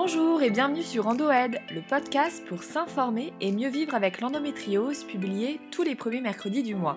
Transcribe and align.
Bonjour 0.00 0.42
et 0.42 0.50
bienvenue 0.50 0.84
sur 0.84 1.08
EndoAid, 1.08 1.60
le 1.74 1.80
podcast 1.80 2.46
pour 2.46 2.62
s'informer 2.62 3.32
et 3.40 3.50
mieux 3.50 3.68
vivre 3.68 3.96
avec 3.96 4.20
l'endométriose 4.20 5.02
publié 5.02 5.58
tous 5.72 5.82
les 5.82 5.96
premiers 5.96 6.20
mercredis 6.20 6.62
du 6.62 6.76
mois. 6.76 6.94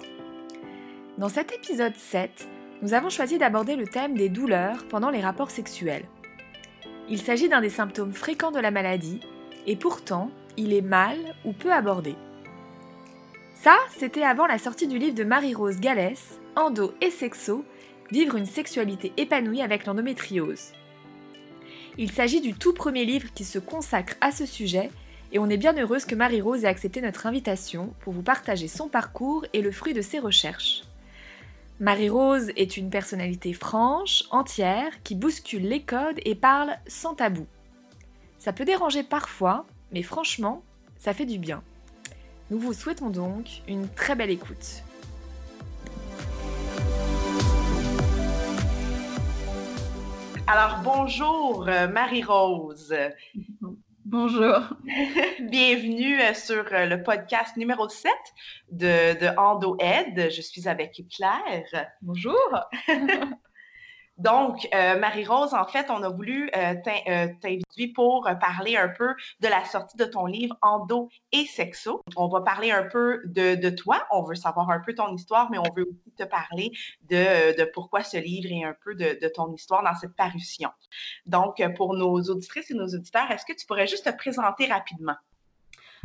Dans 1.18 1.28
cet 1.28 1.52
épisode 1.52 1.96
7, 1.96 2.48
nous 2.84 2.94
avons 2.94 3.10
choisi 3.10 3.40
d'aborder 3.40 3.76
le 3.76 3.88
thème 3.88 4.14
des 4.14 4.30
douleurs 4.30 4.86
pendant 4.88 5.10
les 5.10 5.20
rapports 5.20 5.50
sexuels. 5.50 6.06
Il 7.10 7.20
s'agit 7.20 7.50
d'un 7.50 7.62
des 7.62 7.72
symptômes 7.72 8.14
fréquents 8.14 8.52
de 8.52 8.60
la 8.60 8.70
maladie 8.70 9.20
et 9.66 9.76
pourtant, 9.76 10.30
il 10.56 10.72
est 10.72 10.82
mal 10.82 11.18
ou 11.44 11.54
peu 11.54 11.74
abordé. 11.74 12.14
Ça, 13.56 13.78
c'était 13.98 14.22
avant 14.22 14.46
la 14.46 14.60
sortie 14.60 14.88
du 14.88 15.00
livre 15.00 15.16
de 15.16 15.24
Marie-Rose 15.24 15.80
Gallès, 15.80 16.40
Endo 16.56 16.94
et 17.02 17.10
Sexo, 17.10 17.66
Vivre 18.12 18.36
une 18.36 18.46
sexualité 18.46 19.14
épanouie 19.16 19.62
avec 19.62 19.86
l'endométriose. 19.86 20.74
Il 22.02 22.12
s'agit 22.12 22.42
du 22.42 22.56
tout 22.56 22.74
premier 22.74 23.06
livre 23.06 23.32
qui 23.32 23.46
se 23.46 23.60
consacre 23.60 24.16
à 24.22 24.32
ce 24.32 24.48
sujet 24.48 24.90
et 25.32 25.38
on 25.38 25.52
est 25.52 25.58
bien 25.58 25.78
heureuse 25.78 26.06
que 26.06 26.16
Marie-Rose 26.16 26.64
ait 26.64 26.68
accepté 26.68 27.00
notre 27.00 27.28
invitation 27.28 27.94
pour 28.00 28.12
vous 28.12 28.24
partager 28.24 28.68
son 28.68 28.88
parcours 28.88 29.46
et 29.54 29.62
le 29.62 29.72
fruit 29.72 29.94
de 29.94 30.02
ses 30.02 30.18
recherches. 30.18 30.82
Marie-Rose 31.80 32.50
est 32.56 32.76
une 32.76 32.90
personnalité 32.90 33.54
franche, 33.54 34.24
entière, 34.32 34.92
qui 35.04 35.14
bouscule 35.14 35.68
les 35.68 35.84
codes 35.84 36.20
et 36.26 36.34
parle 36.34 36.72
sans 36.88 37.14
tabou. 37.14 37.46
Ça 38.40 38.52
peut 38.52 38.66
déranger 38.66 39.04
parfois, 39.04 39.68
mais 39.92 40.02
franchement, 40.02 40.64
ça 40.98 41.14
fait 41.14 41.28
du 41.28 41.38
bien. 41.38 41.62
Nous 42.50 42.58
vous 42.58 42.74
souhaitons 42.74 43.12
donc 43.12 43.62
une 43.68 43.88
très 43.88 44.16
belle 44.16 44.32
écoute. 44.32 44.82
Alors, 50.54 50.80
bonjour 50.84 51.66
euh, 51.70 51.88
Marie-Rose. 51.88 52.94
Bonjour. 54.04 54.60
Bienvenue 55.40 56.20
euh, 56.20 56.34
sur 56.34 56.66
euh, 56.74 56.88
le 56.88 57.04
podcast 57.04 57.56
numéro 57.56 57.88
7 57.88 58.12
de, 58.70 59.18
de 59.18 59.40
Endo 59.40 59.78
Ed. 59.80 60.30
Je 60.30 60.42
suis 60.42 60.68
avec 60.68 61.06
Claire. 61.10 61.88
Bonjour. 62.02 62.36
Donc, 64.22 64.68
euh, 64.74 65.00
Marie-Rose, 65.00 65.56
en 65.56 65.66
fait, 65.66 65.88
on 65.90 66.04
a 66.04 66.10
voulu 66.10 66.50
euh, 66.56 66.76
euh, 67.08 67.28
t'inviter 67.42 67.88
pour 67.88 68.30
parler 68.40 68.78
un 68.78 68.90
peu 68.90 69.16
de 69.40 69.48
la 69.48 69.66
sortie 69.66 69.98
de 69.98 70.06
ton 70.06 70.28
livre 70.28 70.56
Endo 70.62 71.10
et 71.32 71.46
Sexo. 71.46 72.04
On 72.16 72.28
va 72.28 72.42
parler 72.42 72.70
un 72.70 72.84
peu 72.84 73.22
de, 73.26 73.70
toi. 73.72 74.06
On 74.12 74.22
veut 74.22 74.36
savoir 74.36 74.70
un 74.70 74.80
peu 74.80 74.94
ton 74.94 75.16
histoire, 75.16 75.50
mais 75.50 75.58
on 75.58 75.74
veut 75.76 75.88
aussi 75.90 76.12
te 76.16 76.24
parler 76.24 76.72
de, 77.10 77.64
pourquoi 77.72 78.04
ce 78.04 78.18
livre 78.18 78.50
et 78.52 78.64
un 78.64 78.76
peu 78.84 78.94
de, 78.94 79.18
de, 79.20 79.28
ton 79.28 79.52
histoire 79.54 79.84
dans 79.84 79.96
cette 79.96 80.16
parution. 80.16 80.70
Donc, 81.26 81.62
pour 81.76 81.96
nos 81.96 82.22
auditrices 82.22 82.70
et 82.70 82.76
nos 82.76 82.88
auditeurs, 82.88 83.32
est-ce 83.32 83.46
que 83.46 83.54
tu 83.54 83.66
pourrais 83.66 83.88
juste 83.88 84.06
te 84.06 84.16
présenter 84.16 84.68
rapidement? 84.68 85.16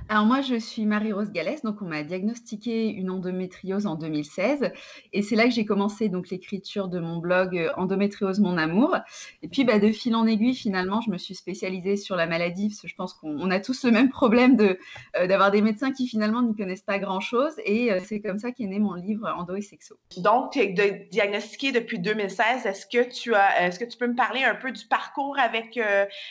Alors 0.08 0.24
moi, 0.24 0.40
je 0.40 0.54
suis 0.54 0.86
Marie-Rose 0.86 1.32
Gallès, 1.32 1.62
donc 1.62 1.82
on 1.82 1.86
m'a 1.86 2.04
diagnostiqué 2.04 2.88
une 2.90 3.10
endométriose 3.10 3.86
en 3.86 3.96
2016 3.96 4.70
et 5.12 5.22
c'est 5.22 5.34
là 5.34 5.44
que 5.44 5.50
j'ai 5.50 5.64
commencé 5.64 6.08
donc 6.08 6.30
l'écriture 6.30 6.86
de 6.86 7.00
mon 7.00 7.16
blog 7.16 7.58
euh, 7.58 7.70
Endométriose 7.76 8.38
mon 8.38 8.56
amour. 8.56 8.96
Et 9.42 9.48
puis 9.48 9.64
bah, 9.64 9.80
de 9.80 9.90
fil 9.90 10.14
en 10.14 10.26
aiguille, 10.26 10.54
finalement, 10.54 11.00
je 11.00 11.10
me 11.10 11.18
suis 11.18 11.34
spécialisée 11.34 11.96
sur 11.96 12.14
la 12.14 12.26
maladie 12.26 12.68
parce 12.68 12.82
que 12.82 12.88
je 12.88 12.94
pense 12.94 13.14
qu'on 13.14 13.50
a 13.50 13.58
tous 13.58 13.84
le 13.84 13.90
même 13.90 14.08
problème 14.08 14.54
de 14.56 14.78
euh, 15.16 15.26
d'avoir 15.26 15.50
des 15.50 15.60
médecins 15.60 15.90
qui 15.90 16.06
finalement 16.06 16.40
n'y 16.40 16.54
connaissent 16.54 16.82
pas 16.82 17.00
grand-chose 17.00 17.54
et 17.64 17.90
euh, 17.90 17.98
c'est 18.04 18.20
comme 18.20 18.38
ça 18.38 18.52
qu'est 18.52 18.66
né 18.66 18.78
mon 18.78 18.94
livre 18.94 19.26
Endo 19.36 19.56
et 19.56 19.62
Sexo. 19.62 19.96
Donc 20.18 20.52
tu 20.52 20.60
es 20.60 21.08
diagnostiqué 21.10 21.72
depuis 21.72 21.98
2016. 21.98 22.64
Est-ce 22.64 22.86
que 22.86 23.10
tu 23.10 23.34
est-ce 23.34 23.80
que 23.80 23.84
tu 23.84 23.98
peux 23.98 24.06
me 24.06 24.14
parler 24.14 24.44
un 24.44 24.54
peu 24.54 24.70
du 24.70 24.84
parcours 24.86 25.36
avec 25.36 25.80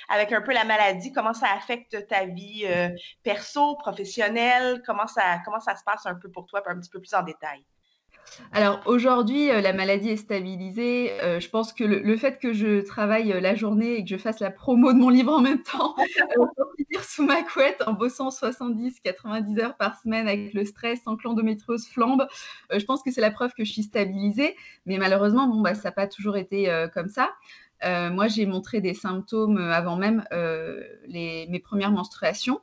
avec 0.08 0.32
un 0.32 0.42
peu 0.42 0.54
la 0.54 0.64
maladie, 0.64 1.12
comment 1.12 1.34
ça 1.34 1.48
affecte 1.54 2.08
ta 2.08 2.26
vie 2.26 2.66
perso 3.56 3.76
professionnel? 3.76 4.82
Comment 4.86 5.08
ça, 5.08 5.40
comment 5.44 5.60
ça 5.60 5.76
se 5.76 5.84
passe 5.84 6.06
un 6.06 6.16
peu 6.16 6.30
pour 6.30 6.46
toi, 6.46 6.62
un 6.66 6.80
petit 6.80 6.90
peu 6.90 7.00
plus 7.00 7.14
en 7.14 7.24
détail? 7.24 7.64
Alors 8.52 8.82
aujourd'hui, 8.86 9.52
euh, 9.52 9.62
la 9.62 9.72
maladie 9.72 10.10
est 10.10 10.18
stabilisée. 10.18 11.12
Euh, 11.22 11.40
je 11.40 11.48
pense 11.48 11.74
que 11.74 11.84
le, 11.84 12.18
fait 12.18 12.40
que 12.40 12.54
je 12.54 12.82
travaille 12.82 13.32
euh, 13.32 13.40
la 13.40 13.54
journée 13.54 13.98
et 13.98 14.04
que 14.04 14.10
je 14.10 14.18
fasse 14.18 14.40
la 14.40 14.50
promo 14.50 14.94
de 14.94 14.98
mon 14.98 15.10
livre 15.10 15.32
en 15.32 15.42
même 15.42 15.62
temps, 15.62 15.96
euh, 16.40 17.00
sous 17.04 17.24
ma 17.24 17.44
couette 17.44 17.84
en 17.86 17.94
bossant 17.94 18.30
70-90 18.30 19.60
heures 19.60 19.78
par 19.78 20.00
semaine 20.00 20.28
avec 20.28 20.56
le 20.56 20.66
stress, 20.66 21.04
sans 21.04 21.18
que 21.18 21.22
l'endométriose 21.24 21.86
flambe, 21.86 22.28
je 22.76 22.84
pense 22.84 23.04
que 23.04 23.12
c'est 23.12 23.22
la 23.22 23.32
preuve 23.32 23.54
que 23.54 23.64
je 23.64 23.72
suis 23.72 23.84
stabilisée. 23.84 24.56
Mais 24.88 24.98
malheureusement, 24.98 25.48
bon, 25.48 25.62
bah, 25.62 25.76
ça 25.76 25.90
n'a 25.90 25.92
pas 25.92 26.08
toujours 26.08 26.36
été 26.36 26.88
comme 26.94 27.10
ça. 27.10 27.32
moi, 27.84 28.28
j'ai 28.28 28.46
montré 28.46 28.82
des 28.82 28.94
symptômes 28.94 29.58
avant 29.58 29.98
même 29.98 30.24
les, 31.08 31.48
mes 31.50 31.60
premières 31.60 31.92
menstruations. 31.92 32.62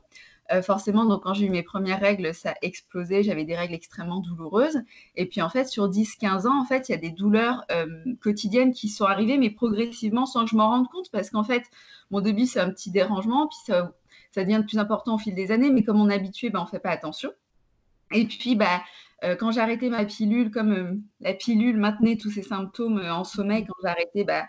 Euh, 0.51 0.61
forcément, 0.61 1.05
donc 1.05 1.23
quand 1.23 1.35
j'ai 1.35 1.47
eu 1.47 1.51
mes 1.51 1.63
premières 1.63 2.01
règles, 2.01 2.35
ça 2.35 2.51
a 2.51 2.55
explosé. 2.63 3.23
J'avais 3.23 3.45
des 3.45 3.57
règles 3.57 3.75
extrêmement 3.75 4.21
douloureuses. 4.21 4.83
Et 5.15 5.27
puis 5.27 5.41
en 5.41 5.49
fait, 5.49 5.67
sur 5.67 5.89
10-15 5.89 6.47
ans, 6.47 6.61
en 6.61 6.65
fait, 6.65 6.89
il 6.89 6.93
y 6.93 6.95
a 6.95 6.99
des 6.99 7.11
douleurs 7.11 7.65
euh, 7.71 7.87
quotidiennes 8.21 8.73
qui 8.73 8.89
sont 8.89 9.05
arrivées, 9.05 9.39
mais 9.39 9.51
progressivement 9.51 10.27
sans 10.27 10.45
que 10.45 10.51
je 10.51 10.57
m'en 10.57 10.69
rende 10.69 10.89
compte, 10.89 11.11
parce 11.13 11.31
qu'en 11.31 11.45
fait, 11.45 11.65
mon 12.11 12.21
début, 12.21 12.47
c'est 12.47 12.61
un 12.61 12.71
petit 12.71 12.91
dérangement, 12.91 13.47
puis 13.49 13.59
ça, 13.67 13.93
ça, 14.33 14.43
devient 14.45 14.59
de 14.59 14.67
plus 14.67 14.79
important 14.79 15.15
au 15.15 15.19
fil 15.19 15.35
des 15.35 15.53
années, 15.53 15.71
mais 15.71 15.85
comme 15.85 16.01
on 16.01 16.11
est 16.11 16.15
habitué, 16.15 16.51
ben, 16.51 16.61
on 16.61 16.65
ne 16.65 16.69
fait 16.69 16.81
pas 16.81 16.91
attention. 16.91 17.31
Et 18.13 18.27
puis, 18.27 18.57
bah, 18.57 18.83
euh, 19.25 19.37
quand 19.37 19.53
j'ai 19.53 19.61
arrêté 19.61 19.89
ma 19.89 20.05
pilule, 20.05 20.51
comme 20.51 21.03
la 21.21 21.35
pilule 21.35 21.77
maintenait 21.79 22.17
tous 22.17 22.31
ces 22.31 22.43
symptômes 22.43 22.99
en 22.99 23.25
sommeil, 23.25 23.65
quand 23.65 23.75
j'ai 23.83 23.89
arrêté, 23.89 24.25
bah, 24.25 24.45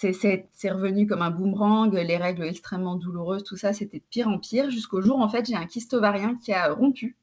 c'est 0.00 0.70
revenu 0.70 1.06
comme 1.06 1.22
un 1.22 1.30
boomerang, 1.30 1.92
les 1.92 2.16
règles 2.16 2.44
extrêmement 2.44 2.96
douloureuses, 2.96 3.44
tout 3.44 3.56
ça, 3.56 3.72
c'était 3.72 3.98
de 3.98 4.04
pire 4.10 4.28
en 4.28 4.38
pire, 4.38 4.70
jusqu'au 4.70 5.00
jour, 5.00 5.20
en 5.20 5.28
fait, 5.28 5.46
j'ai 5.46 5.56
un 5.56 5.66
kyste 5.66 5.94
ovarien 5.94 6.36
qui 6.36 6.52
a 6.52 6.72
rompu. 6.72 7.16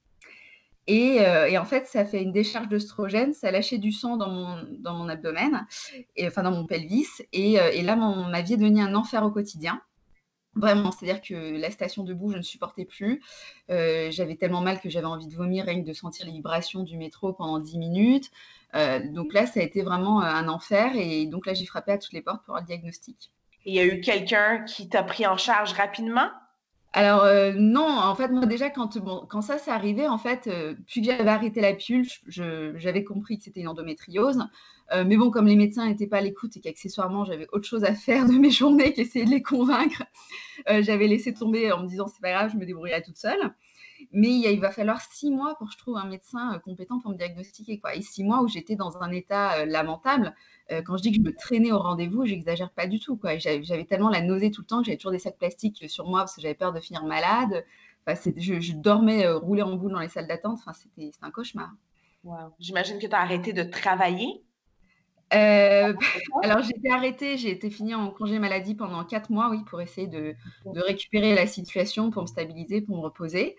Euh, 0.90 1.46
et, 1.46 1.58
en 1.58 1.66
fait, 1.66 1.88
ça 1.88 2.06
fait 2.06 2.22
une 2.22 2.32
décharge 2.32 2.68
d'œstrogène, 2.68 3.34
ça 3.34 3.52
lâché 3.52 3.78
du 3.78 3.92
sang 3.92 4.18
dans 4.18 4.30
mon, 4.30 4.94
mon 4.94 5.10
abdomen, 5.10 5.66
et, 6.16 6.28
enfin 6.28 6.44
dans 6.44 6.52
mon 6.52 6.66
pelvis, 6.66 7.08
et, 7.34 7.60
euh, 7.60 7.82
là, 7.82 7.96
ma 7.96 8.42
vie 8.42 8.54
est 8.54 8.58
devenue 8.58 8.82
un 8.82 8.96
enfer 8.96 9.24
au 9.24 9.32
quotidien. 9.32 9.82
Vraiment, 10.58 10.92
c'est-à-dire 10.92 11.22
que 11.22 11.60
la 11.60 11.70
station 11.70 12.04
debout, 12.06 12.32
je 12.32 12.38
ne 12.38 12.42
supportais 12.42 12.86
plus. 12.86 13.22
Euh, 13.70 14.10
j'avais 14.10 14.36
tellement 14.36 14.62
mal 14.62 14.80
que 14.80 14.90
j'avais 14.90 15.06
envie 15.06 15.28
de 15.28 15.36
vomir, 15.36 15.66
rien 15.66 15.82
que 15.82 15.88
de 15.88 15.92
sentir 15.92 16.26
les 16.26 16.32
vibrations 16.32 16.84
du 16.84 16.98
métro 16.98 17.34
pendant 17.34 17.60
10 17.60 17.78
minutes. 17.78 18.32
Euh, 18.76 19.00
donc 19.00 19.34
là, 19.34 19.46
ça 19.46 19.60
a 19.60 19.64
été 19.64 19.82
vraiment 19.82 20.22
euh, 20.22 20.26
un 20.26 20.48
enfer. 20.48 20.92
Et 20.96 21.26
donc 21.26 21.46
là, 21.46 21.54
j'ai 21.54 21.66
frappé 21.66 21.94
à 21.94 21.98
toutes 21.98 22.14
les 22.14 22.22
portes 22.22 22.44
pour 22.46 22.56
un 22.56 22.62
diagnostic. 22.62 23.32
Il 23.66 23.74
y 23.74 23.80
a 23.80 23.86
eu 23.86 24.02
quelqu'un 24.02 24.64
qui 24.64 24.90
t'a 24.90 25.04
pris 25.04 25.26
en 25.26 25.38
charge 25.38 25.74
rapidement? 25.74 26.30
Alors 26.94 27.24
euh, 27.24 27.52
non, 27.56 27.88
en 27.88 28.16
fait, 28.16 28.30
moi 28.30 28.46
déjà, 28.46 28.70
quand, 28.70 28.98
quand 29.28 29.42
ça 29.42 29.58
s'est 29.58 29.72
arrivé, 29.72 30.08
en 30.08 30.18
fait, 30.18 30.50
puis 30.88 31.02
que 31.02 31.08
j'avais 31.08 31.30
arrêté 31.30 31.60
la 31.60 31.74
pilule, 31.74 32.08
j'avais 32.28 33.04
compris 33.04 33.38
que 33.38 33.44
c'était 33.44 33.60
une 33.60 33.68
endométriose. 33.68 34.40
mais 35.06 35.18
bon, 35.18 35.30
comme 35.30 35.48
les 35.48 35.58
médecins 35.58 35.88
n'étaient 35.88 36.08
pas 36.08 36.20
à 36.20 36.22
l'écoute 36.22 36.56
et 36.56 36.62
qu'accessoirement, 36.62 37.26
j'avais 37.26 37.48
autre 37.52 37.68
chose 37.68 37.84
à 37.84 37.94
faire 37.96 38.26
de 38.28 38.34
mes 38.34 38.52
journées 38.52 38.94
qu'essayer 38.94 39.26
de 39.26 39.32
les 39.32 39.42
convaincre, 39.42 40.04
j'avais 40.68 41.08
laissé 41.08 41.34
tomber 41.34 41.70
en 41.74 41.82
me 41.82 41.88
disant, 41.88 42.08
c'est 42.08 42.22
pas 42.22 42.32
grave, 42.32 42.52
je 42.54 42.58
me 42.58 42.66
débrouillerai 42.66 43.02
toute 43.02 43.18
seule. 43.18 43.52
Mais 44.12 44.30
il, 44.30 44.60
va 44.60 44.72
falloir 44.72 45.02
six 45.02 45.30
mois 45.30 45.56
pour 45.56 45.68
que 45.68 45.74
je 45.74 45.78
trouve 45.78 45.98
un 45.98 46.08
médecin 46.08 46.54
euh, 46.54 46.60
compétent 46.60 47.00
pour 47.00 47.12
me 47.12 47.18
diagnostiquer. 47.18 47.80
Quoi. 47.80 47.96
Et 47.96 48.02
six 48.02 48.24
mois 48.24 48.42
où 48.42 48.48
j'étais 48.48 48.76
dans 48.76 48.98
un 49.02 49.12
état 49.12 49.60
euh, 49.60 49.66
lamentable. 49.66 50.36
Euh, 50.72 50.82
quand 50.82 50.98
je 50.98 51.04
dis 51.04 51.12
que 51.12 51.18
je 51.18 51.22
me 51.22 51.36
traînais 51.36 51.72
au 51.72 51.80
rendez-vous, 51.80 52.26
j'exagère 52.26 52.72
pas 52.72 52.88
du 52.88 53.00
tout. 53.00 53.20
J'avais 53.38 53.86
tellement 53.86 54.10
la 54.10 54.22
nausée 54.22 54.52
tout 54.52 54.62
le 54.62 54.68
temps 54.68 54.80
que 54.80 54.86
j'avais 54.86 54.98
toujours 54.98 55.12
des 55.12 55.20
sacs 55.20 55.38
plastiques 55.38 55.90
sur 55.90 56.08
moi 56.08 56.20
parce 56.22 56.36
que 56.36 56.42
j'avais 56.42 56.56
peur 56.56 56.74
de 56.74 56.80
finir 56.80 57.04
malade. 57.04 57.66
je, 58.08 58.74
dormais 58.74 59.28
roulé 59.28 59.62
en 59.62 59.76
boule 59.76 59.92
dans 59.92 60.00
les 60.00 60.10
salles 60.10 60.28
d'attente. 60.28 60.60
C'était 60.74 61.12
un 61.22 61.32
cauchemar. 61.32 61.72
J'imagine 62.60 63.00
que 63.00 63.08
tu 63.08 63.14
as 63.14 63.20
arrêté 63.20 63.54
de 63.54 63.64
travailler. 63.64 64.45
alors 66.44 66.62
j'ai 66.62 66.76
été 66.76 66.90
arrêtée, 66.90 67.38
j'ai 67.38 67.52
été 67.52 67.70
finie 67.70 67.96
en 67.96 68.10
congé 68.12 68.40
maladie 68.40 68.76
pendant 68.76 69.04
quatre 69.04 69.30
mois, 69.30 69.50
oui, 69.50 69.60
pour 69.70 69.82
essayer 69.82 70.08
de, 70.08 70.36
de, 70.66 70.82
récupérer 70.82 71.36
la 71.36 71.48
situation, 71.48 72.12
pour 72.12 72.24
me 72.24 72.28
stabiliser, 72.28 72.82
pour 72.82 72.98
me 72.98 73.02
reposer. 73.02 73.56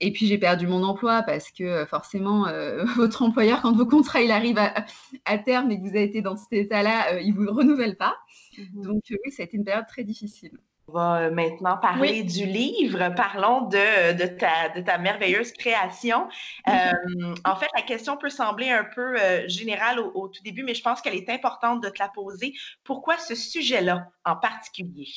Et 0.00 0.10
puis 0.10 0.26
j'ai 0.26 0.36
perdu 0.36 0.66
mon 0.66 0.82
emploi 0.82 1.22
parce 1.22 1.50
que 1.52 1.62
euh, 1.62 1.86
forcément, 1.86 2.48
euh, 2.48 2.84
votre 2.96 3.22
employeur, 3.22 3.62
quand 3.62 3.72
vos 3.72 3.86
contrats 3.86 4.20
il 4.20 4.32
arrive 4.32 4.58
à, 4.58 5.38
terme 5.38 5.70
et 5.70 5.78
que 5.78 5.82
vous 5.82 5.90
avez 5.90 6.04
été 6.04 6.22
dans 6.22 6.36
cet 6.36 6.52
état-là, 6.52 7.14
euh, 7.14 7.20
il 7.20 7.34
ne 7.34 7.38
vous 7.38 7.52
renouvelle 7.52 7.96
pas. 7.96 8.16
Mmh 8.58 8.82
Donc 8.82 9.02
oui, 9.10 9.30
ça 9.30 9.42
a 9.42 9.46
été 9.46 9.56
une 9.56 9.64
période 9.64 9.86
très 9.86 10.04
difficile. 10.04 10.58
On 10.88 10.92
va 10.92 11.30
maintenant 11.30 11.76
parler 11.76 12.22
du 12.22 12.44
livre. 12.44 13.14
Parlons 13.14 13.62
de, 13.62 14.12
de, 14.12 14.26
ta, 14.26 14.68
de 14.68 14.80
ta 14.80 14.98
merveilleuse 14.98 15.52
création. 15.52 16.28
en 16.66 17.56
fait, 17.56 17.68
la 17.74 17.82
question 17.82 18.16
peut 18.16 18.30
sembler 18.30 18.70
un 18.70 18.84
peu 18.84 19.16
générale 19.46 20.00
au, 20.00 20.10
au, 20.14 20.28
tout 20.28 20.42
début, 20.42 20.64
mais 20.64 20.74
je 20.74 20.82
pense 20.82 21.00
qu'elle 21.00 21.14
est 21.14 21.30
importante 21.30 21.82
de 21.82 21.88
te 21.88 21.98
la 21.98 22.08
poser. 22.08 22.54
Pourquoi 22.84 23.16
ce 23.18 23.34
sujet-là 23.34 24.08
en 24.24 24.36
particulier? 24.36 25.08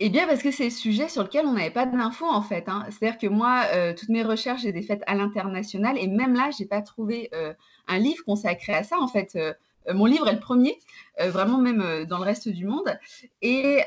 Eh 0.00 0.08
bien, 0.08 0.26
parce 0.26 0.42
que 0.42 0.50
c'est 0.50 0.64
le 0.64 0.70
sujet 0.70 1.08
sur 1.08 1.22
lequel 1.22 1.46
on 1.46 1.52
n'avait 1.52 1.70
pas 1.70 1.86
d'infos, 1.86 2.28
en 2.28 2.42
fait, 2.42 2.68
hein. 2.68 2.84
C'est-à-dire 2.90 3.18
que 3.18 3.28
moi, 3.28 3.62
euh, 3.74 3.94
toutes 3.94 4.08
mes 4.08 4.24
recherches, 4.24 4.62
j'ai 4.62 4.72
des 4.72 4.82
faites 4.82 5.04
à 5.06 5.14
l'international 5.14 5.96
et 5.98 6.08
même 6.08 6.34
là, 6.34 6.50
je 6.50 6.62
n'ai 6.62 6.68
pas 6.68 6.82
trouvé, 6.82 7.28
euh, 7.32 7.54
un 7.86 7.98
livre 7.98 8.24
consacré 8.24 8.74
à 8.74 8.82
ça, 8.82 8.98
en 8.98 9.06
fait, 9.06 9.36
euh, 9.36 9.54
mon 9.92 10.06
livre 10.06 10.28
est 10.28 10.34
le 10.34 10.40
premier, 10.40 10.78
vraiment 11.18 11.58
même 11.58 12.04
dans 12.06 12.18
le 12.18 12.24
reste 12.24 12.48
du 12.48 12.66
monde. 12.66 12.98
Et, 13.42 13.80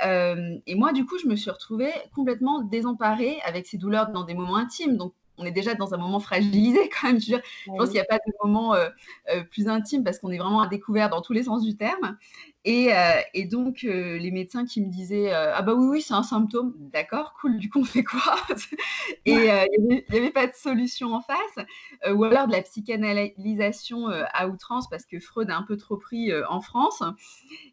et, 0.65 0.75
moi, 0.75 0.93
du 0.93 1.05
coup, 1.05 1.17
je 1.17 1.27
me 1.27 1.35
suis 1.35 1.49
retrouvée 1.49 1.91
complètement 2.13 2.61
désemparée 2.61 3.39
avec 3.45 3.67
ces 3.67 3.77
douleurs 3.77 4.11
dans 4.11 4.23
des 4.23 4.33
moments 4.33 4.57
intimes. 4.57 4.97
Donc, 4.97 5.13
on 5.39 5.45
est 5.45 5.51
déjà 5.51 5.75
dans 5.75 5.93
un 5.93 5.97
moment 5.97 6.19
fragilisé 6.19 6.89
quand 7.01 7.07
même. 7.07 7.19
Je, 7.19 7.35
je 7.35 7.71
pense 7.71 7.85
qu'il 7.85 7.93
n'y 7.93 7.99
a 7.99 8.05
pas 8.05 8.17
de 8.17 8.33
moment 8.43 8.75
plus 9.51 9.67
intime 9.67 10.03
parce 10.03 10.19
qu'on 10.19 10.31
est 10.31 10.37
vraiment 10.37 10.61
à 10.61 10.67
découvert 10.67 11.09
dans 11.09 11.21
tous 11.21 11.33
les 11.33 11.43
sens 11.43 11.63
du 11.63 11.75
terme. 11.75 12.17
Euh, 12.67 13.21
et, 13.33 13.45
donc, 13.45 13.83
euh, 13.83 14.17
les 14.17 14.31
médecins 14.31 14.65
qui 14.65 14.81
me 14.81 14.89
disaient 14.89 15.33
euh, 15.33 15.53
Ah, 15.55 15.61
bah 15.61 15.73
oui, 15.73 15.87
oui, 15.87 16.01
c'est 16.01 16.13
un 16.13 16.23
symptôme. 16.23 16.73
D'accord, 16.77 17.33
cool, 17.39 17.57
du 17.57 17.69
coup, 17.69 17.79
on 17.79 17.85
fait 17.85 18.03
quoi 18.03 18.35
Et 19.25 19.31
il 19.33 19.41
n'y 19.41 19.49
avait, 20.17 20.31
pas 20.31 20.47
de 20.47 20.53
solution 20.53 21.13
en 21.13 21.21
face. 21.21 21.65
ou 22.13 22.23
alors 22.25 22.47
de 22.47 22.51
la 22.51 22.61
psychanalysation 22.61 24.07
à 24.07 24.47
outrance 24.47 24.89
parce 24.89 25.05
que 25.05 25.19
Freud 25.19 25.49
a 25.49 25.57
un 25.57 25.63
peu 25.63 25.77
trop 25.77 25.97
pris 25.97 26.31
en 26.49 26.61
France. 26.61 27.03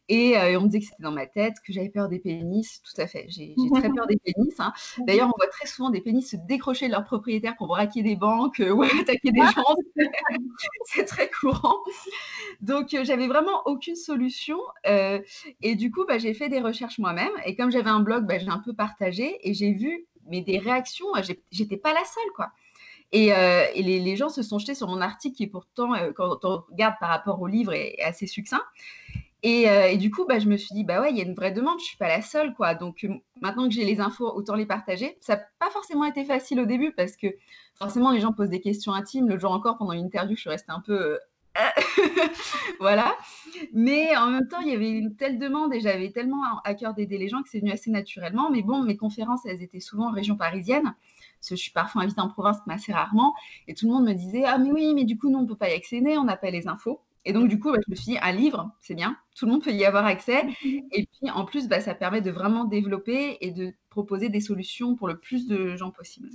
Et, 0.09 0.37
on 0.57 0.63
me 0.63 0.67
disait 0.67 0.81
que 0.81 0.85
c'était 0.87 1.03
dans 1.03 1.13
ma 1.13 1.27
tête, 1.27 1.55
que 1.67 1.73
j'avais 1.73 1.89
peur 1.89 2.09
des 2.09 2.19
pénis. 2.19 2.83
Tout 2.83 3.01
à 3.01 3.07
fait, 3.07 3.27
j'ai 3.29 3.55
très 3.73 3.89
peur 3.95 4.07
des 4.07 4.17
pénis. 4.17 4.55
Hein. 4.59 4.73
D'ailleurs, 5.07 5.29
on 5.29 5.39
voit 5.39 5.49
très 5.49 5.67
souvent 5.67 5.91
des 5.91 6.01
pénis 6.01 6.29
se 6.29 6.37
décrocher 6.37 6.87
de 6.87 6.93
leurs 6.93 7.05
propriétaires 7.05 7.57
pour 7.57 7.69
braquer 7.69 8.03
des 8.03 8.17
banques 8.17 8.63
ou 8.75 8.83
attaquer 8.83 9.31
des 9.31 9.41
gens. 9.41 9.77
c'est 10.85 11.05
très 11.05 11.31
courant. 11.31 11.79
Donc, 12.61 12.97
j'avais 13.03 13.27
vraiment 13.27 13.63
aucune 13.67 13.97
solution. 13.97 14.59
Euh, 14.87 15.21
et 15.63 15.75
du 15.75 15.91
coup, 15.91 16.05
bah, 16.07 16.19
j'ai 16.19 16.35
fait 16.35 16.49
des 16.49 16.61
recherches 16.61 16.99
moi-même. 16.99 17.33
Et 17.47 17.57
comme 17.57 17.71
j'avais 17.71 17.91
un 17.91 18.01
blog, 18.01 18.27
bah, 18.27 18.39
j'ai 18.39 18.49
un 18.49 18.59
peu 18.59 18.75
partagé 18.75 19.39
et 19.49 19.55
j'ai 19.55 19.73
vu 19.73 20.07
mais 20.27 20.41
des 20.41 20.59
réactions. 20.59 21.07
J'étais 21.51 21.77
pas 21.77 21.93
la 21.93 22.05
seule, 22.05 22.33
quoi. 22.35 22.51
Et, 23.13 23.33
euh, 23.33 23.67
les, 23.77 24.17
gens 24.17 24.29
se 24.29 24.43
sont 24.43 24.59
jetés 24.59 24.75
sur 24.75 24.89
mon 24.89 25.01
article 25.01 25.37
qui, 25.37 25.47
pourtant, 25.47 25.95
euh, 25.95 26.13
quand 26.13 26.45
on 26.45 26.65
regarde 26.71 26.95
par 26.99 27.11
rapport 27.11 27.41
au 27.41 27.47
livre, 27.47 27.73
est, 27.73 28.01
assez 28.03 28.27
succinct. 28.27 28.63
Et, 29.47 29.99
du 29.99 30.11
coup, 30.11 30.25
bah, 30.27 30.39
je 30.39 30.49
me 30.49 30.57
suis 30.57 30.75
dit, 30.75 30.85
bah 30.85 31.03
ouais, 31.03 31.11
il 31.11 31.19
y 31.19 31.21
a 31.21 31.25
une 31.25 31.35
vraie 31.35 31.53
demande, 31.53 31.79
je 31.79 31.85
suis 31.85 31.99
pas 31.99 32.09
la 32.09 32.23
seule, 32.23 32.55
quoi. 32.55 32.75
Donc 32.75 33.07
maintenant 33.43 33.69
que 33.69 33.75
j'ai 33.75 33.85
les 33.85 34.01
infos, 34.01 34.27
autant 34.35 34.55
les 34.55 34.65
partager. 34.67 35.19
Ça 35.21 35.37
n'a 35.37 35.43
pas 35.59 35.71
forcément 35.71 36.05
été 36.05 36.25
facile 36.25 36.61
au 36.61 36.67
début 36.67 36.93
parce 36.93 37.15
que 37.17 37.27
forcément, 37.75 38.11
les 38.11 38.21
gens 38.21 38.33
posent 38.33 38.49
des 38.49 38.63
questions 38.63 38.95
intimes. 38.95 39.29
Le 39.29 39.39
jour 39.39 39.53
encore, 39.53 39.77
pendant 39.77 39.93
une 39.93 40.07
interview, 40.07 40.35
je 40.35 40.41
suis 40.41 40.51
restée 40.51 40.73
un 40.73 40.81
peu 40.81 41.19
voilà. 42.81 43.17
Mais 43.73 44.17
en 44.17 44.31
même 44.31 44.49
temps, 44.49 44.61
il 44.61 44.69
y 44.69 44.75
avait 44.75 44.91
une 44.91 45.15
telle 45.17 45.39
demande 45.39 45.73
et 45.75 45.81
j'avais 45.81 46.11
tellement 46.11 46.43
à 46.65 46.75
cœur 46.75 46.95
d'aider 46.95 47.19
les 47.19 47.29
gens 47.29 47.43
que 47.43 47.49
c'est 47.49 47.61
venu 47.61 47.71
assez 47.71 47.91
naturellement. 47.91 48.51
Mais 48.51 48.63
bon, 48.63 48.83
mes 48.83 48.97
conférences, 48.97 49.45
elles 49.47 49.63
étaient 49.63 49.81
souvent 49.81 50.09
en 50.09 50.13
région 50.13 50.37
parisienne. 50.37 50.95
Je 51.47 51.55
suis 51.55 51.71
parfois 51.71 52.03
invitée 52.03 52.21
en 52.21 52.29
province, 52.29 52.59
mais 52.67 52.75
assez 52.75 52.93
rarement. 52.93 53.35
Et 53.69 53.75
tout 53.75 53.87
le 53.87 53.93
monde 53.93 54.07
me 54.07 54.15
disait 54.15 54.45
Ah, 54.45 54.59
mais 54.59 54.73
oui, 54.73 54.95
mais 54.95 55.05
du 55.05 55.19
coup, 55.19 55.29
nous, 55.29 55.39
on 55.39 55.43
ne 55.43 55.49
peut 55.49 55.57
pas 55.57 55.71
y 55.71 55.75
accéder, 55.75 56.17
on 56.17 56.25
n'a 56.25 56.37
pas 56.37 56.51
les 56.51 56.67
infos. 56.67 57.01
Et 57.25 57.33
donc, 57.33 57.49
du 57.49 57.59
coup, 57.59 57.73
bah, 57.73 57.79
je 57.87 57.91
me 57.91 57.97
suis 57.97 58.13
dit, 58.13 58.19
un 58.21 58.33
livre, 58.33 58.71
c'est 58.81 58.95
bien, 58.95 59.17
tout 59.37 59.47
le 59.47 59.53
monde 59.53 59.63
peut 59.63 59.73
y 59.73 59.85
avoir 59.85 60.07
accès. 60.07 60.45
Et 60.93 61.07
puis, 61.07 61.31
en 61.31 61.45
plus, 61.45 61.69
bah, 61.69 61.81
ça 61.81 61.95
permet 61.95 62.21
de 62.21 62.31
vraiment 62.31 62.65
développer 62.65 63.39
et 63.41 63.51
de 63.51 63.73
proposer 63.91 64.29
des 64.29 64.41
solutions 64.41 64.95
pour 64.95 65.09
le 65.09 65.19
plus 65.19 65.47
de 65.47 65.77
gens 65.77 65.91
possible. 65.91 66.29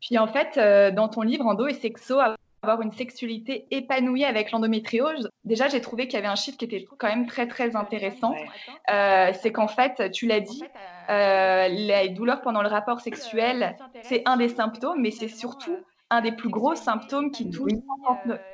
Puis, 0.00 0.18
en 0.18 0.26
fait, 0.26 0.56
euh, 0.56 0.90
dans 0.90 1.08
ton 1.08 1.22
livre, 1.22 1.46
Endo 1.46 1.66
et 1.66 1.74
Sexo, 1.74 2.18
avoir 2.62 2.82
une 2.82 2.92
sexualité 2.92 3.66
épanouie 3.70 4.24
avec 4.24 4.50
l'endométriose, 4.50 5.30
déjà 5.44 5.68
j'ai 5.68 5.80
trouvé 5.80 6.08
qu'il 6.08 6.14
y 6.14 6.18
avait 6.18 6.26
un 6.26 6.36
chiffre 6.36 6.58
qui 6.58 6.64
était 6.64 6.84
quand 6.98 7.08
même 7.08 7.26
très 7.26 7.46
très 7.46 7.76
intéressant. 7.76 8.34
Euh, 8.90 9.32
c'est 9.40 9.52
qu'en 9.52 9.68
fait, 9.68 10.10
tu 10.10 10.26
l'as 10.26 10.40
dit, 10.40 10.64
euh, 11.08 11.68
les 11.68 12.08
douleurs 12.08 12.40
pendant 12.40 12.62
le 12.62 12.68
rapport 12.68 13.00
sexuel, 13.00 13.76
c'est 14.02 14.22
un 14.26 14.36
des 14.36 14.48
symptômes, 14.48 15.00
mais 15.00 15.10
c'est 15.10 15.28
surtout 15.28 15.76
un 16.10 16.20
des 16.20 16.32
plus 16.32 16.48
gros 16.48 16.74
symptômes 16.74 17.30
qui 17.30 17.50
touche 17.50 17.72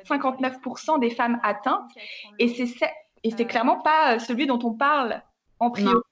59% 0.09 0.99
des 0.99 1.09
femmes 1.11 1.39
atteintes. 1.43 1.91
Et 2.39 2.47
c'est 2.49 3.45
clairement 3.45 3.81
pas 3.81 4.19
celui 4.19 4.47
dont 4.47 4.59
on 4.63 4.73
parle 4.73 5.21
en 5.59 5.71
priorité. 5.71 6.03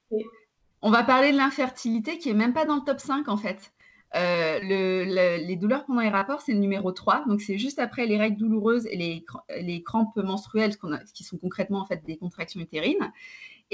On 0.82 0.90
va 0.90 1.04
parler 1.04 1.32
de 1.32 1.36
l'infertilité 1.36 2.18
qui 2.18 2.28
est 2.28 2.34
même 2.34 2.52
pas 2.52 2.64
dans 2.64 2.76
le 2.76 2.82
top 2.82 2.98
5 2.98 3.28
en 3.28 3.36
fait. 3.36 3.72
Euh, 4.14 4.58
les 4.60 5.56
douleurs 5.56 5.86
pendant 5.86 6.00
les 6.00 6.08
rapports, 6.08 6.42
c'est 6.42 6.52
le 6.52 6.58
numéro 6.58 6.92
3. 6.92 7.24
Donc, 7.26 7.40
c'est 7.40 7.58
juste 7.58 7.78
après 7.78 8.06
les 8.06 8.18
règles 8.18 8.36
douloureuses 8.36 8.86
et 8.86 8.96
les, 8.96 9.24
les 9.60 9.82
crampes 9.82 10.16
menstruelles, 10.16 10.76
qui 11.14 11.24
sont 11.24 11.38
concrètement 11.38 11.80
en 11.80 11.86
fait 11.86 12.04
des 12.04 12.18
contractions 12.18 12.60
utérines. 12.60 13.12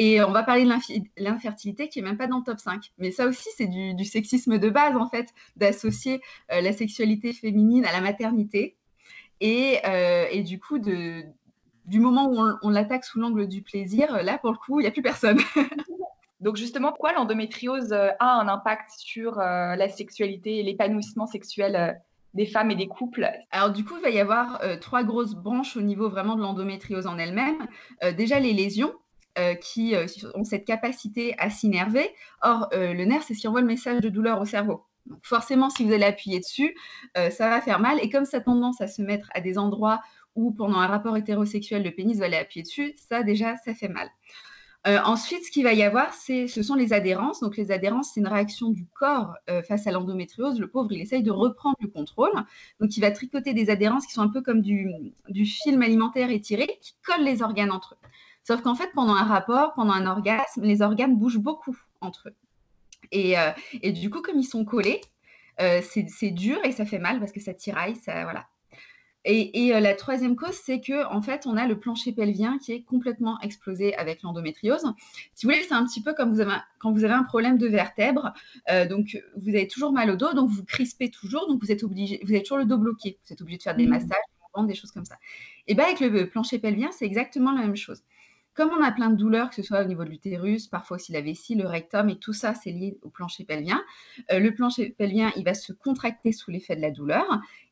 Et 0.01 0.23
on 0.23 0.31
va 0.31 0.45
parler 0.45 0.65
de 0.65 0.71
l'infertilité 1.17 1.89
qui 1.89 1.99
est 1.99 2.03
même 2.03 2.17
pas 2.17 2.29
dans 2.29 2.39
le 2.39 2.45
top 2.45 2.61
5. 2.61 2.93
Mais 2.99 3.11
ça 3.11 3.27
aussi, 3.27 3.49
c'est 3.57 3.67
du, 3.67 4.05
sexisme 4.05 4.57
de 4.57 4.71
base, 4.71 4.97
en 4.97 5.09
fait, 5.09 5.35
d'associer 5.57 6.21
euh, 6.53 6.61
la 6.61 6.73
sexualité 6.73 7.33
féminine 7.33 7.85
à 7.85 7.91
la 7.91 8.01
maternité. 8.01 8.77
Et, 9.41 9.79
euh, 9.85 10.27
et 10.31 10.45
du 10.45 10.61
coup, 10.61 10.79
de, 10.79 11.25
du 11.85 11.99
moment 11.99 12.29
où 12.29 12.39
on, 12.39 12.57
on 12.63 12.71
l'attaque 12.71 13.05
sous 13.05 13.19
l'angle 13.19 13.49
du 13.49 13.63
plaisir, 13.63 14.23
là, 14.23 14.39
pour 14.39 14.53
le 14.53 14.57
coup, 14.57 14.79
il 14.79 14.85
n'y 14.85 14.89
a 14.89 14.93
plus 14.93 15.03
personne. 15.03 15.41
Donc 16.41 16.55
justement, 16.55 16.91
pourquoi 16.91 17.13
l'endométriose 17.15 17.93
euh, 17.93 18.11
a 18.21 18.39
un 18.39 18.47
impact 18.47 18.93
sur 18.97 19.41
euh, 19.41 19.75
la 19.75 19.89
sexualité 19.89 20.59
et 20.59 20.63
l'épanouissement 20.63 21.27
sexuel 21.27 22.01
des 22.35 22.47
femmes 22.47 22.71
et 22.71 22.77
des 22.77 22.87
couples? 22.87 23.29
Alors 23.51 23.73
du 23.73 23.85
coup, 23.85 23.95
il 23.97 24.03
va 24.03 24.11
y 24.11 24.21
avoir 24.21 24.63
trois 24.81 25.03
grosses 25.03 25.35
branches 25.35 25.77
au 25.77 25.81
niveau 25.81 26.09
vraiment 26.09 26.37
de 26.37 26.43
l'endométriose 26.43 27.09
en 27.09 27.19
elle-même. 27.19 27.67
déjà 28.17 28.39
les 28.39 28.53
lésions. 28.53 28.93
Qui 29.61 29.95
ont 30.35 30.45
cette 30.45 30.65
capacité 30.65 31.35
à 31.39 31.51
s'innerver. 31.51 32.09
Or, 32.43 32.69
le 32.73 33.05
nerf, 33.05 33.23
c'est 33.23 33.35
ce 33.35 33.41
qui 33.41 33.49
envoie 33.49 33.61
le 33.61 33.67
message 33.67 34.01
de 34.01 34.09
douleur 34.09 34.41
au 34.41 34.45
cerveau. 34.45 34.85
Donc 35.07 35.21
forcément, 35.23 35.71
si 35.71 35.85
vous 35.85 35.93
allez 35.93 36.05
appuyer 36.05 36.39
dessus, 36.41 36.77
ça 37.15 37.49
va 37.49 37.61
faire 37.61 37.81
mal. 37.81 37.99
Et 38.03 38.11
comme 38.11 38.25
ça 38.25 38.39
a 38.39 38.41
tendance 38.41 38.81
à 38.81 38.89
se 38.89 39.03
mettre 39.03 39.29
à 39.35 39.41
des 39.41 39.59
endroits 39.59 40.01
où, 40.35 40.53
pendant 40.53 40.79
un 40.79 40.87
rapport 40.87 41.17
hétérosexuel, 41.17 41.83
le 41.83 41.91
pénis 41.91 42.19
va 42.19 42.27
aller 42.27 42.37
appuyer 42.37 42.63
dessus, 42.63 42.95
ça 42.97 43.23
déjà, 43.23 43.57
ça 43.59 43.75
fait 43.75 43.89
mal. 43.89 44.09
Euh, 44.87 44.99
ensuite, 45.05 45.45
ce 45.45 45.51
qu'il 45.51 45.65
va 45.65 45.75
y 45.75 45.83
avoir, 45.83 46.15
ce 46.15 46.47
sont 46.63 46.75
les 46.75 46.93
adhérences. 46.93 47.41
Donc, 47.41 47.57
les 47.57 47.73
adhérences, 47.73 48.13
c'est 48.15 48.21
une 48.21 48.29
réaction 48.29 48.71
du 48.71 48.87
corps 48.87 49.35
euh, 49.51 49.63
face 49.63 49.87
à 49.89 49.91
l'endométriose. 49.91 50.61
Le 50.61 50.69
pauvre, 50.69 50.93
il 50.93 51.01
essaye 51.01 51.23
de 51.23 51.33
reprendre 51.33 51.77
le 51.81 51.89
contrôle. 51.89 52.31
Donc, 52.81 52.97
il 52.97 53.01
va 53.01 53.11
tricoter 53.11 53.53
des 53.53 53.71
adhérences 53.71 54.07
qui 54.07 54.13
sont 54.13 54.23
un 54.23 54.29
peu 54.29 54.41
comme 54.41 54.63
du, 54.63 55.03
film 55.45 55.83
alimentaire 55.83 56.31
étiré 56.31 56.79
qui 56.81 56.95
collent 57.05 57.25
les 57.25 57.43
organes 57.43 57.73
entre 57.73 57.95
eux. 57.95 58.09
Sauf 58.49 58.63
qu'en 58.63 58.75
fait, 58.75 58.91
pendant 58.95 59.13
un 59.13 59.25
rapport, 59.25 59.75
pendant 59.75 59.93
un 59.93 60.07
orgasme, 60.07 60.63
les 60.63 60.81
organes 60.81 61.19
bougent 61.19 61.37
beaucoup 61.37 61.77
entre 62.01 62.31
eux. 62.31 62.35
Et, 63.13 63.39
euh, 63.39 63.51
du 63.93 64.09
coup, 64.09 64.23
comme 64.23 64.39
ils 64.39 64.45
sont 64.45 64.65
collés, 64.65 65.03
c'est 65.59 66.31
dur 66.31 66.59
et 66.65 66.73
ça 66.73 66.87
fait 66.87 66.99
mal 66.99 67.19
parce 67.19 67.31
que 67.31 67.41
ça 67.41 67.53
tiraille, 67.53 67.97
ça, 67.97 68.23
voilà. 68.23 68.47
Et, 69.27 69.75
euh, 69.75 69.81
la 69.81 69.93
troisième 69.93 70.35
cause, 70.35 70.59
c'est 70.65 70.81
que 70.81 71.07
en 71.13 71.21
fait, 71.21 71.47
on 71.47 71.59
a 71.59 71.67
le 71.67 71.79
plancher 71.79 72.13
pelvien 72.13 72.57
qui 72.57 72.73
est 72.73 72.85
complètement 72.85 73.39
explosé 73.41 73.95
avec 73.97 74.23
l'endométriose. 74.23 74.95
Si 75.35 75.45
vous 75.45 75.53
voulez, 75.53 75.63
c'est 75.69 75.75
un 75.75 75.85
petit 75.85 76.03
peu 76.03 76.15
comme 76.15 76.33
vous 76.33 76.41
avez 76.41 76.57
quand 76.79 76.91
vous 76.91 77.05
avez 77.05 77.13
un 77.13 77.25
problème 77.25 77.59
de 77.59 77.67
vertèbre. 77.67 78.33
Euh, 78.71 78.89
donc, 78.89 79.23
vous 79.37 79.51
avez 79.51 79.69
toujours 79.69 79.93
mal 79.93 80.09
au 80.09 80.17
dos, 80.17 80.33
donc 80.33 80.49
vous 80.49 80.65
crispez 80.65 81.11
toujours, 81.11 81.47
donc 81.49 81.61
vous 81.61 81.71
êtes 81.71 81.83
obligé, 81.83 82.19
vous 82.25 82.31
avez 82.31 82.43
toujours 82.43 82.57
le 82.57 82.65
dos 82.65 82.79
bloqué. 82.79 83.19
Vous 83.27 83.35
êtes 83.35 83.43
obligé 83.43 83.59
de 83.59 83.63
faire 83.63 83.77
des 83.77 83.87
mmh. 83.87 83.91
massages, 83.91 84.67
des 84.67 84.75
choses 84.75 84.91
comme 84.91 85.05
ça. 85.05 85.17
Et 85.67 85.75
bien, 85.75 85.85
avec 85.85 86.01
le 86.01 86.31
plancher 86.31 86.59
pelvien, 86.59 86.91
c'est 86.93 87.05
exactement 87.05 87.53
la 87.53 87.61
même 87.61 87.77
chose. 87.77 88.03
Comme 88.59 88.73
on 88.77 88.83
a 88.83 88.91
plein 88.91 89.11
de 89.11 89.15
douleurs, 89.15 89.51
que 89.51 89.55
ce 89.55 89.63
soit 89.63 89.83
au 89.83 89.85
niveau 89.85 90.03
de 90.03 90.11
l'utérus, 90.11 90.67
parfois 90.67 90.97
aussi 90.97 91.13
la 91.13 91.21
vessie, 91.21 91.55
le 91.55 91.65
rectum, 91.65 92.09
et 92.09 92.17
tout 92.17 92.33
ça, 92.33 92.55
c'est 92.55 92.73
lié 92.73 92.99
au 93.03 93.09
plancher 93.09 93.45
pelvien. 93.45 93.81
Euh, 94.33 94.41
le 94.41 94.53
plancher 94.53 94.97
pelvien, 94.99 95.31
il 95.37 95.45
va 95.45 95.55
se 95.55 95.73
contracter 95.73 96.33
sous 96.33 96.51
l'effet 96.51 96.75
de 96.75 96.81
la 96.81 96.91
douleur, 96.91 97.25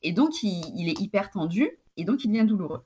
et 0.05 0.13
donc 0.13 0.45
il, 0.45 0.89
est 0.89 1.01
hyper 1.01 1.31
tendu, 1.31 1.69
et 1.97 2.05
donc 2.05 2.23
il 2.23 2.29
devient 2.29 2.47
douloureux. 2.47 2.85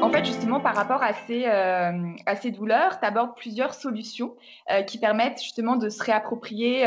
En 0.00 0.10
fait, 0.10 0.24
justement, 0.24 0.60
par 0.60 0.74
rapport 0.74 1.02
à 1.02 1.12
ces, 1.12 1.44
euh, 1.44 2.50
douleurs, 2.50 2.98
tu 2.98 3.04
abordes 3.04 3.36
plusieurs 3.36 3.74
solutions 3.74 4.36
euh, 4.70 4.80
qui 4.80 4.96
permettent 4.96 5.42
justement 5.42 5.76
de 5.76 5.90
se 5.90 6.02
réapproprier 6.02 6.86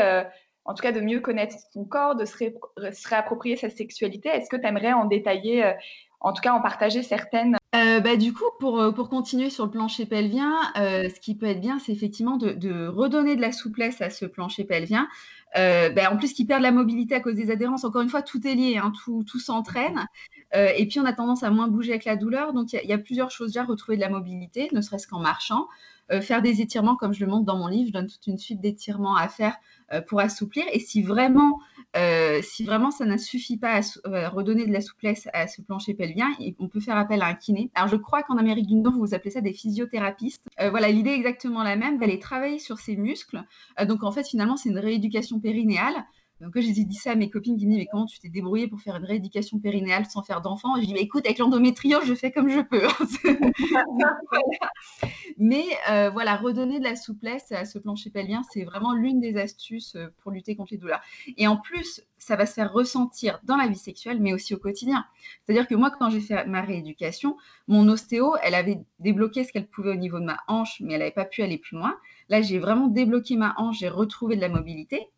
en 0.64 0.74
tout 0.74 0.82
cas 0.82 0.92
de 0.92 1.00
mieux 1.00 1.20
connaître 1.20 1.56
son 1.72 1.84
corps, 1.84 2.14
de 2.14 2.24
se, 2.24 3.08
réapproprier 3.08 3.56
sa 3.56 3.70
sexualité. 3.70 4.28
Est-ce 4.28 4.48
que 4.48 4.56
tu 4.56 4.66
aimerais 4.66 4.92
en 4.92 5.06
détailler, 5.06 5.64
euh, 5.64 5.72
en 6.20 6.32
tout 6.32 6.40
cas 6.40 6.52
en 6.52 6.60
partager 6.60 7.02
certaines? 7.02 7.56
Euh, 7.74 8.00
bah, 8.00 8.16
du 8.16 8.32
coup, 8.32 8.44
pour, 8.60 8.80
euh, 8.80 8.92
pour 8.92 9.08
continuer 9.08 9.50
sur 9.50 9.64
le 9.64 9.70
plancher 9.70 10.06
pelvien, 10.06 10.54
ce 10.74 11.20
qui 11.20 11.34
peut 11.34 11.46
être 11.46 11.60
bien, 11.60 11.78
c'est 11.78 11.92
effectivement 11.92 12.36
de, 12.36 12.86
redonner 12.88 13.34
de 13.34 13.40
la 13.40 13.52
souplesse 13.52 14.00
à 14.00 14.10
ce 14.10 14.26
plancher 14.26 14.64
pelvien. 14.64 15.08
Bah, 15.54 16.12
en 16.12 16.16
plus, 16.16 16.32
qui 16.32 16.44
perd 16.44 16.62
la 16.62 16.70
mobilité 16.70 17.14
à 17.14 17.20
cause 17.20 17.34
des 17.34 17.50
adhérences, 17.50 17.84
encore 17.84 18.02
une 18.02 18.08
fois, 18.08 18.22
tout 18.22 18.46
est 18.46 18.54
lié, 18.54 18.76
hein, 18.76 18.92
tout, 19.04 19.24
tout 19.24 19.40
s'entraîne. 19.40 20.06
Et 20.54 20.86
puis, 20.86 21.00
on 21.00 21.04
a 21.04 21.12
tendance 21.12 21.42
à 21.42 21.50
moins 21.50 21.68
bouger 21.68 21.92
avec 21.92 22.04
la 22.04 22.16
douleur. 22.16 22.52
Donc, 22.52 22.72
il 22.72 22.88
y, 22.88 22.92
a 22.92 22.98
plusieurs 22.98 23.30
choses 23.30 23.52
déjà, 23.52 23.64
retrouver 23.64 23.96
de 23.96 24.02
la 24.02 24.10
mobilité, 24.10 24.68
ne 24.72 24.80
serait-ce 24.80 25.06
qu'en 25.06 25.20
marchant. 25.20 25.66
faire 26.20 26.42
des 26.42 26.60
étirements, 26.60 26.96
comme 26.96 27.14
je 27.14 27.24
le 27.24 27.30
montre 27.30 27.44
dans 27.46 27.56
mon 27.56 27.68
livre, 27.68 27.88
je 27.88 27.92
donne 27.92 28.06
toute 28.06 28.26
une 28.26 28.38
suite 28.38 28.60
d'étirements 28.60 29.16
à 29.16 29.28
faire 29.28 29.56
euh, 29.92 30.00
pour 30.00 30.20
assouplir. 30.20 30.64
Et 30.72 30.78
si 30.78 31.02
vraiment 31.02 31.60
si 32.42 32.64
vraiment 32.64 32.90
ça 32.90 33.04
ne 33.04 33.18
suffit 33.18 33.58
pas 33.58 33.80
à, 33.80 34.28
redonner 34.30 34.66
de 34.66 34.72
la 34.72 34.80
souplesse 34.80 35.28
à 35.34 35.46
ce 35.46 35.60
plancher 35.60 35.92
pelvien, 35.92 36.30
on 36.58 36.68
peut 36.68 36.80
faire 36.80 36.96
appel 36.96 37.20
à 37.20 37.26
un 37.26 37.34
kiné. 37.34 37.70
Alors 37.74 37.88
je 37.88 37.96
crois 37.96 38.22
qu'en 38.22 38.38
Amérique 38.38 38.66
du 38.66 38.76
Nord, 38.76 38.94
vous 38.94 39.14
appelez 39.14 39.30
ça 39.30 39.42
des 39.42 39.52
physiothérapistes. 39.52 40.42
voilà, 40.70 40.88
l'idée 40.88 41.10
est 41.10 41.16
exactement 41.16 41.62
la 41.62 41.76
même, 41.76 41.98
d'aller 41.98 42.18
travailler 42.18 42.58
sur 42.58 42.78
ces 42.78 42.96
muscles. 42.96 43.42
donc 43.86 44.02
en 44.04 44.12
fait, 44.12 44.26
finalement, 44.26 44.56
c'est 44.56 44.70
une 44.70 44.78
rééducation 44.78 45.38
périnéale. 45.38 46.06
Donc, 46.42 46.58
j'ai 46.58 46.72
dit 46.72 46.96
ça 46.96 47.12
à 47.12 47.14
mes 47.14 47.30
copines 47.30 47.56
qui 47.56 47.66
me 47.66 47.70
disent 47.70 47.78
Mais 47.78 47.88
comment 47.90 48.06
tu 48.06 48.18
t'es 48.18 48.28
débrouillée 48.28 48.66
pour 48.66 48.80
faire 48.80 48.96
une 48.96 49.04
rééducation 49.04 49.60
périnéale 49.60 50.06
sans 50.06 50.22
faire 50.22 50.40
d'enfant 50.40 50.74
Je 50.80 50.86
dis 50.86 50.92
mais 50.92 51.00
Écoute, 51.00 51.24
avec 51.24 51.38
l'endométriose, 51.38 52.04
je 52.04 52.14
fais 52.14 52.32
comme 52.32 52.48
je 52.48 52.60
peux. 52.60 52.82
Mais 55.38 55.64
euh, 55.90 56.10
voilà, 56.10 56.36
redonner 56.36 56.78
de 56.78 56.84
la 56.84 56.96
souplesse 56.96 57.52
à 57.52 57.64
ce 57.64 57.78
plancher 57.78 58.10
pelvien, 58.10 58.42
c'est 58.52 58.64
vraiment 58.64 58.92
l'une 58.92 59.20
des 59.20 59.36
astuces 59.36 59.94
euh, 59.94 60.08
pour 60.18 60.32
lutter 60.32 60.56
contre 60.56 60.72
les 60.72 60.78
douleurs. 60.78 61.00
Et 61.36 61.46
en 61.46 61.56
plus, 61.56 62.02
ça 62.18 62.36
va 62.36 62.46
se 62.46 62.54
faire 62.54 62.72
ressentir 62.72 63.40
dans 63.44 63.56
la 63.56 63.66
vie 63.66 63.78
sexuelle, 63.78 64.20
mais 64.20 64.32
aussi 64.32 64.54
au 64.54 64.58
quotidien. 64.58 65.04
C'est-à-dire 65.42 65.66
que 65.66 65.74
moi, 65.74 65.90
quand 65.90 66.10
j'ai 66.10 66.20
fait 66.20 66.44
ma 66.46 66.62
rééducation, 66.62 67.36
mon 67.68 67.88
ostéo, 67.88 68.34
elle 68.42 68.54
avait 68.54 68.80
débloqué 68.98 69.44
ce 69.44 69.52
qu'elle 69.52 69.68
pouvait 69.68 69.90
au 69.90 69.96
niveau 69.96 70.18
de 70.18 70.24
ma 70.24 70.38
hanche, 70.48 70.80
mais 70.80 70.94
elle 70.94 71.00
n'avait 71.00 71.12
pas 71.12 71.24
pu 71.24 71.42
aller 71.42 71.58
plus 71.58 71.76
loin. 71.76 71.96
Là, 72.28 72.42
j'ai 72.42 72.58
vraiment 72.58 72.88
débloqué 72.88 73.36
ma 73.36 73.54
hanche, 73.58 73.78
j'ai 73.78 73.88
retrouvé 73.88 74.36
de 74.36 74.40
la 74.40 74.48
mobilité. 74.48 75.08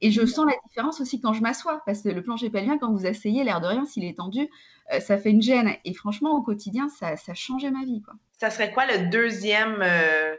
Et 0.00 0.10
je 0.10 0.24
sens 0.24 0.46
la 0.46 0.56
différence 0.66 1.00
aussi 1.00 1.20
quand 1.20 1.32
je 1.32 1.42
m'assois, 1.42 1.82
parce 1.86 2.02
que 2.02 2.08
le 2.08 2.22
plancher 2.22 2.50
pelvien, 2.50 2.78
quand 2.78 2.92
vous 2.92 3.06
asseyez, 3.06 3.44
l'air 3.44 3.60
de 3.60 3.66
rien, 3.66 3.84
s'il 3.84 4.04
est 4.04 4.16
tendu, 4.16 4.48
euh, 4.92 5.00
ça 5.00 5.18
fait 5.18 5.30
une 5.30 5.42
gêne. 5.42 5.72
Et 5.84 5.94
franchement, 5.94 6.32
au 6.32 6.42
quotidien, 6.42 6.88
ça, 6.88 7.16
ça 7.16 7.34
changeait 7.34 7.70
ma 7.70 7.84
vie. 7.84 8.02
Quoi. 8.02 8.14
Ça 8.38 8.50
serait 8.50 8.72
quoi 8.72 8.86
le 8.86 9.10
deuxième, 9.10 9.78
euh, 9.82 10.34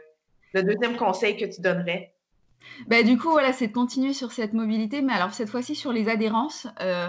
le 0.54 0.62
deuxième 0.62 0.96
conseil 0.96 1.36
que 1.36 1.44
tu 1.44 1.60
donnerais? 1.60 2.14
Bah, 2.86 3.02
du 3.02 3.18
coup, 3.18 3.30
voilà, 3.30 3.52
c'est 3.52 3.68
de 3.68 3.72
continuer 3.72 4.12
sur 4.12 4.32
cette 4.32 4.52
mobilité, 4.52 5.02
mais 5.02 5.12
alors 5.12 5.32
cette 5.32 5.48
fois-ci 5.48 5.74
sur 5.74 5.92
les 5.92 6.08
adhérences. 6.08 6.66
Euh, 6.80 7.08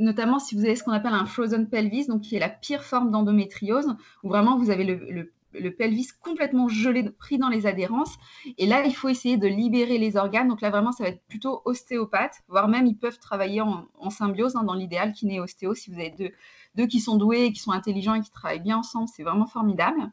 notamment 0.00 0.40
si 0.40 0.56
vous 0.56 0.64
avez 0.64 0.74
ce 0.74 0.82
qu'on 0.82 0.90
appelle 0.90 1.12
un 1.12 1.26
frozen 1.26 1.68
pelvis, 1.68 2.06
donc 2.08 2.22
qui 2.22 2.34
est 2.34 2.40
la 2.40 2.48
pire 2.48 2.82
forme 2.82 3.12
d'endométriose, 3.12 3.94
où 4.24 4.28
vraiment 4.28 4.58
vous 4.58 4.70
avez 4.70 4.82
le 4.82 4.96
le 5.10 5.32
pelvis 5.76 6.08
complètement 6.20 6.68
gelé, 6.68 7.08
pris 7.10 7.38
dans 7.38 7.48
les 7.48 7.66
adhérences. 7.66 8.16
Et 8.58 8.66
là, 8.66 8.84
il 8.84 8.94
faut 8.94 9.08
essayer 9.08 9.36
de 9.36 9.46
libérer 9.46 9.98
les 9.98 10.16
organes. 10.16 10.48
Donc 10.48 10.60
là, 10.60 10.70
vraiment, 10.70 10.92
ça 10.92 11.04
va 11.04 11.10
être 11.10 11.22
plutôt 11.28 11.62
ostéopathe, 11.64 12.42
voire 12.48 12.68
même 12.68 12.86
ils 12.86 12.96
peuvent 12.96 13.18
travailler 13.18 13.60
en, 13.60 14.10
symbiose, 14.10 14.56
hein, 14.56 14.64
dans 14.64 14.74
l'idéal, 14.74 15.12
kiné 15.12 15.40
ostéo. 15.40 15.74
Si 15.74 15.90
vous 15.90 15.98
avez 15.98 16.10
deux, 16.10 16.30
deux 16.74 16.86
qui 16.86 17.00
sont 17.00 17.16
doués, 17.16 17.52
qui 17.52 17.60
sont 17.60 17.72
intelligents 17.72 18.14
et 18.14 18.20
qui 18.20 18.30
travaillent 18.30 18.60
bien 18.60 18.78
ensemble, 18.78 19.08
c'est 19.08 19.22
vraiment 19.22 19.46
formidable. 19.46 20.10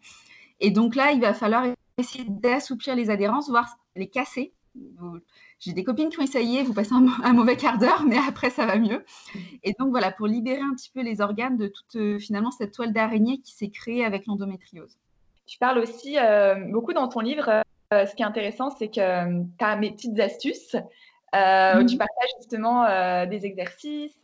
Et 0.60 0.72
donc 0.72 0.96
là, 0.96 1.12
il 1.12 1.22
va 1.22 1.34
falloir 1.34 1.66
essayer 1.98 2.26
d'assouplir 2.28 2.96
les 2.96 3.10
adhérences, 3.10 3.50
voire 3.50 3.78
les 3.96 4.08
casser. 4.08 4.54
J'ai 5.60 5.74
des 5.74 5.84
copines 5.84 6.10
qui 6.10 6.20
ont 6.20 6.24
essayé, 6.24 6.62
vous 6.62 6.74
passez 6.74 6.94
un, 6.94 7.34
mauvais 7.34 7.58
quart 7.58 7.80
d'heure, 7.80 8.04
mais 8.06 8.18
après 8.18 8.52
ça 8.52 8.66
va 8.68 8.78
mieux. 8.78 9.04
Et 9.64 9.74
donc 9.80 9.90
voilà, 9.90 10.12
pour 10.12 10.28
libérer 10.28 10.62
un 10.62 10.76
petit 10.76 10.92
peu 10.92 11.02
les 11.02 11.20
organes 11.20 11.58
de 11.58 11.68
toute 11.68 11.96
euh, 11.96 12.20
finalement 12.20 12.52
cette 12.52 12.74
toile 12.74 12.94
d'araignée 12.94 13.40
qui 13.42 13.54
s'est 13.54 13.70
créée 13.70 14.06
avec 14.06 14.28
l'endométriose. 14.28 15.00
Tu 15.48 15.58
parles 15.58 15.80
aussi 15.80 16.18
euh, 16.20 16.56
beaucoup 16.70 16.94
dans 16.94 17.08
ton 17.08 17.22
livre. 17.22 17.64
Euh, 17.94 18.06
ce 18.06 18.14
qui 18.16 18.22
est 18.22 18.26
intéressant, 18.26 18.70
c'est 18.70 18.90
que 18.90 19.00
euh, 19.00 19.44
tu 19.58 19.66
as 19.66 19.76
mes 19.78 19.92
petites 19.92 20.20
astuces 20.20 20.76
où 21.34 21.84
tu 21.86 21.96
mmh. 21.96 21.98
partages 21.98 22.30
justement 22.38 22.86
des 23.26 23.46
exercices 23.46 24.20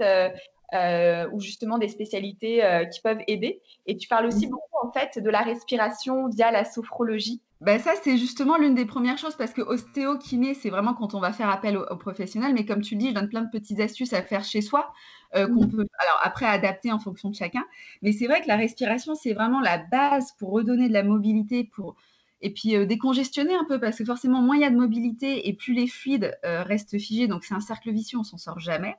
ou 1.32 1.40
justement 1.40 1.78
des 1.78 1.88
spécialités 1.88 2.88
qui 2.92 3.02
peuvent 3.02 3.22
aider. 3.28 3.62
Et 3.86 3.98
tu 3.98 4.08
parles 4.08 4.26
aussi 4.26 4.48
mmh. 4.48 4.52
beaucoup 4.52 4.88
en 4.88 4.92
fait 4.92 5.20
de 5.20 5.30
la 5.30 5.42
respiration 5.42 6.28
via 6.30 6.50
la 6.52 6.66
sophrologie. 6.66 7.42
Ben 7.64 7.80
ça, 7.80 7.94
c'est 8.04 8.18
justement 8.18 8.58
l'une 8.58 8.76
des 8.76 8.84
premières 8.84 9.18
choses 9.18 9.38
parce 9.38 9.54
que 9.54 9.62
ostéo-kiné, 9.62 10.54
c'est 10.54 10.70
vraiment 10.70 10.94
quand 10.94 11.14
on 11.14 11.22
va 11.22 11.32
faire 11.32 11.48
appel 11.48 11.78
aux, 11.78 11.96
professionnels. 11.96 12.54
Mais 12.54 12.66
comme 12.66 12.82
tu 12.82 12.96
le 12.96 13.00
dis, 13.00 13.10
je 13.10 13.14
donne 13.14 13.30
plein 13.30 13.42
de 13.42 13.50
petites 13.50 13.80
astuces 13.80 14.12
à 14.12 14.22
faire 14.22 14.44
chez 14.44 14.60
soi 14.60 14.92
euh, 15.34 15.48
qu'on 15.48 15.68
mmh. 15.68 15.72
peut, 15.72 15.88
alors 15.98 16.20
après, 16.24 16.46
adapter 16.46 16.92
en 16.92 17.00
fonction 17.00 17.30
de 17.30 17.36
chacun. 17.36 17.64
Mais 18.02 18.12
c'est 18.12 18.28
vrai 18.28 18.42
que 18.42 18.50
la 18.50 18.58
respiration, 18.58 19.16
c'est 19.16 19.32
vraiment 19.32 19.62
la 19.62 19.78
base 19.78 20.34
pour 20.40 20.52
redonner 20.52 20.90
de 20.90 20.94
la 20.94 21.04
mobilité, 21.04 21.64
pour 21.64 21.96
et 22.42 22.52
puis 22.52 22.76
euh, 22.76 22.86
décongestionner 22.86 23.56
un 23.56 23.64
peu 23.64 23.80
parce 23.80 23.98
que 23.98 24.04
forcément, 24.04 24.42
moins 24.42 24.58
il 24.58 24.64
y 24.64 24.66
a 24.66 24.70
de 24.70 24.76
mobilité 24.76 25.48
et 25.48 25.54
plus 25.54 25.74
les 25.74 25.88
fluides 25.88 26.38
euh, 26.44 26.64
restent 26.64 27.00
figés. 27.00 27.28
Donc 27.28 27.46
c'est 27.46 27.54
un 27.54 27.62
cercle 27.62 27.94
vicieux, 27.94 28.18
on 28.20 28.26
s'en 28.26 28.38
sort 28.38 28.60
jamais. 28.60 28.98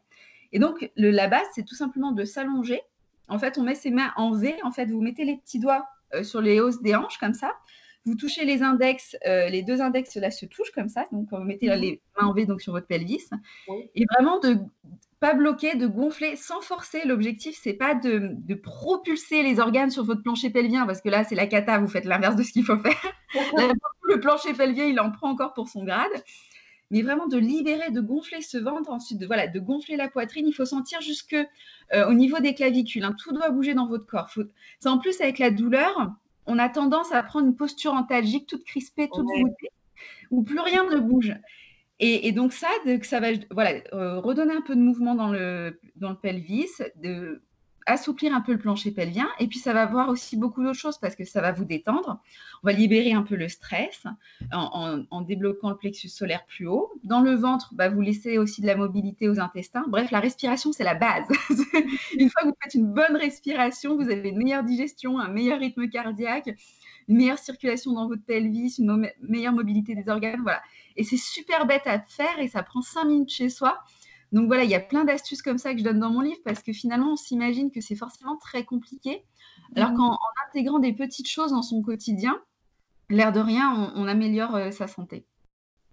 Et 0.53 0.59
donc 0.59 0.91
le, 0.97 1.11
la 1.11 1.29
base, 1.29 1.47
c'est 1.55 1.67
tout 1.67 1.75
simplement 1.75 2.13
de 2.13 2.25
s'allonger. 2.25 2.81
En 3.29 3.39
fait, 3.39 3.59
on 3.59 3.63
met 3.63 3.75
ses 3.75 3.91
mains 3.91 4.15
en 4.17 4.33
V. 4.33 4.57
En 4.63 4.71
fait, 4.71 4.87
vous 4.87 5.03
mettez 5.03 5.27
les 5.27 5.37
petits 5.37 5.59
doigts 5.59 5.85
sur 6.23 6.41
les 6.41 6.61
hausses 6.61 6.81
des 6.81 6.95
hanches 6.95 7.19
comme 7.19 7.35
ça. 7.35 7.53
Vous 8.07 8.17
touchez 8.17 8.45
les 8.45 8.63
index, 8.63 9.17
euh, 9.27 9.49
les 9.49 9.63
deux 9.63 9.81
index 9.81 10.17
là 10.17 10.31
se 10.31 10.45
touchent 10.45 10.73
comme 10.73 10.89
ça, 10.89 11.07
donc 11.11 11.29
vous 11.31 11.39
mettez 11.39 11.69
mhm. 11.69 11.81
les 11.81 12.03
mains 12.19 12.29
en 12.29 12.35
V 12.35 12.45
donc 12.45 12.61
sur 12.61 12.73
votre 12.73 12.87
pelvis, 12.87 13.31
et 13.95 14.05
vraiment 14.13 14.39
de 14.41 14.59
pas 15.21 15.33
bloquer, 15.33 15.75
de 15.75 15.87
gonfler 15.87 16.37
sans 16.37 16.61
forcer. 16.61 17.07
L'objectif 17.07 17.59
c'est 17.63 17.73
pas 17.73 17.95
de, 17.95 18.55
propulser 18.55 19.43
les 19.43 19.59
organes 19.59 19.91
sur 19.91 20.05
votre 20.05 20.23
plancher 20.23 20.51
pelvien 20.51 20.85
parce 20.87 21.01
que 21.01 21.09
là 21.09 21.25
c'est 21.25 21.35
la 21.35 21.47
cata, 21.47 21.79
vous 21.79 21.89
faites 21.89 22.05
l'inverse 22.05 22.37
de 22.37 22.43
ce 22.43 22.53
qu'il 22.53 22.65
faut 22.65 22.79
faire. 22.79 23.13
le 24.03 24.21
plancher 24.21 24.53
pelvien 24.53 24.85
il 24.85 25.01
en 25.01 25.11
prend 25.11 25.31
encore 25.31 25.55
pour 25.55 25.69
son 25.69 25.83
grade, 25.85 26.13
mais 26.91 27.01
vraiment 27.01 27.27
de 27.27 27.39
libérer, 27.39 27.91
de 27.91 28.03
gonfler 28.03 28.43
ce 28.43 28.59
ventre, 28.59 28.91
ensuite 28.91 29.19
de 29.19 29.27
voilà, 29.27 29.47
de 29.47 29.61
gonfler 29.61 29.97
la 29.97 30.09
poitrine. 30.09 30.47
Il 30.47 30.53
faut 30.53 30.67
sentir 30.67 31.01
jusque 31.01 31.37
euh, 31.95 32.07
au 32.07 32.13
niveau 32.13 32.39
des 32.39 32.55
clavicules. 32.55 33.05
Hein. 33.05 33.17
tout 33.19 33.33
doit 33.33 33.49
bouger 33.49 33.73
dans 33.73 33.87
votre 33.87 34.05
corps. 34.05 34.29
C'est 34.79 34.89
en 34.91 34.99
plus 34.99 35.19
avec 35.23 35.39
la 35.39 35.51
douleur 35.51 36.15
on 36.47 36.59
a 36.59 36.69
tendance 36.69 37.13
à 37.13 37.23
prendre 37.23 37.47
une 37.47 37.57
posture 37.57 37.95
antalgique, 37.95 38.47
toute 38.47 38.65
crispée, 38.65 39.09
toute 39.13 39.27
voûtée, 39.27 39.71
où 40.31 40.43
plus 40.43 40.61
rien 40.61 40.85
ne 40.89 40.99
bouge. 40.99 41.35
Et, 42.01 42.33
donc 42.33 42.53
ça, 42.53 42.69
ça 43.03 43.21
va 43.21 43.29
voilà, 43.51 43.81
euh, 43.93 44.19
redonner 44.19 44.53
un 44.53 44.61
peu 44.61 44.75
de 44.75 44.81
mouvement 44.81 45.15
dans 45.15 45.29
le, 45.29 45.81
dans 45.97 46.11
le 46.11 46.17
pelvis, 46.17 46.69
de 46.97 47.43
assouplir 47.87 48.35
un 48.35 48.41
peu 48.41 48.53
le 48.53 48.59
plancher 48.59 48.91
pelvien. 48.91 49.29
Et 49.39 49.47
puis, 49.47 49.59
ça 49.59 49.73
va 49.73 49.83
avoir 49.83 50.09
aussi 50.09 50.37
beaucoup 50.37 50.63
d'autres 50.63 50.79
choses 50.79 50.99
parce 50.99 51.15
que 51.15 51.25
ça 51.25 51.41
va 51.41 51.53
vous 51.53 51.65
détendre. 51.65 52.21
On 52.63 52.67
va 52.67 52.73
libérer 52.73 53.13
un 53.13 53.23
peu 53.23 53.37
le 53.37 53.49
stress 53.49 54.05
en, 54.53 55.21
débloquant 55.21 55.71
le 55.71 55.77
plexus 55.77 56.09
solaire 56.09 56.45
plus 56.47 56.67
haut. 56.67 56.91
Dans 57.03 57.21
le 57.21 57.35
ventre, 57.35 57.75
bah, 57.75 57.89
vous 57.89 58.01
laissez 58.01 58.39
aussi 58.39 58.63
de 58.63 58.67
la 58.67 58.77
mobilité 58.77 59.29
aux 59.29 59.41
intestins. 59.41 59.85
Bref, 59.89 60.11
la 60.11 60.21
respiration, 60.21 60.73
c'est 60.73 60.85
la 60.85 60.95
base. 60.95 61.27
une 62.19 62.31
fois 62.31 62.43
que 62.43 62.49
vous 62.49 62.57
faites 62.63 62.75
une 62.75 62.93
bonne 62.93 63.17
respiration, 63.17 63.97
vous 63.97 64.11
avez 64.11 64.31
une 64.31 64.39
meilleure 64.39 64.65
digestion, 64.65 65.19
un 65.19 65.29
meilleur 65.29 65.59
rythme 65.61 65.89
cardiaque, 65.89 66.51
une 67.09 67.17
meilleure 67.17 67.39
circulation 67.39 67.93
dans 67.93 68.09
votre 68.09 68.25
pelvis, 68.25 68.77
une 68.79 69.11
meilleure 69.21 69.53
mobilité 69.53 69.95
des 69.95 70.09
organes. 70.09 70.41
Voilà. 70.43 70.63
Et 70.97 71.05
c'est 71.05 71.17
super 71.17 71.67
bête 71.67 71.87
à 71.87 71.99
faire 72.01 72.39
et 72.39 72.49
ça 72.49 72.63
prend 72.63 72.81
cinq 72.81 73.05
minutes 73.05 73.31
chez 73.31 73.49
soi. 73.49 73.79
Donc 74.35 74.49
voilà, 74.49 74.65
il 74.65 74.71
y 74.71 74.75
a 74.75 74.81
plein 74.81 75.05
d'astuces 75.05 75.43
comme 75.43 75.59
ça 75.59 75.73
que 75.73 75.79
je 75.79 75.85
donne 75.85 76.01
dans 76.01 76.11
mon 76.11 76.21
livre 76.21 76.41
parce 76.45 76.61
que 76.61 76.73
finalement, 76.73 77.13
on 77.13 77.17
s'imagine 77.17 77.71
que 77.71 77.81
c'est 77.81 77.95
forcément 77.95 78.37
très 78.37 78.65
compliqué. 78.65 79.25
Alors 79.77 79.93
mmh. 79.93 79.97
qu'en 79.97 80.19
intégrant 80.49 80.81
des 80.81 80.93
petites 80.93 81.29
choses 81.29 81.53
dans 81.53 81.63
son 81.63 81.83
quotidien, 81.83 82.43
l'air 83.11 83.31
de 83.31 83.39
rien, 83.39 83.93
on, 83.95 84.09
améliore 84.09 84.57
euh, 84.57 84.71
sa 84.73 84.89
santé. 84.89 85.25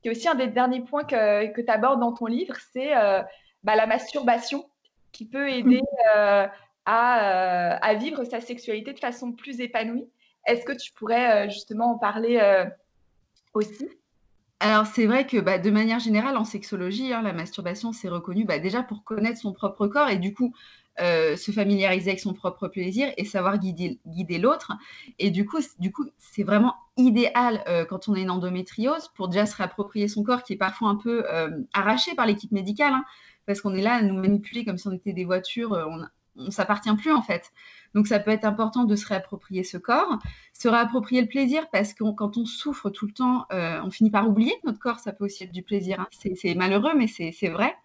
Il 0.03 0.07
y 0.07 0.09
a 0.09 0.11
aussi 0.13 0.27
un 0.27 0.33
des 0.33 0.47
derniers 0.47 0.81
points 0.81 1.03
que, 1.03 1.53
que 1.53 1.61
tu 1.61 1.69
abordes 1.69 1.99
dans 1.99 2.13
ton 2.13 2.25
livre, 2.25 2.55
c'est 2.73 2.97
euh, 2.97 3.21
bah, 3.63 3.75
la 3.75 3.85
masturbation 3.85 4.67
qui 5.11 5.27
peut 5.27 5.47
aider 5.47 5.81
euh, 6.15 6.47
à, 6.85 7.75
à, 7.75 7.93
vivre 7.93 8.23
sa 8.23 8.41
sexualité 8.41 8.93
de 8.93 8.99
façon 8.99 9.33
plus 9.33 9.59
épanouie. 9.59 10.09
Est-ce 10.47 10.65
que 10.65 10.73
tu 10.73 10.91
pourrais 10.93 11.47
justement 11.51 11.91
en 11.91 11.97
parler 11.99 12.41
aussi? 13.53 13.87
Alors, 14.61 14.85
c'est 14.85 15.07
vrai 15.07 15.25
que 15.25 15.37
bah, 15.37 15.57
de 15.57 15.71
manière 15.71 15.99
générale, 15.99 16.37
en 16.37 16.45
sexologie, 16.45 17.13
hein, 17.13 17.23
la 17.23 17.33
masturbation, 17.33 17.93
c'est 17.93 18.09
reconnu 18.09 18.45
bah, 18.45 18.59
déjà 18.59 18.83
pour 18.83 19.03
connaître 19.03 19.39
son 19.39 19.53
propre 19.53 19.87
corps 19.87 20.09
et 20.09 20.17
du 20.17 20.35
coup, 20.35 20.53
euh, 20.99 21.35
se 21.35 21.51
familiariser 21.51 22.11
avec 22.11 22.19
son 22.19 22.35
propre 22.35 22.67
plaisir 22.67 23.11
et 23.17 23.25
savoir 23.25 23.57
guider, 23.57 23.97
l'autre. 24.37 24.73
Et 25.17 25.31
du 25.31 25.47
coup, 25.47 25.57
du 25.79 25.91
coup, 25.91 26.05
c'est 26.19 26.43
vraiment 26.43 26.75
idéal 26.95 27.63
euh, 27.67 27.85
quand 27.85 28.07
on 28.07 28.13
a 28.13 28.19
une 28.19 28.29
endométriose 28.29 29.07
pour 29.15 29.29
déjà 29.29 29.47
se 29.47 29.55
réapproprier 29.55 30.07
son 30.07 30.21
corps 30.21 30.43
qui 30.43 30.53
est 30.53 30.57
parfois 30.57 30.89
un 30.89 30.95
peu 30.95 31.23
euh, 31.33 31.49
arraché 31.73 32.13
par 32.13 32.27
l'équipe 32.27 32.51
médicale, 32.51 32.93
hein, 32.93 33.03
parce 33.47 33.61
qu'on 33.61 33.73
est 33.73 33.81
là 33.81 33.95
à 33.95 34.01
nous 34.03 34.13
manipuler 34.13 34.63
comme 34.63 34.77
si 34.77 34.87
on 34.87 34.91
était 34.91 35.13
des 35.13 35.25
voitures, 35.25 35.71
on 36.37 36.43
ne 36.43 36.51
s'appartient 36.51 36.95
plus 36.97 37.11
en 37.11 37.23
fait. 37.23 37.51
Donc 37.93 38.07
ça 38.07 38.19
peut 38.19 38.31
être 38.31 38.45
important 38.45 38.85
de 38.85 38.95
se 38.95 39.05
réapproprier 39.07 39.63
ce 39.63 39.77
corps, 39.77 40.19
se 40.53 40.67
réapproprier 40.67 41.21
le 41.21 41.27
plaisir 41.27 41.69
parce 41.71 41.93
que 41.93 42.03
quand 42.13 42.37
on 42.37 42.45
souffre 42.45 42.89
tout 42.89 43.05
le 43.05 43.13
temps, 43.13 43.45
euh, 43.51 43.81
on 43.83 43.91
finit 43.91 44.11
par 44.11 44.27
oublier 44.27 44.53
que 44.61 44.67
notre 44.67 44.79
corps, 44.79 44.99
ça 44.99 45.11
peut 45.11 45.25
aussi 45.25 45.43
être 45.43 45.51
du 45.51 45.63
plaisir. 45.63 45.99
Hein. 45.99 46.07
C'est 46.35 46.55
malheureux, 46.55 46.93
mais 46.95 47.07
c'est 47.07 47.49
vrai. 47.49 47.75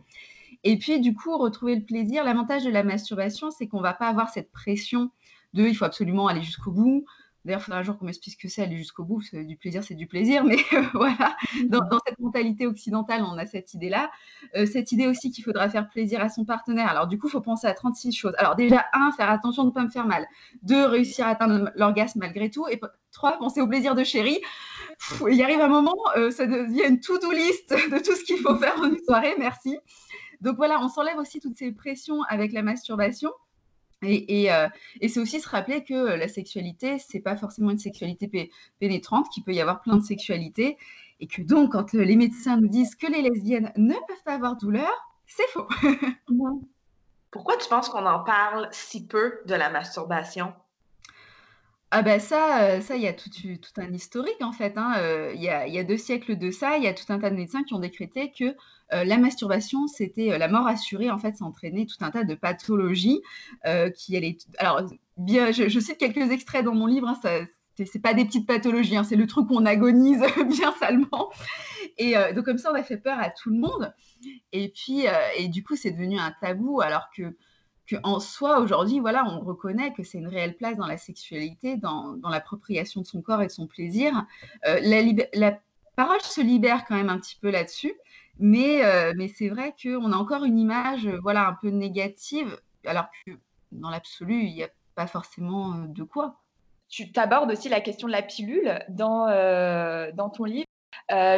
Et 0.64 0.78
puis 0.78 1.00
du 1.00 1.14
coup, 1.14 1.36
retrouver 1.36 1.76
le 1.76 1.84
plaisir. 1.84 2.24
L'avantage 2.24 2.64
de 2.64 2.70
la 2.70 2.82
masturbation, 2.82 3.50
c'est 3.50 3.68
qu'on 3.68 3.80
va 3.80 3.94
pas 3.94 4.08
avoir 4.08 4.30
cette 4.30 4.50
pression 4.50 5.10
de 5.54 5.64
il 5.64 5.74
faut 5.74 5.84
absolument 5.84 6.26
aller 6.28 6.42
jusqu'au 6.42 6.70
bout, 6.70 7.04
D'ailleurs, 7.46 7.60
il 7.60 7.64
faudra 7.64 7.78
un 7.78 7.82
jour 7.84 7.96
qu'on 7.96 8.06
m'explique 8.06 8.34
ce 8.34 8.38
que 8.42 8.48
c'est 8.48 8.62
aller 8.62 8.76
jusqu'au 8.76 9.04
bout. 9.04 9.22
Du 9.32 9.56
plaisir, 9.56 9.84
c'est 9.84 9.94
du 9.94 10.08
plaisir. 10.08 10.42
Mais 10.42 10.56
euh, 10.72 10.82
voilà, 10.94 11.36
dans, 11.68 12.00
cette 12.04 12.18
mentalité 12.18 12.66
occidentale, 12.66 13.22
on 13.22 13.38
a 13.38 13.46
cette 13.46 13.72
idée-là. 13.72 14.10
Euh, 14.56 14.66
cette 14.66 14.90
idée 14.90 15.06
aussi 15.06 15.30
qu'il 15.30 15.44
faudra 15.44 15.70
faire 15.70 15.88
plaisir 15.88 16.20
à 16.20 16.28
son 16.28 16.44
partenaire. 16.44 16.88
Alors, 16.88 17.06
du 17.06 17.18
coup, 17.20 17.28
il 17.28 17.30
faut 17.30 17.40
penser 17.40 17.68
à 17.68 17.72
36 17.72 18.12
choses. 18.12 18.34
Alors, 18.38 18.56
déjà, 18.56 18.86
un, 18.92 19.12
faire 19.12 19.30
attention 19.30 19.62
de 19.62 19.68
ne 19.68 19.74
pas 19.74 19.84
me 19.84 19.88
faire 19.88 20.06
mal. 20.06 20.26
Deux, 20.62 20.86
réussir 20.86 21.28
à 21.28 21.30
atteindre 21.30 21.70
l'orgasme 21.76 22.18
malgré 22.18 22.50
tout. 22.50 22.66
Et 22.68 22.80
trois, 23.12 23.38
penser 23.38 23.60
au 23.60 23.68
plaisir 23.68 23.94
de 23.94 24.02
chérie. 24.02 24.40
il 25.28 25.36
y 25.36 25.44
arrive 25.44 25.60
un 25.60 25.68
moment, 25.68 25.94
euh, 26.16 26.32
ça 26.32 26.46
devient 26.46 26.88
une 26.88 26.98
to-do 26.98 27.30
list 27.30 27.70
de 27.92 27.98
tout 27.98 28.16
ce 28.16 28.24
qu'il 28.24 28.38
faut 28.38 28.56
faire 28.56 28.76
en 28.80 28.86
une 28.86 28.98
soirée. 29.04 29.36
Merci. 29.38 29.78
Donc 30.40 30.56
voilà, 30.56 30.80
on 30.82 30.88
s'enlève 30.88 31.16
aussi 31.18 31.38
toutes 31.38 31.56
ces 31.56 31.70
pressions 31.70 32.22
avec 32.28 32.52
la 32.52 32.62
masturbation. 32.62 33.30
Et, 34.06 34.48
et, 35.00 35.08
c'est 35.08 35.20
aussi 35.20 35.40
se 35.40 35.48
rappeler 35.48 35.84
que 35.84 35.94
la 35.94 36.28
sexualité, 36.28 36.98
c'est 36.98 37.20
pas 37.20 37.36
forcément 37.36 37.70
une 37.70 37.78
sexualité 37.78 38.50
pénétrante, 38.78 39.28
qu'il 39.30 39.42
peut 39.42 39.52
y 39.52 39.60
avoir 39.60 39.80
plein 39.80 39.96
de 39.96 40.04
sexualités, 40.04 40.76
et 41.20 41.26
que 41.26 41.42
donc 41.42 41.72
quand 41.72 41.92
les 41.92 42.16
médecins 42.16 42.56
nous 42.56 42.68
disent 42.68 42.94
que 42.94 43.06
les 43.06 43.22
lesbiennes 43.22 43.72
ne 43.76 43.94
peuvent 43.94 44.22
pas 44.24 44.34
avoir 44.34 44.56
douleur, 44.56 44.92
c'est 45.26 45.48
faux. 45.48 45.66
Pourquoi 47.30 47.56
tu 47.56 47.68
penses 47.68 47.88
qu'on 47.88 48.06
en 48.06 48.24
parle 48.24 48.68
si 48.70 49.06
peu 49.06 49.40
de 49.46 49.54
la 49.54 49.68
masturbation? 49.68 50.54
Ah 51.92 52.02
bah 52.02 52.18
ça, 52.18 52.80
ça, 52.80 52.96
il 52.96 53.02
y 53.02 53.06
a 53.06 53.12
tout, 53.12 53.30
tout 53.30 53.80
un 53.80 53.92
historique 53.92 54.42
en 54.42 54.52
fait. 54.52 54.76
Hein. 54.76 54.94
il, 55.34 55.42
y 55.42 55.48
a, 55.48 55.84
deux 55.84 55.96
siècles 55.96 56.36
de 56.36 56.50
ça, 56.50 56.76
il 56.78 56.84
y 56.84 56.88
a 56.88 56.94
tout 56.94 57.10
un 57.10 57.18
tas 57.18 57.30
de 57.30 57.36
médecins 57.36 57.62
qui 57.62 57.74
ont 57.74 57.78
décrété 57.78 58.32
que 58.36 58.56
la 58.90 59.18
masturbation, 59.18 59.86
c'était 59.86 60.36
la 60.36 60.48
mort 60.48 60.66
assurée. 60.66 61.10
En 61.10 61.18
fait, 61.18 61.36
ça 61.36 61.44
entraînait 61.44 61.86
tout 61.86 62.04
un 62.04 62.10
tas 62.10 62.24
de 62.24 62.34
pathologies 62.34 63.22
qui 63.96 64.16
allaient. 64.16 64.36
Alors, 64.58 64.82
bien, 65.16 65.52
je, 65.52 65.80
cite 65.80 65.98
quelques 65.98 66.30
extraits 66.32 66.64
dans 66.64 66.74
mon 66.74 66.86
livre. 66.86 67.06
Hein, 67.06 67.18
ça, 67.22 67.30
c'est 67.84 68.02
pas 68.02 68.14
des 68.14 68.24
petites 68.24 68.46
pathologies, 68.46 68.96
hein, 68.96 69.04
c'est 69.04 69.16
le 69.16 69.26
truc 69.26 69.50
où 69.50 69.54
on 69.54 69.66
agonise 69.66 70.24
bien 70.48 70.72
salement. 70.80 71.30
Et 71.98 72.14
donc 72.34 72.44
comme 72.44 72.58
ça, 72.58 72.70
on 72.72 72.74
a 72.74 72.82
fait 72.82 72.96
peur 72.96 73.18
à 73.20 73.30
tout 73.30 73.50
le 73.50 73.58
monde. 73.58 73.94
Et 74.52 74.70
puis, 74.70 75.04
et 75.36 75.48
du 75.48 75.62
coup, 75.62 75.76
c'est 75.76 75.92
devenu 75.92 76.18
un 76.18 76.34
tabou, 76.40 76.80
alors 76.80 77.08
que 77.16 77.36
en 78.02 78.20
soi, 78.20 78.58
aujourd'hui, 78.60 78.98
voilà, 79.00 79.24
on 79.26 79.40
reconnaît 79.40 79.92
que 79.92 80.02
c'est 80.02 80.18
une 80.18 80.28
réelle 80.28 80.56
place 80.56 80.76
dans 80.76 80.86
la 80.86 80.96
sexualité, 80.96 81.76
dans, 81.76 82.16
l'appropriation 82.28 83.00
de 83.00 83.06
son 83.06 83.22
corps 83.22 83.42
et 83.42 83.46
de 83.46 83.52
son 83.52 83.66
plaisir. 83.66 84.26
Euh, 84.66 84.80
la, 85.34 85.58
parole 85.94 86.20
se 86.20 86.42
libère 86.42 86.84
quand 86.84 86.94
même 86.94 87.08
un 87.08 87.18
petit 87.18 87.38
peu 87.40 87.50
là-dessus, 87.50 87.94
mais, 88.38 88.84
euh, 88.84 89.14
mais 89.16 89.28
c'est 89.28 89.48
vrai 89.48 89.74
qu'on 89.82 90.12
a 90.12 90.16
encore 90.16 90.44
une 90.44 90.58
image 90.58 91.08
voilà, 91.22 91.48
un 91.48 91.54
peu 91.54 91.70
négative, 91.70 92.60
alors 92.84 93.06
que 93.24 93.32
dans 93.72 93.88
l'absolu, 93.88 94.42
il 94.42 94.54
n'y 94.54 94.62
a 94.62 94.68
pas 94.94 95.06
forcément 95.06 95.72
euh, 95.72 95.86
de 95.86 96.02
quoi. 96.02 96.42
Tu 96.88 97.12
t'abordes 97.12 97.50
aussi 97.50 97.70
la 97.70 97.80
question 97.80 98.08
de 98.08 98.12
la 98.12 98.22
pilule 98.22 98.78
dans, 98.90 99.26
dans 100.14 100.30
ton 100.30 100.44
livre. 100.44 100.66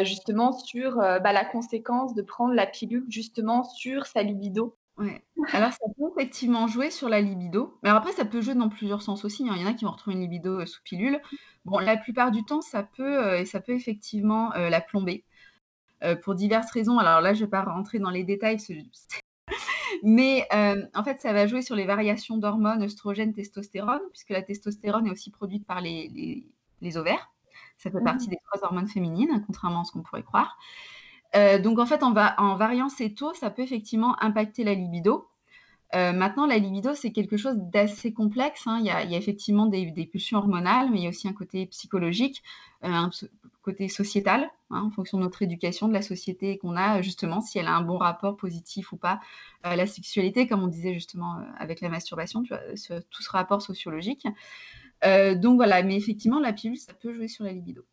justement 0.02 0.52
sur 0.52 0.96
bah, 0.96 1.32
la 1.32 1.46
conséquence 1.46 2.14
de 2.14 2.20
prendre 2.20 2.52
la 2.52 2.66
pilule 2.66 3.06
justement 3.08 3.64
sur 3.64 4.04
sa 4.04 4.22
libido 4.22 4.76
Ouais. 4.98 5.22
Alors 5.52 5.72
ça 5.72 5.86
effectivement 6.18 6.66
jouer 6.66 6.90
sur 6.90 7.08
la 7.08 7.20
libido, 7.20 7.78
mais 7.82 7.90
après 7.90 8.12
ça 8.12 8.25
peut 8.25 8.40
jouer 8.40 8.54
dans 8.54 8.68
plusieurs 8.68 9.02
sens 9.02 9.25
aussi, 9.25 9.48
hein. 9.48 9.54
Il 9.56 9.62
y 9.62 9.64
en 9.64 9.68
a 9.68 9.72
qui 9.72 9.84
vont 9.84 9.92
retrouver 9.92 10.16
une 10.16 10.22
libido, 10.22 10.60
euh, 10.60 10.66
sous 10.66 10.82
pilule. 10.82 11.20
Bon, 11.64 11.78
la 11.78 11.96
plupart 11.96 12.30
du 12.30 12.44
temps, 12.44 12.60
ça 12.60 12.82
peut, 12.82 13.25
euh, 13.25 13.40
et 13.40 13.44
ça 13.44 13.60
peut 13.60 13.72
effectivement, 13.72 14.52
euh, 14.54 14.68
la 14.68 14.80
plomber, 14.80 15.25
pour 16.22 16.37
diverses 16.37 16.70
raisons. 16.70 16.98
Alors 16.98 17.20
là, 17.20 17.34
je 17.34 17.40
vais 17.40 17.50
pas 17.50 17.62
rentrer 17.62 17.98
dans 17.98 18.10
les 18.10 18.22
détails 18.22 18.58
mais 20.04 20.46
en 20.94 21.02
fait, 21.02 21.20
ça 21.20 21.32
va 21.32 21.46
jouer 21.48 21.60
sur 21.60 21.75
les 21.75 21.87
variations 21.87 22.37
d'hormones 22.37 22.84
œstrogènes, 22.84 23.34
testostérone, 23.34 24.00
puisque 24.10 24.30
la 24.30 24.42
testostérone 24.42 25.08
est 25.08 25.10
aussi 25.10 25.30
produite 25.30 25.66
par 25.66 25.80
les 25.80 26.46
les 26.80 26.96
ovaires. 26.96 27.32
Ça 27.76 27.90
fait 27.90 28.00
partie 28.02 28.28
mmh. 28.28 28.30
des 28.30 28.38
trois 28.44 28.64
hormones 28.64 28.88
féminines, 28.88 29.42
contrairement 29.46 29.80
à 29.80 29.84
ce 29.84 29.92
qu'on 29.92 30.02
pourrait 30.02 30.22
croire. 30.22 30.56
Euh, 31.37 31.58
donc 31.58 31.78
en 31.78 31.87
fait, 31.87 32.02
en, 32.02 32.14
en, 32.14 32.56
variant 32.56 32.88
ces 32.88 33.14
taux, 33.14 33.34
ça 33.34 33.50
peut 33.50 33.62
effectivement 33.62 34.20
impacter 34.22 34.64
la 34.64 34.75
libido. 34.75 35.28
Euh, 35.95 36.12
maintenant, 36.12 36.47
la 36.47 36.59
libido, 36.59 36.95
c'est 36.95 37.12
quelque 37.12 37.37
chose 37.37 37.57
d'assez 37.57 38.12
complexe. 38.12 38.66
Hein. 38.66 38.78
Il, 38.80 38.87
y 38.87 38.90
a, 38.90 39.02
effectivement 39.04 39.66
des, 39.66 39.90
pulsions 40.11 40.38
hormonales, 40.38 40.90
mais 40.90 40.99
il 40.99 41.04
y 41.04 41.07
a 41.07 41.11
aussi 41.11 41.28
un 41.28 41.33
côté 41.33 41.66
psychologique, 41.66 42.42
euh, 42.85 42.88
un 42.88 43.11
côté 43.62 43.88
sociétal, 43.88 44.50
hein, 44.71 44.83
en 44.83 44.90
fonction 44.90 45.18
de 45.18 45.23
notre 45.23 45.42
éducation, 45.42 45.88
de 45.88 45.95
la 45.95 46.02
société 46.02 46.59
qu'on 46.59 46.76
a, 46.76 47.00
justement, 47.00 47.40
si 47.40 47.59
elle 47.59 47.66
a 47.66 47.75
un 47.75 47.83
bon 47.83 47.97
rapport 47.97 48.37
positif 48.37 48.92
ou 48.92 48.97
pas 48.97 49.21
à 49.62 49.76
la 49.76 49.87
sexualité, 49.87 50.47
comme 50.47 50.62
on 50.62 50.68
disait 50.68 50.95
justement 50.95 51.40
avec 51.59 51.80
la 51.80 51.88
masturbation, 51.88 52.42
tu 52.42 52.49
vois, 52.54 53.00
tout 53.11 53.23
ce 53.23 53.30
rapport 53.30 53.62
sociologique. 53.62 54.26
donc 55.02 55.57
voilà, 55.57 55.83
mais 55.83 55.97
effectivement, 55.97 56.40
la 56.40 56.52
pilule, 56.52 56.76
ça 56.76 56.92
peut 56.92 57.14
jouer 57.14 57.28
sur 57.28 57.45
la 57.45 57.52
libido. 57.52 57.85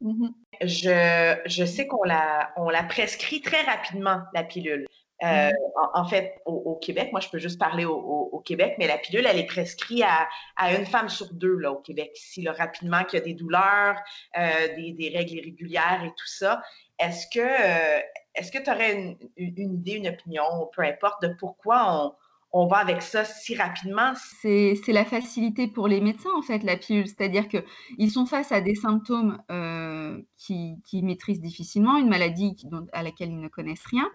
Mmh 0.00 0.28
je, 0.62 1.36
je, 1.46 1.64
sais 1.64 1.86
qu'on 1.86 2.02
la, 2.02 2.52
on 2.56 2.68
la 2.68 2.82
prescrit 2.82 3.40
très 3.40 3.62
rapidement, 3.62 4.20
la 4.34 4.42
pilule. 4.42 4.86
Euh, 5.22 5.50
mmh. 5.50 5.52
en, 5.94 6.04
fait, 6.04 6.40
au, 6.46 6.76
Québec, 6.76 7.10
moi, 7.12 7.20
je 7.20 7.28
peux 7.28 7.38
juste 7.38 7.58
parler 7.58 7.84
au, 7.84 7.94
au, 7.94 8.40
Québec, 8.40 8.74
mais 8.78 8.86
la 8.86 8.98
pilule, 8.98 9.24
elle 9.26 9.38
est 9.38 9.46
prescrite 9.46 10.02
à, 10.02 10.28
à, 10.56 10.74
une 10.74 10.86
femme 10.86 11.08
sur 11.08 11.32
deux 11.32 11.56
là, 11.56 11.70
au 11.70 11.76
Québec. 11.76 12.10
Si 12.14 12.42
là, 12.42 12.52
rapidement 12.52 13.04
qu'il 13.04 13.18
y 13.18 13.22
a 13.22 13.24
des 13.24 13.34
douleurs, 13.34 13.96
euh, 14.36 14.74
des, 14.76 14.92
des, 14.92 15.16
règles 15.16 15.34
irrégulières 15.34 16.02
et 16.04 16.10
tout 16.10 16.26
ça, 16.26 16.62
est-ce 16.98 17.26
que 17.32 17.40
euh, 17.40 18.00
est-ce 18.34 18.50
que 18.50 18.62
tu 18.62 18.70
aurais 18.70 18.94
une, 18.94 19.16
une, 19.36 19.74
idée, 19.74 19.92
une 19.92 20.08
opinion, 20.08 20.42
peu 20.74 20.82
importe, 20.82 21.22
de 21.22 21.34
pourquoi 21.38 21.84
on, 21.86 22.12
on 22.52 22.66
va 22.66 22.78
avec 22.78 23.00
ça 23.00 23.24
si 23.24 23.54
rapidement? 23.54 24.12
C'est 24.42 24.76
la 24.88 25.04
facilité 25.04 25.68
pour 25.68 25.88
les 25.88 26.00
médecins, 26.00 26.30
en 26.36 26.42
fait, 26.42 26.62
la 26.62 26.76
pilule. 26.76 27.06
C'est-à-dire 27.06 27.48
qu'ils 27.48 28.10
sont 28.10 28.26
face 28.26 28.52
à 28.52 28.60
des 28.60 28.74
symptômes 28.74 29.42
euh, 29.50 30.20
qui, 30.36 30.76
maîtrisent 31.02 31.40
difficilement, 31.40 31.96
une 31.96 32.08
maladie 32.08 32.54
à 32.92 33.02
laquelle 33.02 33.30
ils 33.30 33.40
ne 33.40 33.48
connaissent 33.48 33.86
rien. 33.86 34.08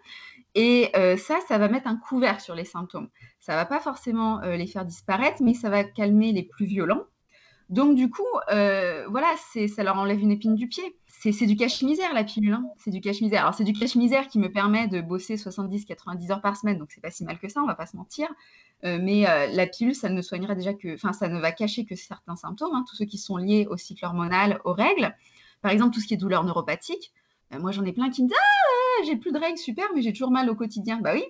Et 0.59 0.89
euh, 0.95 1.17
ça, 1.17 1.37
ça 1.47 1.57
va 1.57 1.69
mettre 1.69 1.87
un 1.87 1.95
couvert 1.95 2.41
sur 2.41 2.55
les 2.55 2.65
symptômes. 2.65 3.09
Ça 3.39 3.55
va 3.55 3.65
pas 3.65 3.79
forcément 3.79 4.41
euh, 4.41 4.57
les 4.57 4.67
faire 4.67 4.85
disparaître, 4.85 5.41
mais 5.41 5.53
ça 5.53 5.69
va 5.69 5.83
calmer 5.83 6.33
les 6.33 6.43
plus 6.43 6.65
violents. 6.65 7.03
Donc, 7.69 7.95
du 7.95 8.09
coup, 8.09 8.23
voilà, 8.47 9.27
ça 9.67 9.83
leur 9.83 9.97
enlève 9.97 10.19
une 10.21 10.31
épine 10.31 10.55
du 10.55 10.67
pied 10.69 10.97
c'est 11.19 11.45
du 11.45 11.55
cache-misère 11.55 12.13
la 12.13 12.23
pilule, 12.23 12.53
hein. 12.53 12.65
c'est 12.77 12.91
du 12.91 13.01
cache-misère. 13.01 13.41
Alors 13.41 13.53
c'est 13.53 13.63
du 13.63 13.73
cache-misère 13.73 14.27
qui 14.27 14.39
me 14.39 14.51
permet 14.51 14.87
de 14.87 15.01
bosser 15.01 15.35
70-90 15.35 16.31
heures 16.31 16.41
par 16.41 16.57
semaine, 16.57 16.77
donc 16.77 16.89
c'est 16.91 17.01
pas 17.01 17.09
si 17.09 17.23
mal 17.23 17.39
que 17.39 17.49
ça, 17.49 17.61
on 17.61 17.65
va 17.65 17.75
pas 17.75 17.85
se 17.85 17.97
mentir. 17.97 18.27
Euh, 18.83 18.99
mais 19.01 19.27
euh, 19.27 19.47
la 19.47 19.65
pilule, 19.65 19.95
ça 19.95 20.09
ne 20.09 20.21
soignera 20.21 20.53
déjà 20.53 20.73
que, 20.73 20.93
enfin 20.93 21.13
ça 21.13 21.27
ne 21.27 21.39
va 21.39 21.51
cacher 21.51 21.85
que 21.85 21.95
certains 21.95 22.35
symptômes, 22.35 22.73
hein, 22.73 22.85
tous 22.87 22.95
ceux 22.95 23.05
qui 23.05 23.17
sont 23.17 23.37
liés 23.37 23.67
au 23.69 23.77
cycle 23.77 24.05
hormonal, 24.05 24.61
aux 24.63 24.73
règles. 24.73 25.15
Par 25.61 25.71
exemple, 25.71 25.95
tout 25.95 25.99
ce 25.99 26.07
qui 26.07 26.13
est 26.13 26.17
douleur 26.17 26.43
neuropathique. 26.43 27.11
Euh, 27.53 27.59
moi 27.59 27.71
j'en 27.71 27.83
ai 27.85 27.93
plein 27.93 28.09
qui 28.09 28.23
me 28.23 28.27
disent 28.27 28.37
ah 28.37 28.86
j'ai 29.05 29.15
plus 29.15 29.31
de 29.31 29.39
règles, 29.39 29.57
super, 29.57 29.85
mais 29.95 30.01
j'ai 30.01 30.11
toujours 30.11 30.31
mal 30.31 30.49
au 30.49 30.55
quotidien. 30.55 30.99
Bah 31.01 31.13
oui, 31.13 31.23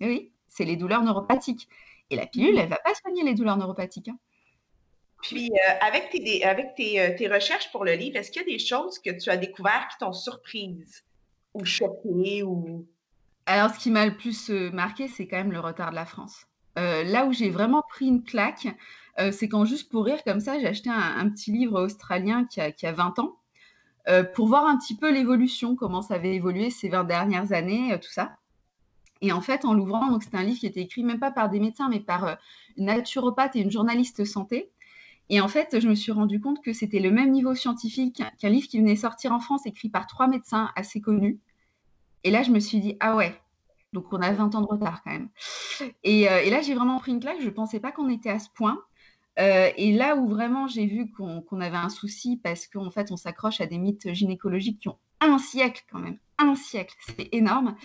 oui, 0.00 0.32
c'est 0.48 0.64
les 0.64 0.76
douleurs 0.76 1.02
neuropathiques. 1.02 1.68
Et 2.10 2.16
la 2.16 2.26
pilule, 2.26 2.58
elle 2.58 2.68
va 2.68 2.78
pas 2.78 2.94
soigner 2.94 3.22
les 3.22 3.34
douleurs 3.34 3.56
neuropathiques. 3.56 4.08
Hein. 4.08 4.18
Puis, 5.22 5.50
euh, 5.50 5.72
avec, 5.80 6.10
tes, 6.10 6.44
avec 6.44 6.72
euh, 6.80 7.16
tes, 7.16 7.28
recherches 7.28 7.70
pour 7.70 7.84
le 7.84 7.92
livre, 7.92 8.16
est-ce 8.16 8.30
qu'il 8.30 8.42
y 8.42 8.44
a 8.44 8.48
des 8.48 8.58
choses 8.58 8.98
que 8.98 9.10
tu 9.10 9.30
as 9.30 9.36
découvertes 9.36 9.92
qui 9.92 9.98
t'ont 9.98 10.12
surprise 10.12 11.04
ou 11.54 11.64
choquée 11.64 12.42
ou... 12.42 12.86
Alors, 13.46 13.70
ce 13.70 13.78
qui 13.78 13.90
m'a 13.90 14.04
le 14.04 14.16
plus 14.16 14.50
euh, 14.50 14.70
marqué, 14.72 15.08
c'est 15.08 15.26
quand 15.26 15.36
même 15.36 15.52
le 15.52 15.60
retard 15.60 15.90
de 15.90 15.96
la 15.96 16.06
France. 16.06 16.46
là 16.76 17.24
où 17.26 17.32
j'ai 17.32 17.50
vraiment 17.50 17.82
pris 17.88 18.06
une 18.06 18.24
claque, 18.24 18.66
c'est 19.30 19.48
quand, 19.48 19.64
juste 19.64 19.90
pour 19.90 20.04
rire 20.06 20.24
comme 20.24 20.40
ça, 20.40 20.58
j'ai 20.58 20.66
acheté 20.66 20.90
un, 20.90 21.28
petit 21.28 21.52
livre 21.52 21.80
australien 21.80 22.46
qui 22.46 22.60
a, 22.60 22.72
qui 22.72 22.86
a 22.86 22.92
20 22.92 23.18
ans 23.18 23.36
pour 24.34 24.48
voir 24.48 24.66
un 24.66 24.76
petit 24.76 24.96
peu 24.96 25.12
l'évolution, 25.12 25.76
comment 25.76 26.02
ça 26.02 26.14
avait 26.14 26.34
évolué 26.34 26.70
ces 26.70 26.88
20 26.88 27.04
dernières 27.04 27.52
années, 27.52 27.98
tout 28.00 28.10
ça. 28.10 28.36
Et 29.20 29.30
en 29.30 29.40
fait, 29.40 29.64
en 29.64 29.74
l'ouvrant, 29.74 30.10
donc 30.10 30.24
c'était 30.24 30.36
un 30.36 30.42
livre 30.42 30.58
qui 30.58 30.66
était 30.66 30.80
écrit 30.80 31.04
même 31.04 31.20
pas 31.20 31.30
par 31.30 31.48
des 31.48 31.60
médecins, 31.60 31.88
mais 31.88 32.00
par 32.00 32.38
une 32.76 32.86
naturopathe 32.86 33.54
et 33.54 33.60
une 33.60 33.70
journaliste 33.70 34.24
santé. 34.24 34.72
Et 35.28 35.40
en 35.40 35.48
fait, 35.48 35.80
je 35.80 35.88
me 35.88 35.94
suis 35.94 36.12
rendu 36.12 36.40
compte 36.40 36.62
que 36.62 36.72
c'était 36.72 36.98
le 36.98 37.10
même 37.10 37.30
niveau 37.30 37.54
scientifique 37.54 38.22
qu'un 38.38 38.48
livre 38.48 38.68
qui 38.68 38.78
venait 38.78 38.96
sortir 38.96 39.32
en 39.32 39.40
France, 39.40 39.64
écrit 39.66 39.88
par 39.88 40.06
trois 40.06 40.26
médecins 40.26 40.70
assez 40.76 41.00
connus. 41.00 41.40
Et 42.24 42.30
là, 42.30 42.42
je 42.42 42.50
me 42.50 42.60
suis 42.60 42.80
dit, 42.80 42.96
ah 43.00 43.16
ouais, 43.16 43.40
donc 43.92 44.12
on 44.12 44.20
a 44.20 44.32
20 44.32 44.54
ans 44.54 44.60
de 44.60 44.66
retard 44.66 45.02
quand 45.02 45.10
même. 45.10 45.28
Et, 46.02 46.28
euh, 46.28 46.50
là, 46.50 46.60
j'ai 46.60 46.74
vraiment 46.74 46.98
pris 46.98 47.12
une 47.12 47.20
claque, 47.20 47.40
je 47.40 47.46
ne 47.46 47.50
pensais 47.50 47.80
pas 47.80 47.92
qu'on 47.92 48.08
était 48.08 48.30
à 48.30 48.38
ce 48.38 48.48
point. 48.50 48.82
Euh, 49.38 49.70
et 49.76 49.92
là 49.92 50.16
où 50.16 50.28
vraiment 50.28 50.66
j'ai 50.66 50.84
vu 50.84 51.10
qu'on 51.10 51.60
avait 51.60 51.76
un 51.76 51.88
souci 51.88 52.38
parce 52.42 52.66
qu'en 52.66 52.90
fait, 52.90 53.10
on 53.10 53.16
s'accroche 53.16 53.60
à 53.60 53.66
des 53.66 53.78
mythes 53.78 54.12
gynécologiques 54.12 54.80
qui 54.80 54.88
ont 54.88 54.98
un 55.22 55.38
siècle 55.38 55.84
quand 55.90 55.98
même, 55.98 56.18
un 56.38 56.54
siècle, 56.54 56.96
c'est 57.16 57.28
énorme, 57.32 57.76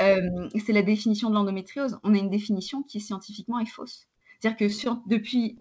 euh, 0.00 0.48
c'est 0.64 0.72
la 0.72 0.82
définition 0.82 1.28
de 1.28 1.34
l'endométriose. 1.34 1.98
On 2.02 2.14
a 2.14 2.18
une 2.18 2.30
définition 2.30 2.82
qui 2.82 3.00
scientifiquement 3.00 3.58
est 3.58 3.66
fausse. 3.66 4.08
C'est-à-dire 4.40 4.56
que 4.56 5.08
depuis 5.08 5.58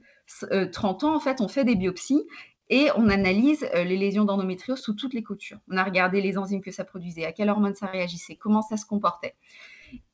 30 0.71 1.03
euh, 1.03 1.07
ans, 1.07 1.15
en 1.15 1.19
fait, 1.19 1.41
on 1.41 1.47
fait 1.47 1.65
des 1.65 1.75
biopsies 1.75 2.23
et 2.69 2.89
on 2.95 3.09
analyse 3.09 3.67
euh, 3.75 3.83
les 3.83 3.97
lésions 3.97 4.25
d'endométriose 4.25 4.79
sous 4.79 4.93
toutes 4.93 5.13
les 5.13 5.23
coutures. 5.23 5.59
On 5.69 5.77
a 5.77 5.83
regardé 5.83 6.21
les 6.21 6.37
enzymes 6.37 6.61
que 6.61 6.71
ça 6.71 6.85
produisait, 6.85 7.25
à 7.25 7.31
quelle 7.31 7.49
hormone 7.49 7.75
ça 7.75 7.87
réagissait, 7.87 8.35
comment 8.35 8.61
ça 8.61 8.77
se 8.77 8.85
comportait. 8.85 9.35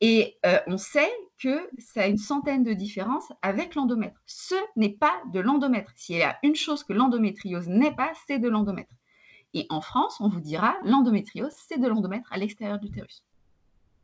Et 0.01 0.37
on 0.67 0.77
sait 0.77 1.11
que 1.43 1.69
ça 1.77 2.03
a 2.03 2.07
une 2.07 2.17
centaine 2.17 2.63
de 2.63 2.71
différences 2.71 3.33
avec 3.41 3.75
l'endomètre. 3.75 4.21
Ce 4.25 4.55
n'est 4.77 4.93
pas 4.93 5.13
de 5.33 5.41
l'endomètre. 5.41 5.91
S'il 5.95 6.15
y 6.17 6.23
a 6.23 6.37
une 6.41 6.55
chose 6.55 6.85
que 6.85 6.93
l'endométriose 6.93 7.67
n'est 7.67 7.93
pas, 7.93 8.13
c'est 8.27 8.39
de 8.39 8.47
l'endomètre. 8.47 8.93
Et 9.53 9.65
en 9.69 9.81
France, 9.81 10.21
on 10.21 10.29
vous 10.29 10.39
dira, 10.39 10.77
l'endométriose, 10.85 11.53
c'est 11.67 11.77
de 11.77 11.87
l'endomètre 11.87 12.31
à 12.31 12.37
l'extérieur 12.37 12.79
de 12.79 12.85
l'utérus. 12.85 13.25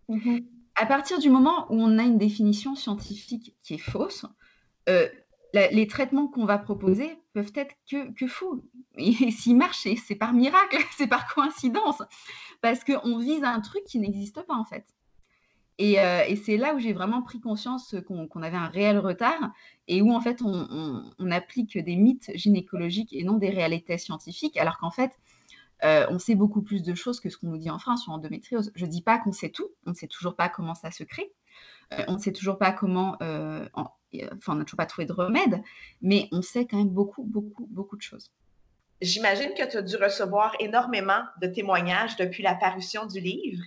Mm-hmm. 0.09 0.45
À 0.75 0.85
partir 0.85 1.19
du 1.19 1.29
moment 1.29 1.65
où 1.69 1.81
on 1.81 1.97
a 1.97 2.03
une 2.03 2.17
définition 2.17 2.75
scientifique 2.75 3.55
qui 3.63 3.75
est 3.75 3.77
fausse, 3.77 4.25
les 5.53 5.87
traitements 5.87 6.27
qu'on 6.27 6.45
va 6.45 6.57
proposer 6.57 7.17
peuvent 7.33 7.53
être 7.55 7.75
que, 7.89 8.11
que 8.13 8.27
faux. 8.27 8.63
Et 8.97 9.31
s'ils 9.31 9.55
marchent, 9.55 9.87
c'est 10.05 10.15
par 10.15 10.33
miracle, 10.33 10.77
c'est 10.97 11.07
par 11.07 11.33
coïncidence, 11.33 12.01
parce 12.61 12.83
qu'on 12.83 13.17
vise 13.17 13.43
un 13.43 13.61
truc 13.61 13.83
qui 13.85 13.99
n'existe 13.99 14.41
pas 14.43 14.55
en 14.55 14.65
fait. 14.65 14.85
Et, 15.79 15.97
euh, 16.01 16.35
c'est 16.43 16.57
là 16.57 16.75
où 16.75 16.79
j'ai 16.79 16.91
vraiment 16.91 17.21
pris 17.21 17.39
conscience 17.39 17.95
qu'on 18.05 18.41
avait 18.43 18.57
un 18.57 18.67
réel 18.67 18.99
retard 18.99 19.53
et 19.87 20.01
où 20.01 20.11
en 20.11 20.19
fait 20.19 20.41
on, 20.43 21.31
applique 21.31 21.77
des 21.77 21.95
mythes 21.95 22.31
gynécologiques 22.35 23.13
et 23.13 23.23
non 23.23 23.37
des 23.37 23.49
réalités 23.49 23.97
scientifiques, 23.97 24.57
alors 24.57 24.77
qu'en 24.77 24.91
fait 24.91 25.17
euh, 25.85 26.05
on 26.09 26.19
sait 26.19 26.35
beaucoup 26.35 26.61
plus 26.61 26.83
de 26.83 26.93
choses 26.93 27.21
que 27.21 27.29
ce 27.29 27.37
qu'on 27.37 27.47
nous 27.47 27.57
dit 27.57 27.69
en 27.69 27.79
France 27.79 28.03
sur 28.03 28.11
l'endométriose. 28.11 28.73
Je 28.75 28.85
ne 28.85 28.91
dis 28.91 29.01
pas 29.01 29.19
qu'on 29.19 29.31
sait 29.31 29.49
tout, 29.49 29.69
on 29.85 29.91
ne 29.91 29.95
sait 29.95 30.07
toujours 30.07 30.35
pas 30.35 30.49
comment 30.49 30.75
ça 30.75 30.91
se 30.91 31.05
crée, 31.05 31.31
euh, 31.93 32.03
on 32.09 32.15
ne 32.15 32.19
sait 32.19 32.33
toujours 32.33 32.57
pas 32.57 32.73
comment, 32.73 33.13
enfin 33.21 34.49
on 34.49 34.55
n'a 34.55 34.65
toujours 34.65 34.77
pas 34.77 34.85
trouvé 34.85 35.05
de 35.05 35.13
remède, 35.13 35.61
mais 36.01 36.27
on 36.33 36.41
sait 36.41 36.67
quand 36.67 36.77
même 36.77 36.89
beaucoup, 36.89 37.23
beaucoup, 37.23 37.67
beaucoup 37.71 37.95
de 37.95 38.01
choses. 38.01 38.33
J'imagine 39.01 39.53
que 39.53 39.69
tu 39.69 39.77
as 39.77 39.81
dû 39.81 39.95
recevoir 39.95 40.55
énormément 40.59 41.21
de 41.41 41.47
témoignages 41.47 42.15
depuis 42.17 42.43
la 42.43 42.55
parution 42.55 43.05
du 43.05 43.19
livre. 43.19 43.63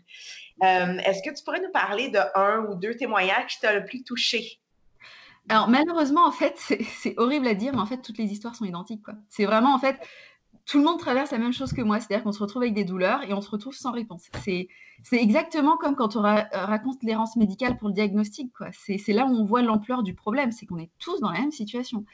Euh, 0.62 0.99
est-ce 0.99 1.23
que 1.23 1.35
tu 1.35 1.42
pourrais 1.42 1.61
nous 1.61 1.73
parler 1.73 2.09
de 2.09 2.18
un 2.35 2.66
ou 2.66 2.75
deux 2.75 2.95
témoignages 2.95 3.47
qui 3.47 3.61
t'ont 3.61 3.73
le 3.73 3.85
plus 3.85 4.05
touché? 4.05 4.61
Alors 5.49 5.68
malheureusement, 5.68 6.27
en 6.27 6.33
fait, 6.33 6.55
c'est 6.99 7.14
horrible 7.18 7.49
à 7.49 7.55
dire, 7.55 7.73
mais 7.73 7.81
en 7.81 7.87
fait, 7.87 7.99
toutes 7.99 8.18
les 8.18 8.27
histoires 8.27 8.55
sont 8.55 8.64
identiques. 8.64 9.03
C'est 9.29 9.45
vraiment, 9.45 9.75
en 9.75 9.79
fait, 9.79 9.97
tout 10.64 10.79
le 10.79 10.85
monde 10.85 10.98
traverse 10.98 11.33
la 11.33 11.38
même 11.38 11.53
chose 11.53 11.72
que 11.72 11.83
moi, 11.83 11.98
c'est-à-dire 11.98 12.22
qu'on 12.22 12.33
se 12.33 12.38
retrouve 12.38 12.62
avec 12.62 12.75
des 12.75 12.85
douleurs 12.85 13.22
et 13.25 13.35
on 13.35 13.40
se 13.40 13.51
retrouve 13.51 13.75
sans 13.75 13.90
réponse. 13.90 14.29
C'est, 14.44 14.68
exactement 15.11 15.77
comme 15.77 15.96
quand 15.96 16.14
on 16.14 16.20
raconte 16.20 17.03
l'errance 17.03 17.35
médicale 17.35 17.77
pour 17.77 17.88
le 17.88 17.94
diagnostic. 17.94 18.53
C'est, 18.72 19.12
là 19.12 19.27
où 19.27 19.35
on 19.35 19.44
voit 19.44 19.62
l'ampleur 19.62 20.05
du 20.05 20.14
problème, 20.14 20.53
c'est 20.53 20.64
qu'on 20.64 20.79
est 20.79 20.90
tous 21.01 21.18
dans 21.20 21.33
la 21.33 21.40
même 21.40 21.51
situation. 21.51 22.05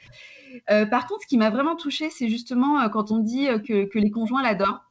Euh, 0.71 0.87
par 0.87 1.05
contre, 1.05 1.21
ce 1.21 1.27
qui 1.27 1.37
m'a 1.37 1.51
vraiment 1.51 1.75
touchée, 1.75 2.09
c'est 2.09 2.27
justement 2.27 2.81
euh, 2.81 2.89
quand 2.89 3.11
on 3.11 3.19
dit 3.19 3.47
euh, 3.47 3.59
que, 3.59 3.99
les 3.99 4.09
conjoints 4.09 4.41
l'adorent. 4.41 4.81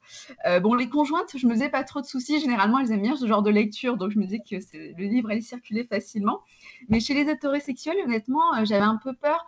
bon, 0.62 0.74
les 0.74 0.88
conjointes, 0.88 1.36
je 1.36 1.46
me 1.48 1.54
faisais 1.54 1.68
pas 1.68 1.82
trop 1.82 2.00
de 2.00 2.06
soucis. 2.06 2.40
Généralement, 2.40 2.78
elles 2.78 2.92
aiment 2.92 3.02
bien 3.02 3.16
ce 3.16 3.26
genre 3.26 3.42
de 3.42 3.50
lecture, 3.50 3.96
donc 3.96 4.12
je 4.12 4.18
me 4.20 4.24
disais 4.24 4.38
que 4.48 4.54
le 4.54 5.04
livre 5.04 5.30
allait 5.30 5.40
circuler 5.40 5.84
facilement. 5.84 6.42
Mais 6.88 7.00
chez 7.00 7.14
les 7.14 7.28
hétérosexuels, 7.28 7.96
honnêtement, 8.04 8.64
j'avais 8.64 8.84
un 8.84 8.96
peu 9.02 9.12
peur 9.14 9.44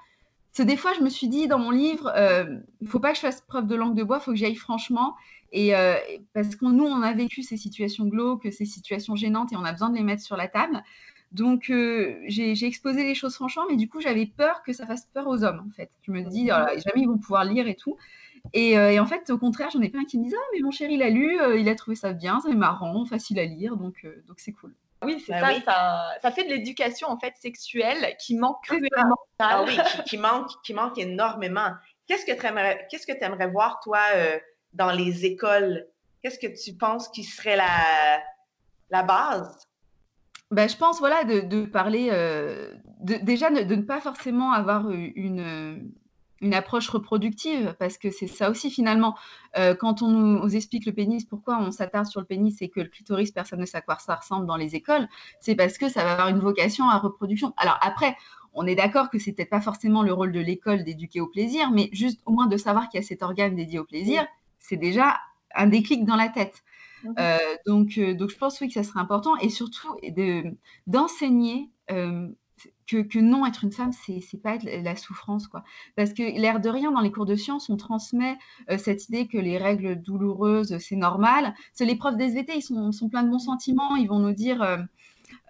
c'est 0.53 0.65
des 0.65 0.77
fois, 0.77 0.93
je 0.95 1.01
me 1.01 1.09
suis 1.09 1.29
dit 1.29 1.47
dans 1.47 1.59
mon 1.59 1.71
livre, 1.71 2.13
il 2.17 2.21
euh, 2.21 2.59
ne 2.81 2.89
faut 2.89 2.99
pas 2.99 3.11
que 3.11 3.17
je 3.17 3.21
fasse 3.21 3.41
preuve 3.41 3.67
de 3.67 3.77
langue 3.77 3.95
de 3.95 4.03
bois, 4.03 4.19
il 4.21 4.25
faut 4.25 4.33
que 4.33 4.37
j'aille 4.37 4.57
franchement. 4.57 5.15
Et 5.53 5.77
euh, 5.77 5.95
parce 6.33 6.57
que 6.57 6.65
nous, 6.65 6.85
on 6.85 7.03
a 7.03 7.13
vécu 7.13 7.43
ces 7.43 7.57
situations 7.57 8.07
glauques, 8.07 8.49
ces 8.53 8.65
situations 8.65 9.15
gênantes, 9.17 9.53
et 9.53 9.57
on 9.57 9.65
a 9.65 9.73
besoin 9.73 9.91
de 9.91 9.97
les 9.97 10.03
mettre 10.03 10.23
sur 10.23 10.37
la 10.37 10.49
table. 10.49 10.83
Donc, 11.33 11.71
euh, 11.71 12.17
j'ai 12.27 12.65
exposé 12.65 13.05
les 13.05 13.15
choses 13.15 13.35
franchement, 13.35 13.63
mais 13.71 13.77
du 13.77 13.89
coup, 13.89 14.01
j'avais 14.01 14.27
peur 14.27 14.63
que 14.65 14.73
ça 14.73 14.87
fasse 14.87 15.07
peur 15.07 15.29
aux 15.29 15.45
hommes, 15.45 15.65
en 15.69 15.71
fait. 15.71 15.91
Je 16.03 16.11
me 16.11 16.23
dis, 16.23 16.47
jamais 16.49 17.03
ils 17.03 17.07
vont 17.07 17.19
pouvoir 17.19 17.45
lire 17.45 17.69
et 17.69 17.77
tout. 17.77 17.97
Et, 18.53 18.77
en 18.99 19.07
fait, 19.07 19.31
au 19.31 19.39
contraire, 19.39 19.71
j'en 19.73 19.81
ai 19.81 19.89
plein 19.89 20.05
qui 20.05 20.19
me 20.19 20.25
disent, 20.25 20.35
ah, 20.37 20.49
mais 20.53 20.61
mon 20.61 20.73
chéri, 20.73 20.95
il 20.95 21.03
a 21.03 21.11
lu, 21.11 21.39
il 21.59 21.69
a 21.69 21.75
trouvé 21.77 21.95
ça 21.95 22.13
bien, 22.13 22.41
c'est 22.41 22.55
marrant, 22.55 23.05
facile 23.05 23.39
à 23.39 23.45
lire, 23.45 23.77
donc 23.77 24.05
donc 24.27 24.41
c'est 24.41 24.53
cool. 24.53 24.75
Oui, 25.03 25.23
c'est 25.25 25.41
bah 25.41 25.61
ça, 25.65 26.15
ça, 26.21 26.31
fait 26.31 26.45
de 26.45 26.51
l'éducation 26.51 27.09
en 27.09 27.19
fait 27.19 27.35
sexuelle 27.37 28.17
qui 28.19 28.37
manque 28.37 28.63
cruellement. 28.65 29.17
Ah 29.39 29.65
oui, 29.67 29.79
qui, 30.07 30.19
manque, 30.19 30.51
qui 30.63 30.75
manque 30.75 30.99
énormément. 30.99 31.71
Qu'est-ce 32.07 32.27
que 32.27 32.39
tu 32.39 32.47
aimerais, 32.47 32.87
qu'est-ce 32.91 33.07
que 33.07 33.25
aimerais 33.25 33.49
voir 33.49 33.81
toi 33.83 34.01
euh, 34.15 34.39
dans 34.75 34.91
les 34.91 35.25
écoles? 35.25 35.87
Qu'est-ce 36.23 36.39
que 36.39 36.49
tu 36.49 36.77
penses 36.77 37.09
qui 37.09 37.25
serait 37.25 37.57
la, 37.57 38.23
la 38.91 39.03
base? 39.03 39.67
Ben, 40.51 40.69
je 40.69 40.77
pense 40.77 40.99
voilà 40.99 41.25
de, 41.25 41.41
de 41.41 41.65
parler 41.65 42.09
euh, 42.11 42.75
de, 43.01 43.15
déjà 43.15 43.51
de, 43.51 43.75
ne 43.75 43.83
pas 43.83 44.01
forcément 44.01 44.53
avoir 44.53 44.91
une, 44.91 45.93
une 46.41 46.55
approche 46.55 46.89
reproductive, 46.89 47.75
parce 47.79 47.99
que 47.99 48.11
c'est 48.11 48.27
ça 48.27 48.51
aussi 48.51 48.71
finalement. 48.71 49.17
Euh, 49.59 49.75
quand 49.75 50.03
on 50.03 50.09
nous 50.09 50.57
explique 50.57 50.87
le 50.87 50.93
pénis, 50.93 51.25
pourquoi 51.25 51.59
on 51.61 51.71
s'attarde 51.71 52.07
sur 52.07 52.21
le 52.21 52.27
pénis 52.27 52.61
et 52.63 52.69
que 52.69 52.81
le 52.81 52.89
clitoris, 52.89 53.31
personne 53.31 53.61
ne 53.61 53.67
sait 53.67 53.77
à 53.77 53.83
quoi 53.83 53.99
ça 53.99 54.15
ressemble 54.15 54.47
dans 54.47 54.57
les 54.57 54.75
écoles, 54.75 55.07
c'est 55.41 55.55
parce 55.55 55.77
que 55.77 55.89
ça 55.89 56.03
va 56.05 56.13
avoir 56.13 56.29
une 56.29 56.39
vocation 56.39 56.89
à 56.89 56.99
reproduction. 56.99 57.53
Alors 57.57 57.79
après, 57.83 58.17
on 58.55 58.67
est 58.67 58.75
d'accord 58.75 59.11
que 59.11 59.19
c'est 59.19 59.33
peut-être 59.33 59.51
pas 59.51 59.61
forcément 59.61 60.03
le 60.03 60.13
rôle 60.13 60.33
de 60.33 60.41
l'école 60.41 60.83
d'éduquer 60.83 61.21
au 61.21 61.27
plaisir, 61.27 61.71
mais 61.71 61.89
juste 61.93 62.21
au 62.27 62.33
moins 62.33 62.47
de 62.47 62.57
savoir 62.57 62.89
qu'il 62.89 63.01
y 63.01 63.05
a 63.05 63.07
cet 63.07 63.23
organe 63.23 63.55
dédié 63.55 63.79
au 63.79 63.85
plaisir, 63.85 64.27
c'est 64.59 64.77
déjà 64.77 65.19
un 65.55 65.67
déclic 65.67 66.05
dans 66.05 66.17
la 66.17 66.29
tête. 66.29 66.63
Mmh. 67.05 67.13
Euh, 67.19 67.39
donc, 67.67 67.99
euh, 67.99 68.15
donc 68.15 68.31
je 68.31 68.37
pense 68.37 68.61
oui 68.61 68.69
que 68.69 68.75
ça 68.75 68.83
serait 68.83 69.01
important 69.01 69.37
et 69.39 69.49
surtout 69.49 69.97
d'enseigner 70.87 71.71
que, 72.97 73.19
non, 73.19 73.47
être 73.47 73.65
une 73.65 73.73
femme, 73.73 73.93
c'est 73.93 74.21
n'est 74.33 74.41
pas 74.41 74.57
la 74.65 74.97
souffrance, 74.97 75.49
quoi. 75.49 75.65
Parce 75.97 76.13
que 76.13 76.23
l'air 76.23 76.61
de 76.61 76.69
rien, 76.69 76.93
dans 76.93 77.01
les 77.01 77.11
cours 77.11 77.27
de 77.27 77.37
sciences, 77.37 77.71
on 77.71 77.77
transmet 77.77 78.37
euh, 78.71 78.79
cette 78.79 79.09
idée 79.09 79.27
que 79.27 79.39
les 79.39 79.59
règles 79.59 79.97
douloureuses, 80.01 80.79
c'est 80.79 80.97
normal. 80.97 81.55
C'est 81.73 81.85
les 81.85 81.97
profs 81.97 82.17
d'SVT, 82.17 82.57
ils 82.57 82.63
sont, 82.63 82.93
sont 82.93 83.09
pleins 83.09 83.23
de 83.23 83.31
bons 83.31 83.39
sentiments, 83.39 83.97
ils 83.97 84.09
vont 84.09 84.19
nous 84.19 84.33
dire 84.33 84.63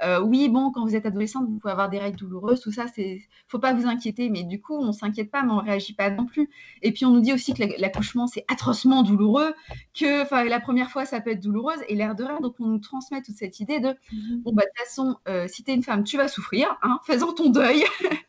euh, 0.02 0.20
oui, 0.20 0.48
bon, 0.48 0.70
quand 0.72 0.84
vous 0.84 0.96
êtes 0.96 1.06
adolescente, 1.06 1.46
vous 1.48 1.58
pouvez 1.58 1.72
avoir 1.72 1.90
des 1.90 1.98
règles 1.98 2.16
douloureuses, 2.16 2.60
tout 2.60 2.72
ça, 2.72 2.86
c'est, 2.94 3.22
faut 3.48 3.58
pas 3.58 3.72
vous 3.72 3.86
inquiéter. 3.86 4.30
Mais 4.30 4.44
du 4.44 4.60
coup, 4.60 4.76
on 4.76 4.92
s'inquiète 4.92 5.30
pas, 5.30 5.42
mais 5.42 5.52
on 5.52 5.58
réagit 5.58 5.94
pas 5.94 6.10
non 6.10 6.26
plus. 6.26 6.48
Et 6.82 6.92
puis, 6.92 7.04
on 7.04 7.10
nous 7.10 7.20
dit 7.20 7.32
aussi 7.32 7.54
que 7.54 7.62
l'accouchement, 7.78 8.26
c'est 8.26 8.44
atrocement 8.48 9.02
douloureux, 9.02 9.54
que, 9.94 10.22
enfin, 10.22 10.44
la 10.44 10.60
première 10.60 10.90
fois, 10.90 11.04
ça 11.04 11.20
peut 11.20 11.30
être 11.30 11.40
douloureuse, 11.40 11.80
et 11.88 11.94
l'air 11.94 12.14
de 12.14 12.24
rien. 12.24 12.40
Donc, 12.40 12.56
on 12.60 12.66
nous 12.66 12.78
transmet 12.78 13.22
toute 13.22 13.36
cette 13.36 13.60
idée 13.60 13.80
de, 13.80 13.88
mhm. 14.12 14.42
bon, 14.42 14.52
bah, 14.52 14.62
de 14.62 14.68
toute 14.68 14.86
façon, 14.86 15.16
euh, 15.28 15.46
si 15.48 15.64
tu 15.64 15.70
es 15.70 15.74
une 15.74 15.82
femme, 15.82 16.04
tu 16.04 16.16
vas 16.16 16.28
souffrir, 16.28 16.78
hein, 16.82 16.98
faisant 17.06 17.32
ton 17.32 17.50
deuil. 17.50 17.84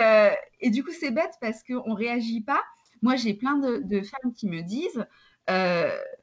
Euh, 0.00 0.30
et, 0.60 0.70
du 0.70 0.84
coup, 0.84 0.92
c'est 0.92 1.10
bête 1.10 1.34
parce 1.40 1.62
qu'on 1.62 1.94
réagit 1.94 2.40
pas. 2.40 2.62
Moi, 3.02 3.16
j'ai 3.16 3.34
plein 3.34 3.58
de 3.58 4.00
femmes 4.02 4.32
qui 4.32 4.46
me 4.46 4.62
disent, 4.62 5.04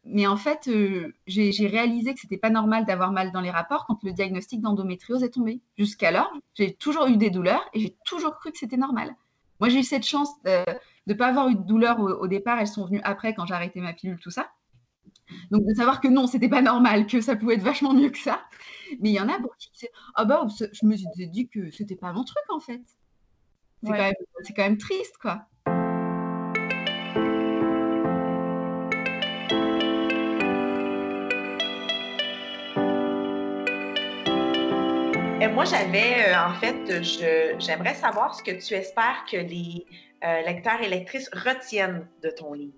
mais 0.09 0.25
en 0.25 0.37
fait, 0.37 0.67
euh, 0.69 1.11
j'ai 1.27 1.67
réalisé 1.67 2.13
que 2.13 2.19
c'était 2.21 2.37
pas 2.37 2.49
normal 2.49 2.85
d'avoir 2.85 3.11
mal 3.11 3.31
dans 3.31 3.41
les 3.41 3.51
rapports 3.51 3.85
quand 3.85 4.01
le 4.03 4.13
diagnostic 4.13 4.61
d'endométriose 4.61 5.23
est 5.23 5.31
tombé. 5.31 5.61
Jusqu'alors, 5.77 6.31
j'ai 6.55 6.73
toujours 6.73 7.07
eu 7.07 7.17
des 7.17 7.29
douleurs 7.29 7.63
et 7.73 7.81
j'ai 7.81 7.95
toujours 8.05 8.35
cru 8.37 8.51
que 8.51 8.57
c'était 8.57 8.77
normal. 8.77 9.15
Moi, 9.59 9.69
j'ai 9.69 9.79
eu 9.79 9.83
cette 9.83 10.05
chance 10.05 10.29
de 10.43 10.63
ne 11.07 11.13
pas 11.13 11.27
avoir 11.27 11.49
eu 11.49 11.55
de 11.55 11.61
douleurs 11.61 11.99
au, 11.99 12.27
départ. 12.27 12.59
Elles 12.59 12.67
sont 12.67 12.85
venues 12.85 13.01
après 13.03 13.33
quand 13.33 13.45
j'ai 13.45 13.53
arrêté 13.53 13.81
ma 13.81 13.93
pilule, 13.93 14.19
tout 14.19 14.31
ça. 14.31 14.49
Donc, 15.51 15.65
de 15.65 15.73
savoir 15.73 15.99
que 15.99 16.07
non, 16.07 16.25
c'était 16.25 16.47
pas 16.47 16.61
normal, 16.61 17.05
que 17.05 17.19
ça 17.19 17.35
pouvait 17.35 17.55
être 17.55 17.63
vachement 17.63 17.93
mieux 17.93 18.09
que 18.09 18.19
ça. 18.19 18.41
Mais 19.01 19.09
il 19.09 19.15
y 19.15 19.19
en 19.19 19.27
a 19.27 19.39
pour 19.39 19.57
qui 19.57 19.69
c'est 19.73 19.91
Ah 20.15 20.23
bah, 20.23 20.47
je 20.57 20.85
me 20.85 20.95
suis 20.95 21.27
dit 21.27 21.49
que 21.49 21.69
c'était 21.71 21.97
pas 21.97 22.13
mon 22.13 22.23
truc 22.23 22.43
en 22.49 22.61
fait. 22.61 22.81
C'est 23.83 23.91
quand, 23.91 24.11
quand 24.55 24.63
même 24.63 24.77
triste, 24.77 25.17
quoi. 25.21 25.45
Moi, 35.45 35.65
j'avais, 35.65 36.29
euh, 36.29 36.47
en 36.47 36.53
fait, 36.55 37.03
j'aimerais 37.59 37.93
savoir 37.93 38.33
ce 38.33 38.41
que 38.41 38.51
tu 38.51 38.73
espères 38.73 39.23
que 39.31 39.37
les 39.37 39.85
euh, 40.23 40.41
lecteurs 40.41 40.81
et 40.81 40.89
lectrices 40.89 41.29
retiennent 41.31 42.07
de 42.23 42.29
ton 42.29 42.53
livre. 42.53 42.73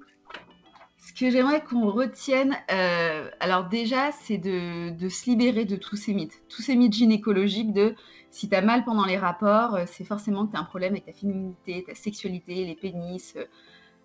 Ce 0.98 1.14
que 1.14 1.32
j'aimerais 1.32 1.64
qu'on 1.64 1.90
retienne, 1.90 2.58
euh, 2.72 3.30
alors 3.40 3.70
déjà, 3.70 4.12
c'est 4.12 4.38
de, 4.38 4.90
de, 4.90 5.10
se 5.10 5.30
libérer 5.30 5.64
de 5.64 5.78
tous 5.78 5.96
ces 5.96 6.14
mythes, 6.14 6.44
tous 6.50 6.62
ces 6.62 6.76
mythes 6.76 6.94
gynécologiques 6.94 7.72
de 7.72 7.96
si 8.30 8.50
tu 8.50 8.56
as 8.56 8.62
mal 8.62 8.84
pendant 8.84 9.06
les 9.06 9.18
rapports, 9.18 9.80
c'est 9.88 10.04
forcément 10.04 10.46
que 10.46 10.52
tu 10.52 10.58
as 10.58 10.60
un 10.60 10.66
problème 10.66 10.92
avec 10.92 11.06
ta 11.06 11.14
féminité, 11.14 11.84
ta 11.88 11.96
sexualité, 11.96 12.66
les 12.66 12.76
pénis, 12.76 13.36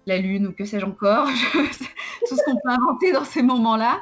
la 0.07 0.17
lune 0.19 0.47
ou 0.47 0.53
que 0.53 0.65
sais-je 0.65 0.87
encore, 0.87 1.27
tout 1.53 2.37
ce 2.37 2.45
qu'on 2.45 2.55
peut 2.55 2.71
inventer 2.71 3.13
dans 3.13 3.25
ces 3.25 3.43
moments-là. 3.43 4.01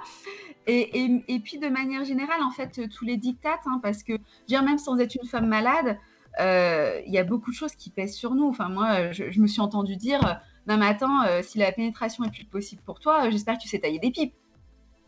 Et, 0.66 1.40
puis 1.44 1.58
de 1.58 1.68
manière 1.68 2.04
générale, 2.04 2.42
en 2.42 2.50
fait, 2.50 2.88
tous 2.88 3.04
les 3.04 3.16
dictates, 3.16 3.62
hein, 3.66 3.80
parce 3.82 4.02
que 4.02 4.12
dire 4.46 4.62
même 4.62 4.78
sans 4.78 4.98
être 4.98 5.14
une 5.14 5.28
femme 5.28 5.46
malade, 5.46 5.98
euh, 6.40 7.00
il 7.06 7.12
y 7.12 7.18
a 7.18 7.24
beaucoup 7.24 7.50
de 7.50 7.56
choses 7.56 7.74
qui 7.74 7.90
pèsent 7.90 8.14
sur 8.14 8.34
nous. 8.34 8.48
Enfin, 8.48 8.68
moi, 8.68 9.12
je, 9.12 9.40
me 9.40 9.46
suis 9.46 9.60
entendue 9.60 9.96
dire, 9.96 10.40
non 10.66 10.76
mais 10.76 10.86
attends, 10.86 11.22
euh, 11.24 11.42
si 11.42 11.58
la 11.58 11.72
pénétration 11.72 12.24
est 12.24 12.30
plus 12.30 12.44
possible 12.44 12.82
pour 12.84 13.00
toi, 13.00 13.28
j'espère 13.30 13.56
que 13.56 13.62
tu 13.62 13.68
sais 13.68 13.80
tailler 13.80 13.98
des 13.98 14.10
pipes. 14.10 14.34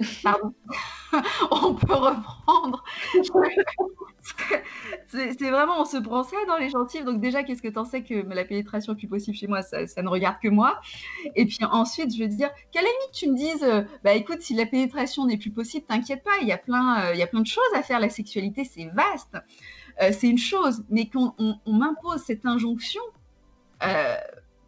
On 1.50 1.74
peut 1.74 1.94
reprendre. 1.94 2.82
c'est 5.08 5.50
vraiment, 5.50 5.80
on 5.80 5.84
se 5.84 5.96
prend 5.98 6.24
ça 6.24 6.36
dans 6.48 6.56
les 6.56 6.70
gencives. 6.70 7.04
Donc 7.04 7.20
déjà, 7.20 7.44
qu'est-ce 7.44 7.62
que 7.62 7.68
tu 7.68 7.78
en 7.78 7.84
sais 7.84 8.02
que 8.02 8.14
la 8.14 8.44
pénétration 8.44 8.94
est 8.94 8.96
plus 8.96 9.08
possible 9.08 9.36
chez 9.36 9.46
moi? 9.46 9.62
Ça, 9.62 10.02
ne 10.02 10.08
regarde 10.08 10.36
que 10.42 10.48
moi. 10.48 10.80
Et 11.36 11.46
puis 11.46 11.58
ensuite, 11.70 12.14
je 12.14 12.22
veux 12.22 12.28
dire, 12.28 12.50
qu'à 12.72 12.80
la 12.82 12.88
limite, 12.88 13.12
tu 13.12 13.30
me 13.30 13.36
dises, 13.36 13.62
euh, 13.62 13.82
bah 14.02 14.14
écoute, 14.14 14.40
si 14.40 14.54
la 14.54 14.66
pénétration 14.66 15.26
n'est 15.26 15.36
plus 15.36 15.50
possible, 15.50 15.86
t'inquiète 15.86 16.24
pas, 16.24 16.32
il 16.42 16.48
y, 16.48 16.52
a 16.52 16.58
plein, 16.58 17.04
euh, 17.04 17.14
il 17.14 17.20
y 17.20 17.22
a 17.22 17.26
plein 17.26 17.40
de 17.40 17.46
choses 17.46 17.62
à 17.74 17.82
faire. 17.82 18.00
La 18.00 18.10
sexualité, 18.10 18.64
c'est 18.64 18.86
vaste. 18.86 19.36
Euh, 20.02 20.10
c'est 20.12 20.28
une 20.28 20.38
chose. 20.38 20.84
Mais 20.90 21.08
qu'on 21.08 21.34
m'impose 21.66 22.22
cette 22.22 22.44
injonction, 22.44 23.02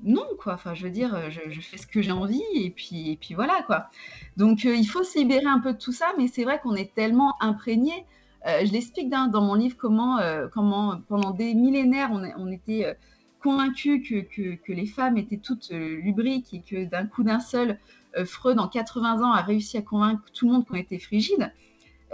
non, 0.04 0.26
quoi. 0.38 0.54
Enfin, 0.54 0.74
je 0.74 0.84
veux 0.84 0.90
dire, 0.90 1.30
je, 1.30 1.60
fais 1.60 1.78
ce 1.78 1.86
que 1.86 2.02
j'ai 2.02 2.12
envie 2.12 2.42
et 2.54 2.70
puis, 2.70 3.12
et 3.12 3.16
puis 3.16 3.34
voilà, 3.34 3.62
quoi. 3.66 3.88
Donc, 4.36 4.64
il 4.64 4.86
faut 4.86 5.02
se 5.02 5.18
libérer 5.18 5.46
un 5.46 5.60
peu 5.60 5.72
de 5.72 5.78
tout 5.78 5.92
ça, 5.92 6.12
mais 6.18 6.28
c'est 6.28 6.44
vrai 6.44 6.60
qu'on 6.62 6.74
est 6.74 6.94
tellement 6.94 7.34
imprégné 7.40 8.04
euh, 8.46 8.64
je 8.64 8.72
l'explique 8.72 9.10
dans, 9.10 9.28
mon 9.42 9.54
livre 9.54 9.76
comment, 9.76 10.18
euh, 10.18 10.46
comment 10.52 11.00
pendant 11.08 11.32
des 11.32 11.54
millénaires, 11.54 12.10
on, 12.12 12.50
était 12.52 12.86
euh, 12.86 12.94
convaincus 13.42 14.08
que, 14.08 14.72
les 14.72 14.86
femmes 14.86 15.16
étaient 15.16 15.38
toutes 15.38 15.70
lubriques 15.70 16.54
et 16.54 16.62
que 16.62 16.84
d'un 16.84 17.06
coup 17.06 17.24
d'un 17.24 17.40
seul, 17.40 17.78
Freud, 18.24 18.58
en 18.58 18.68
80 18.68 19.22
ans, 19.22 19.32
a 19.32 19.42
réussi 19.42 19.76
à 19.76 19.82
convaincre 19.82 20.22
tout 20.32 20.46
le 20.46 20.52
monde 20.52 20.66
qu'on 20.66 20.76
était 20.76 20.98
frigide. 20.98 21.52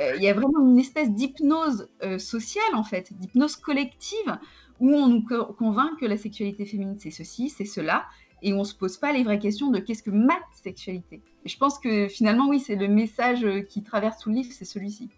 il 0.01 0.23
y 0.23 0.29
a 0.29 0.35
vraiment 0.35 0.61
une 0.61 0.79
espèce 0.79 1.11
d'hypnose 1.11 1.89
sociale, 2.19 2.75
en 2.75 2.83
fait, 2.83 3.13
d'hypnose 3.13 3.57
collective, 3.57 4.39
où 4.83 4.93
on 4.93 5.07
nous 5.07 5.25
convainc 5.57 5.97
que 6.01 6.07
la 6.07 6.17
sexualité 6.17 6.67
féminine, 6.67 6.99
c'est 6.99 7.13
ceci, 7.13 7.49
c'est 7.49 7.65
cela, 7.65 8.05
et 8.43 8.53
on 8.53 8.65
se 8.65 8.75
pose 8.75 8.99
pas 8.99 9.13
les 9.13 9.23
vraies 9.23 9.39
questions 9.39 9.71
de 9.71 9.79
qu'est-ce 9.79 10.03
que 10.03 10.11
ma 10.11 10.35
sexualité. 10.51 11.23
Et 11.45 11.49
je 11.49 11.57
pense 11.57 11.79
que 11.79 12.09
finalement, 12.09 12.49
oui, 12.49 12.59
c'est 12.59 12.75
le 12.75 12.89
message 12.89 13.47
qui 13.69 13.85
traverse 13.85 14.19
tout 14.19 14.29
le 14.31 14.35
livre, 14.35 14.53
c'est 14.53 14.65
celui-ci. 14.65 15.09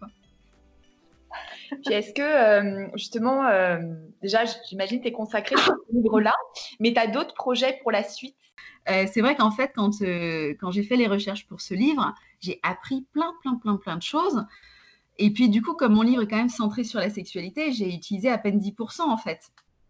Puis 1.83 1.95
est-ce 1.95 2.13
que, 2.13 2.21
euh, 2.21 2.87
justement, 2.93 3.47
euh, 3.47 3.79
déjà, 4.21 4.43
j'imagine 4.69 4.99
que 4.99 5.03
tu 5.05 5.09
es 5.09 5.11
consacré 5.11 5.55
à 5.55 5.63
ce 5.63 5.95
livre-là, 5.95 6.35
mais 6.79 6.93
tu 6.93 6.99
as 6.99 7.07
d'autres 7.07 7.33
projets 7.33 7.79
pour 7.81 7.91
la 7.91 8.03
suite? 8.03 8.35
Euh, 8.87 9.05
C'est 9.11 9.21
vrai 9.21 9.35
qu'en 9.35 9.49
fait, 9.49 9.71
quand, 9.73 9.99
quand 10.59 10.69
j'ai 10.69 10.83
fait 10.83 10.95
les 10.95 11.07
recherches 11.07 11.47
pour 11.47 11.61
ce 11.61 11.73
livre, 11.73 12.13
j'ai 12.39 12.59
appris 12.61 13.07
plein, 13.13 13.33
plein, 13.41 13.55
plein, 13.55 13.77
plein 13.77 13.97
de 13.97 14.03
choses. 14.03 14.45
Et 15.17 15.31
puis, 15.31 15.49
du 15.49 15.61
coup, 15.61 15.73
comme 15.73 15.93
mon 15.93 16.01
livre 16.01 16.23
est 16.23 16.27
quand 16.27 16.37
même 16.37 16.49
centré 16.49 16.83
sur 16.83 16.99
la 16.99 17.09
sexualité, 17.09 17.71
j'ai 17.71 17.93
utilisé 17.93 18.29
à 18.29 18.37
peine 18.37 18.59
10% 18.59 19.01
en 19.01 19.17
fait. 19.17 19.39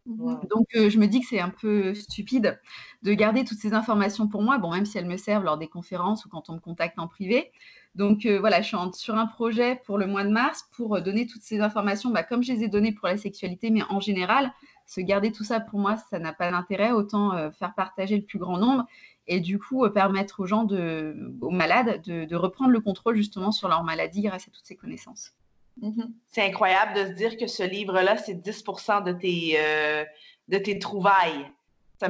Donc, 0.06 0.68
je 0.74 1.00
me 1.00 1.08
dis 1.08 1.22
que 1.22 1.28
c'est 1.28 1.40
un 1.40 1.50
peu 1.50 1.94
stupide 1.96 2.60
de 3.02 3.14
garder 3.14 3.44
toutes 3.44 3.58
ces 3.58 3.74
informations 3.74 4.28
pour 4.28 4.44
moi, 4.44 4.58
bon, 4.60 4.72
même 4.72 4.86
si 4.86 4.98
elles 4.98 5.08
me 5.08 5.18
servent 5.18 5.44
lors 5.44 5.58
des 5.58 5.68
conférences 5.68 6.26
ou 6.26 6.30
quand 6.30 6.50
on 6.50 6.54
me 6.54 6.60
contacte 6.60 7.00
en 7.00 7.08
privé. 7.08 7.52
Donc 7.96 8.26
euh, 8.26 8.40
voilà, 8.40 8.62
je 8.62 8.68
suis 8.68 8.78
sur 8.94 9.16
un 9.16 9.26
projet 9.26 9.82
pour 9.86 9.98
le 9.98 10.06
mois 10.06 10.26
de 10.26 10.30
mars 10.30 10.68
pour 10.76 10.98
euh, 10.98 11.02
donner 11.02 11.26
toutes 11.28 11.44
ces 11.44 11.62
informations, 11.62 12.12
bah, 12.12 12.24
comme 12.24 12.44
je 12.44 12.52
les 12.52 12.64
ai 12.64 12.68
données 12.68 12.92
pour 12.92 13.08
la 13.08 13.18
sexualité, 13.18 13.70
mais 13.70 13.84
en 13.90 14.02
général, 14.02 14.52
se 14.86 15.00
garder 15.00 15.32
tout 15.32 15.46
ça 15.46 15.62
pour 15.62 15.80
moi, 15.80 15.96
ça 16.10 16.20
n'a 16.20 16.34
pas 16.34 16.52
d'intérêt. 16.52 16.92
Autant 16.92 17.34
euh, 17.34 17.52
faire 17.52 17.74
partager 17.74 18.18
le 18.18 18.24
plus 18.24 18.38
grand 18.38 18.58
nombre 18.58 18.86
et 19.28 19.40
du 19.40 19.58
coup 19.58 19.90
permettre 19.90 20.42
aux 20.42 20.46
gens, 20.46 20.68
aux 20.68 21.50
malades, 21.50 22.02
de, 22.04 22.36
reprendre 22.36 22.70
le 22.70 22.80
contrôle 22.80 23.16
justement 23.16 23.52
sur 23.52 23.68
leur 23.68 23.84
maladie 23.84 24.22
grâce 24.22 24.48
à 24.48 24.52
toutes 24.52 24.66
ces 24.66 24.76
connaissances. 24.76 25.34
Mm-hmm. 25.82 26.12
C'est 26.28 26.42
incroyable 26.42 26.94
de 26.94 27.06
se 27.08 27.12
dire 27.12 27.38
que 27.38 27.48
ce 27.48 27.64
livre-là, 27.64 28.18
c'est 28.18 28.36
10 28.36 28.64
de 29.06 29.12
tes, 29.12 30.06
de 30.48 30.58
tes 30.58 30.80
trouvailles 30.80 31.52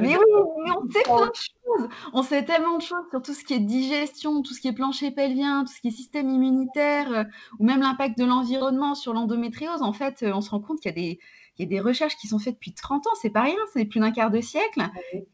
mais 0.00 0.16
oui, 0.16 0.72
on 0.76 0.90
sait 0.90 1.02
plein 1.02 1.26
de 1.26 1.34
choses. 1.34 1.88
On 2.12 2.22
sait 2.22 2.44
tellement 2.44 2.78
de 2.78 2.82
choses 2.82 3.04
sur 3.10 3.22
tout 3.22 3.34
ce 3.34 3.44
qui 3.44 3.54
est 3.54 3.60
digestion, 3.60 4.42
tout 4.42 4.52
ce 4.52 4.60
qui 4.60 4.68
est 4.68 4.72
plancher 4.72 5.10
pelvien, 5.10 5.64
tout 5.64 5.72
ce 5.72 5.80
qui 5.80 5.88
est 5.88 5.92
système 5.92 6.28
immunitaire, 6.30 7.12
euh, 7.12 7.24
ou 7.58 7.64
même 7.64 7.80
l'impact 7.80 8.18
de 8.18 8.24
l'environnement 8.24 8.94
sur 8.94 9.12
l'endométriose. 9.12 9.82
En 9.82 9.92
fait, 9.92 10.22
euh, 10.22 10.32
on 10.34 10.40
se 10.40 10.50
rend 10.50 10.60
compte 10.60 10.80
qu'il 10.80 10.90
y 10.90 10.94
a 10.94 11.00
des, 11.00 11.18
il 11.58 11.62
y 11.62 11.64
a 11.64 11.68
des 11.68 11.80
recherches 11.80 12.16
qui 12.16 12.28
sont 12.28 12.38
faites 12.38 12.54
depuis 12.54 12.74
30 12.74 13.06
ans, 13.06 13.14
c'est 13.20 13.30
pas 13.30 13.42
rien, 13.42 13.56
c'est 13.72 13.84
plus 13.86 14.00
d'un 14.00 14.10
quart 14.10 14.30
de 14.30 14.40
siècle. 14.40 14.82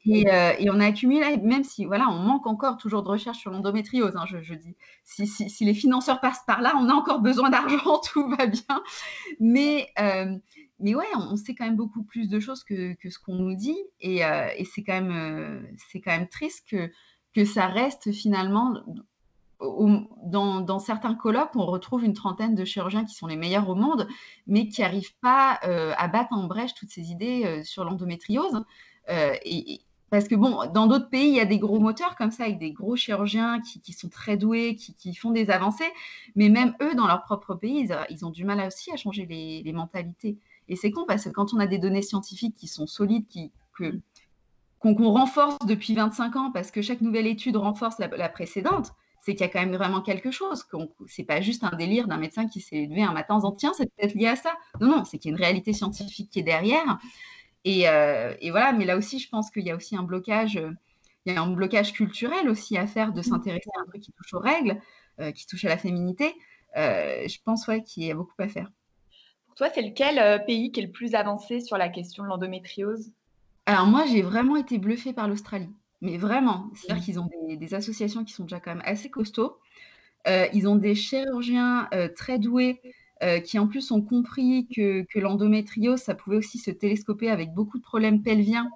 Et, 0.07 0.31
euh, 0.31 0.53
et, 0.59 0.71
on 0.71 0.79
a 0.79 0.87
accumulé, 0.87 1.37
même 1.39 1.65
si 1.65 1.85
voilà, 1.85 2.09
on 2.09 2.19
manque 2.19 2.47
encore 2.47 2.77
toujours 2.77 3.03
de 3.03 3.09
recherches 3.09 3.39
sur 3.39 3.51
l'endométriose, 3.51 4.15
hein, 4.17 4.25
je, 4.27 4.41
je, 4.41 4.55
dis. 4.55 4.77
Si, 5.05 5.27
si, 5.27 5.51
si, 5.51 5.65
les 5.65 5.75
financeurs 5.75 6.21
passent 6.21 6.45
par 6.47 6.63
là, 6.63 6.75
on 6.79 6.89
a 6.89 6.93
encore 6.93 7.21
besoin 7.21 7.51
d'argent, 7.51 8.01
tout 8.13 8.29
va 8.29 8.47
bien. 8.47 8.83
Mais, 9.41 9.89
euh, 9.99 10.37
mais 10.79 10.95
ouais, 10.95 11.07
on, 11.17 11.37
sait 11.37 11.55
quand 11.55 11.65
même 11.65 11.77
beaucoup 11.77 12.05
plus 12.05 12.29
de 12.29 12.39
choses 12.39 12.63
que, 12.63 12.95
que 12.95 13.11
ce 13.11 13.19
qu'on 13.19 13.35
nous 13.35 13.55
dit. 13.57 13.79
Et, 14.01 14.25
euh, 14.25 14.49
et 14.57 14.65
c'est 14.65 14.85
quand, 14.85 15.01
même, 15.01 15.67
c'est 15.91 16.01
quand 16.01 16.13
même 16.13 16.29
triste 16.29 16.67
que, 16.71 16.91
que 17.35 17.45
ça 17.45 17.67
reste 17.67 18.13
finalement 18.13 18.75
dans, 20.25 20.79
certains 20.79 21.15
colloques, 21.15 21.55
on 21.55 21.67
retrouve 21.67 22.05
une 22.05 22.15
trentaine 22.15 22.55
de 22.55 22.65
chirurgiens 22.65 23.05
qui 23.05 23.15
sont 23.15 23.27
les 23.27 23.37
meilleurs 23.37 23.69
au 23.69 23.75
monde, 23.75 24.09
mais 24.47 24.69
qui 24.69 24.81
n'arrivent 24.81 25.17
pas 25.21 25.61
euh, 25.65 25.93
à 25.97 26.09
battre 26.09 26.33
en 26.33 26.45
brèche 26.45 26.75
toutes 26.75 26.91
ces 26.91 27.11
idées 27.11 27.45
euh, 27.45 27.63
sur 27.63 27.85
l'endométriose. 27.85 28.65
Euh, 29.11 29.35
parce 30.11 30.29
que 30.29 30.35
bon, 30.35 30.71
dans 30.73 30.87
d'autres 30.87 31.09
pays, 31.09 31.29
il 31.29 31.37
y 31.37 31.41
a 31.41 31.47
des 31.47 31.59
gros 31.59 31.81
moteurs 31.81 32.17
comme 32.17 32.31
ça, 32.31 32.45
avec 32.45 32.59
des 32.59 32.73
gros 32.73 32.97
chirurgiens 32.97 33.61
qui, 33.61 33.93
sont 33.93 34.11
très 34.11 34.37
doués, 34.37 34.77
qui, 34.77 35.15
font 35.15 35.31
des 35.31 35.49
avancées, 35.51 35.91
mais 36.37 36.51
même 36.51 36.75
eux, 36.83 36.95
dans 36.95 37.07
leur 37.07 37.23
propre 37.23 37.55
pays, 37.55 37.89
ils, 38.11 38.25
ont 38.27 38.31
du 38.31 38.45
mal 38.45 38.61
aussi 38.67 38.93
à 38.93 38.97
changer 38.97 39.25
les, 39.27 39.73
mentalités. 39.73 40.37
Et 40.69 40.77
c'est 40.77 40.91
con 40.91 41.05
parce 41.09 41.25
que 41.25 41.31
quand 41.31 41.55
on 41.55 41.59
a 41.59 41.67
des 41.67 41.79
données 41.79 42.03
scientifiques 42.03 42.55
qui 42.55 42.69
sont 42.69 42.87
solides, 42.87 43.27
qui, 43.27 43.51
qu'on 44.81 45.11
renforce 45.11 45.57
depuis 45.67 45.95
25 45.95 46.37
ans, 46.37 46.51
parce 46.53 46.71
que 46.71 46.83
chaque 46.83 47.01
nouvelle 47.01 47.27
étude 47.27 47.57
renforce 47.57 47.99
la 47.99 48.29
précédente, 48.29 48.93
c'est 49.23 49.35
qu'il 49.35 49.47
y 49.47 49.49
a 49.49 49.49
quand 49.49 49.61
même 49.61 49.75
vraiment 49.75 50.03
quelque 50.03 50.33
chose. 50.33 50.67
C'est 51.07 51.23
pas 51.23 51.41
juste 51.41 51.63
un 51.63 51.75
délire 51.77 52.09
d'un 52.09 52.19
médecin 52.19 52.49
qui 52.49 52.61
s'est 52.61 52.87
levé 52.87 53.03
un 53.03 53.13
matin 53.13 53.35
en 53.35 53.39
disant 53.39 53.53
tiens, 53.53 53.73
c'est 53.73 53.87
peut-être 53.95 54.15
lié 54.15 54.27
à 54.27 54.37
ça. 54.37 54.53
Non, 54.81 54.89
non, 54.89 55.05
c'est 55.05 55.19
qu'il 55.19 55.31
y 55.31 55.35
a 55.35 55.37
une 55.37 55.43
réalité 55.43 55.73
scientifique 55.73 56.29
qui 56.31 56.41
est 56.41 56.45
derrière. 56.45 56.99
Et, 57.65 57.89
euh, 57.89 58.35
voilà, 58.51 58.73
mais 58.73 58.85
là 58.85 58.97
aussi, 58.97 59.21
je 59.21 59.29
pense 59.29 59.51
qu'il 59.51 59.65
y 59.65 59.71
a 59.71 59.77
aussi 59.77 59.97
un 59.97 60.03
blocage, 60.03 60.61
il 61.25 61.33
y 61.33 61.37
a 61.37 61.41
un 61.41 61.47
blocage 61.47 61.93
culturel 61.93 62.49
aussi 62.49 62.77
à 62.77 62.89
faire 62.89 63.13
de 63.13 63.21
mmh. 63.21 63.23
s'intéresser 63.23 63.71
à 63.79 63.83
un 63.83 63.87
truc 63.87 64.03
qui 64.03 64.13
touche 64.13 64.35
aux 64.35 64.41
règles, 64.41 64.81
euh, 65.21 65.31
qui 65.31 65.47
touche 65.47 65.65
à 65.65 65.69
la 65.69 65.79
féminité. 65.79 66.35
Euh, 66.77 67.29
je 67.29 67.39
pense 67.45 67.69
ouais, 67.69 67.85
qu'il 67.85 68.03
y 68.03 68.11
a 68.11 68.15
beaucoup 68.15 68.35
à 68.41 68.49
faire. 68.49 68.73
Pour 69.47 69.55
toi, 69.55 69.69
c'est 69.73 69.83
lequel 69.83 70.45
pays 70.47 70.73
qui 70.73 70.81
est 70.81 70.87
le 70.87 70.91
plus 70.91 71.15
avancé 71.15 71.61
sur 71.61 71.79
la 71.79 71.89
question 71.89 72.25
de 72.25 72.29
l'endométriose? 72.29 73.13
Alors 73.67 73.87
moi, 73.87 74.05
j'ai 74.07 74.23
vraiment 74.23 74.57
été 74.57 74.79
bluffée 74.79 75.13
par 75.13 75.29
l'Australie. 75.29 75.71
Mais 76.03 76.17
vraiment, 76.19 76.69
c'est-à-dire 76.75 77.01
mmh. 77.01 77.05
qu'ils 77.05 77.21
ont 77.21 77.31
des, 77.57 77.75
associations 77.75 78.25
qui 78.25 78.33
sont 78.33 78.43
déjà 78.43 78.59
quand 78.59 78.73
même 78.73 78.83
assez 78.85 79.09
costauds. 79.09 79.57
Euh, 80.27 80.47
ils 80.53 80.67
ont 80.67 80.75
des 80.75 80.97
chirurgiens 80.97 81.89
euh, 81.95 82.09
très 82.09 82.41
doués 82.41 82.81
euh, 83.23 83.39
qui 83.39 83.59
en 83.59 83.69
plus 83.69 83.93
ont 83.93 84.03
compris 84.03 84.67
que, 84.75 85.03
que 85.03 85.21
l'endométriose, 85.21 86.01
ça 86.01 86.17
pouvait 86.17 86.37
aussi 86.37 86.59
se 86.59 86.73
télescoper 86.73 87.31
avec 87.31 87.55
beaucoup 87.55 87.79
de 87.79 87.85
problèmes 87.85 88.21
pelviens. 88.23 88.69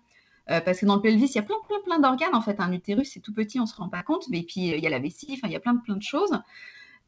parce 0.46 0.78
que 0.78 0.86
dans 0.86 0.94
le 0.94 1.02
pelvis, 1.02 1.26
il 1.26 1.34
y 1.34 1.38
a 1.40 1.42
plein, 1.42 1.56
plein, 1.66 1.80
plein 1.84 1.98
d'organes. 1.98 2.34
En 2.34 2.40
fait, 2.40 2.60
un 2.60 2.72
utérus, 2.72 3.10
c'est 3.12 3.20
tout 3.20 3.34
petit, 3.34 3.58
on 3.58 3.64
ne 3.64 3.68
se 3.68 3.74
rend 3.74 3.88
pas 3.88 4.04
compte. 4.04 4.28
Mais 4.30 4.44
puis, 4.44 4.68
il 4.68 4.78
y 4.78 4.86
a 4.86 4.90
la 4.90 5.00
vessie, 5.00 5.26
enfin, 5.32 5.48
il 5.48 5.52
y 5.52 5.56
a 5.56 5.60
plein, 5.60 5.76
plein 5.76 5.96
de 5.96 6.02
choses. 6.02 6.38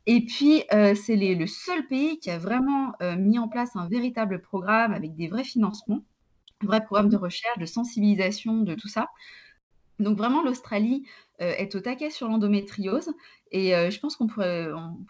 Et 0.07 0.25
puis, 0.25 0.65
c'est 0.71 1.15
le 1.15 1.47
seul 1.47 1.87
pays 1.87 2.19
qui 2.19 2.31
a 2.31 2.39
vraiment 2.39 2.95
mis 3.17 3.39
en 3.39 3.47
place 3.47 3.77
un 3.77 3.87
véritable 3.87 4.41
programme 4.41 4.93
avec 4.93 5.15
des 5.15 5.29
vrais 5.29 5.45
financements, 5.45 6.03
un 6.65 6.67
vrai 6.67 6.85
programme 6.85 7.09
de 7.09 7.17
recherche, 7.17 7.59
de 7.59 7.67
sensibilisation, 7.67 8.63
de 8.63 8.75
tout 8.75 8.89
ça. 8.89 9.07
Donc 9.99 10.17
vraiment, 10.17 10.43
l'Australie 10.43 11.05
euh, 11.41 11.53
est 11.57 11.75
au 11.75 11.81
taquet 11.81 12.11
sur 12.11 12.29
l'endométriose 12.29 13.11
et 13.51 13.75
euh, 13.75 13.91
je 13.91 13.99
pense 14.01 14.17
qu'on 14.17 14.27
pourrait, 14.27 14.69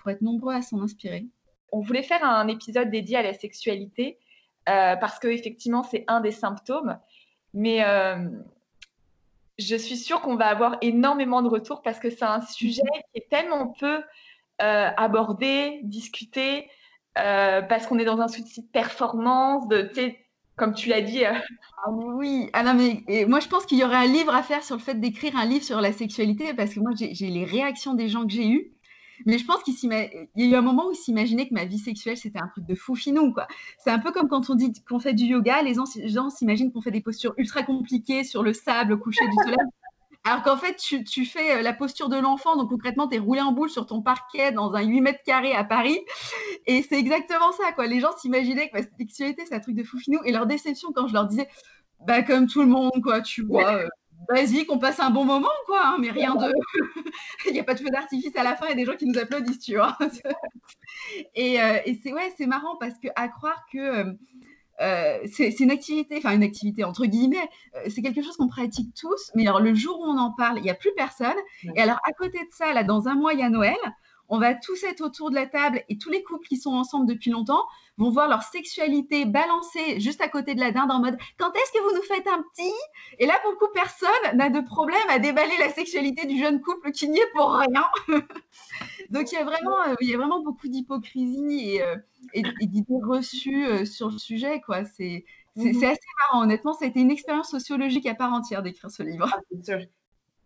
être 0.08 0.22
nombreux 0.22 0.54
à 0.54 0.62
s'en 0.62 0.80
inspirer. 0.82 1.26
On 1.72 1.80
voulait 1.80 2.02
faire 2.02 2.24
un 2.24 2.48
épisode 2.48 2.90
dédié 2.90 3.16
à 3.16 3.22
la 3.22 3.34
sexualité 3.34 4.18
euh, 4.68 4.96
parce 4.96 5.18
que 5.18 5.28
effectivement 5.28 5.82
c'est 5.82 6.04
un 6.08 6.20
des 6.20 6.30
symptômes, 6.30 6.98
mais 7.52 7.84
je 9.58 9.74
suis 9.74 9.96
sûre 9.96 10.20
qu'on 10.20 10.36
va 10.36 10.46
avoir 10.46 10.78
énormément 10.82 11.42
de 11.42 11.48
retours 11.48 11.82
parce 11.82 11.98
que 11.98 12.10
c'est 12.10 12.24
un 12.24 12.40
sujet 12.42 12.82
qui 13.12 13.20
est 13.20 13.28
tellement 13.28 13.68
peu 13.68 14.02
abordé, 14.58 15.80
discuté, 15.82 16.70
parce 17.14 17.86
qu'on 17.86 17.98
est 17.98 18.04
dans 18.04 18.20
un 18.20 18.28
souci 18.28 18.62
de 18.62 18.68
performance, 18.68 19.66
de 19.68 19.82
comme 20.58 20.74
tu 20.74 20.88
l'as 20.88 21.00
dit. 21.00 21.24
Euh, 21.24 21.32
ah, 21.84 21.90
oui, 21.90 22.50
ah, 22.52 22.62
non, 22.62 22.74
mais, 22.74 23.24
moi 23.26 23.40
je 23.40 23.48
pense 23.48 23.64
qu'il 23.64 23.78
y 23.78 23.84
aurait 23.84 23.96
un 23.96 24.06
livre 24.06 24.34
à 24.34 24.42
faire 24.42 24.62
sur 24.62 24.76
le 24.76 24.82
fait 24.82 25.00
d'écrire 25.00 25.36
un 25.36 25.46
livre 25.46 25.64
sur 25.64 25.80
la 25.80 25.92
sexualité 25.92 26.52
parce 26.54 26.74
que 26.74 26.80
moi 26.80 26.90
j'ai 26.94 27.30
les 27.30 27.44
réactions 27.44 27.94
des 27.94 28.08
gens 28.08 28.24
que 28.26 28.32
j'ai 28.32 28.48
eues. 28.48 28.72
Mais 29.26 29.38
je 29.38 29.44
pense 29.44 29.64
qu'il 29.64 29.74
y 29.74 29.94
a 29.94 30.08
eu 30.36 30.54
un 30.54 30.60
moment 30.60 30.86
où 30.88 30.92
ils 30.92 30.96
s'imaginaient 30.96 31.48
que 31.48 31.54
ma 31.54 31.64
vie 31.64 31.78
sexuelle 31.78 32.16
c'était 32.16 32.38
un 32.38 32.46
truc 32.48 32.66
de 32.66 32.74
fou 32.74 32.94
finou. 32.94 33.34
C'est 33.78 33.90
un 33.90 33.98
peu 33.98 34.12
comme 34.12 34.28
quand 34.28 34.48
on 34.50 34.54
dit 34.54 34.72
qu'on 34.88 35.00
fait 35.00 35.14
du 35.14 35.24
yoga, 35.24 35.62
les 35.62 35.74
gens 35.74 36.30
s'imaginent 36.30 36.72
qu'on 36.72 36.82
fait 36.82 36.90
des 36.90 37.00
postures 37.00 37.34
ultra 37.36 37.62
compliquées 37.62 38.22
sur 38.22 38.42
le 38.42 38.52
sable 38.52 38.92
au 38.92 38.98
coucher 38.98 39.26
du 39.26 39.34
soleil. 39.42 39.56
Alors 40.24 40.42
qu'en 40.42 40.56
fait, 40.56 40.76
tu, 40.76 41.24
fais 41.24 41.56
euh, 41.56 41.62
la 41.62 41.72
posture 41.72 42.08
de 42.08 42.16
l'enfant, 42.16 42.56
donc 42.56 42.68
concrètement, 42.68 43.08
tu 43.08 43.16
es 43.16 43.18
roulé 43.18 43.40
en 43.40 43.52
boule 43.52 43.70
sur 43.70 43.86
ton 43.86 44.02
parquet 44.02 44.52
dans 44.52 44.74
un 44.74 44.82
8 44.82 45.00
mètres 45.00 45.22
carrés 45.24 45.54
à 45.54 45.64
Paris. 45.64 45.98
Et 46.66 46.82
c'est 46.82 46.98
exactement 46.98 47.52
ça, 47.52 47.72
quoi. 47.72 47.86
Les 47.86 48.00
gens 48.00 48.14
s'imaginaient 48.16 48.68
que 48.68 48.76
la 48.76 48.82
sexualité, 48.98 49.44
c'est 49.46 49.54
un 49.54 49.60
truc 49.60 49.74
de 49.74 49.84
foufinou. 49.84 50.20
Et 50.24 50.32
leur 50.32 50.46
déception 50.46 50.92
quand 50.92 51.08
je 51.08 51.14
leur 51.14 51.26
disais, 51.26 51.48
bah, 52.06 52.22
comme 52.22 52.46
tout 52.46 52.60
le 52.60 52.68
monde, 52.68 53.00
quoi, 53.02 53.22
tu 53.22 53.42
vois. 53.42 53.72
Euh, 53.74 53.88
vas-y, 54.28 54.66
qu'on 54.66 54.78
passe 54.78 55.00
un 55.00 55.10
bon 55.10 55.24
moment, 55.24 55.48
quoi, 55.66 55.80
hein, 55.84 55.96
mais 55.98 56.10
rien 56.10 56.34
de. 56.34 56.52
Il 57.46 57.52
n'y 57.52 57.60
a 57.60 57.64
pas 57.64 57.74
de 57.74 57.80
feu 57.80 57.90
d'artifice 57.90 58.36
à 58.36 58.42
la 58.42 58.56
fin, 58.56 58.66
il 58.66 58.70
y 58.70 58.72
a 58.72 58.76
des 58.76 58.84
gens 58.84 58.96
qui 58.96 59.06
nous 59.06 59.18
applaudissent, 59.18 59.60
tu 59.60 59.76
vois. 59.76 59.96
et, 61.34 61.60
euh, 61.60 61.78
et 61.84 61.94
c'est 62.02 62.12
ouais, 62.12 62.32
c'est 62.36 62.46
marrant 62.46 62.76
parce 62.76 62.98
que 62.98 63.08
à 63.16 63.28
croire 63.28 63.64
que 63.72 63.78
euh, 63.78 64.12
c'est 64.78 65.60
une 65.60 65.70
activité, 65.70 66.16
enfin 66.18 66.34
une 66.34 66.42
activité 66.42 66.84
entre 66.84 67.06
guillemets, 67.06 67.48
euh, 67.74 67.88
c'est 67.88 68.02
quelque 68.02 68.22
chose 68.22 68.36
qu'on 68.36 68.48
pratique 68.48 68.94
tous, 68.94 69.30
mais 69.34 69.46
alors 69.46 69.60
le 69.60 69.74
jour 69.74 69.98
où 70.00 70.04
on 70.04 70.18
en 70.18 70.32
parle, 70.32 70.58
il 70.58 70.62
n'y 70.62 70.70
a 70.70 70.74
plus 70.74 70.92
personne. 70.96 71.36
Et 71.74 71.80
alors 71.80 71.98
à 72.04 72.12
côté 72.12 72.38
de 72.38 72.52
ça, 72.52 72.72
là, 72.72 72.84
dans 72.84 73.08
un 73.08 73.14
mois, 73.14 73.32
il 73.32 73.40
y 73.40 73.42
a 73.42 73.50
Noël, 73.50 73.76
on 74.28 74.38
va 74.38 74.54
tous 74.54 74.82
être 74.84 75.00
autour 75.00 75.30
de 75.30 75.34
la 75.34 75.46
table 75.46 75.82
et 75.88 75.98
tous 75.98 76.10
les 76.10 76.22
couples 76.22 76.46
qui 76.46 76.56
sont 76.56 76.72
ensemble 76.72 77.06
depuis 77.06 77.30
longtemps 77.30 77.64
vont 77.96 78.10
voir 78.10 78.28
leur 78.28 78.42
sexualité 78.42 79.24
balancée 79.24 80.00
juste 80.00 80.20
à 80.20 80.28
côté 80.28 80.54
de 80.54 80.60
la 80.60 80.70
dinde 80.70 80.90
en 80.90 81.00
mode 81.00 81.18
quand 81.38 81.52
est-ce 81.54 81.72
que 81.72 81.82
vous 81.82 81.96
nous 81.96 82.02
faites 82.02 82.26
un 82.26 82.42
petit? 82.42 82.72
Et 83.18 83.26
là, 83.26 83.34
pour 83.42 83.50
le 83.50 83.56
coup, 83.56 83.68
personne 83.74 84.36
n'a 84.36 84.50
de 84.50 84.60
problème 84.60 85.08
à 85.08 85.18
déballer 85.18 85.56
la 85.58 85.70
sexualité 85.70 86.26
du 86.26 86.38
jeune 86.38 86.60
couple 86.60 86.92
qui 86.92 87.08
n'y 87.08 87.18
est 87.18 87.32
pour 87.34 87.52
rien. 87.52 87.84
Donc 89.10 89.32
il 89.32 89.34
y 89.34 89.38
a 89.38 89.44
vraiment, 89.44 89.82
euh, 89.88 89.94
il 90.00 90.10
y 90.10 90.14
a 90.14 90.16
vraiment 90.16 90.42
beaucoup 90.42 90.68
d'hypocrisie 90.68 91.74
et, 91.74 91.82
euh, 91.82 91.96
d'idées 92.34 93.02
reçues 93.02 93.66
euh, 93.66 93.84
sur 93.84 94.10
le 94.10 94.18
sujet. 94.18 94.60
quoi. 94.60 94.84
C'est 94.84 95.24
c'est 95.56 95.70
assez 95.70 95.98
marrant, 96.20 96.44
honnêtement, 96.44 96.72
ça 96.72 96.84
a 96.84 96.88
été 96.88 97.00
une 97.00 97.10
expérience 97.10 97.50
sociologique 97.50 98.06
à 98.06 98.14
part 98.14 98.32
entière 98.32 98.62
d'écrire 98.62 98.92
ce 98.92 99.02
livre. 99.02 99.28
Ah, 99.32 99.40
c'est 99.50 99.64
sûr. 99.64 99.88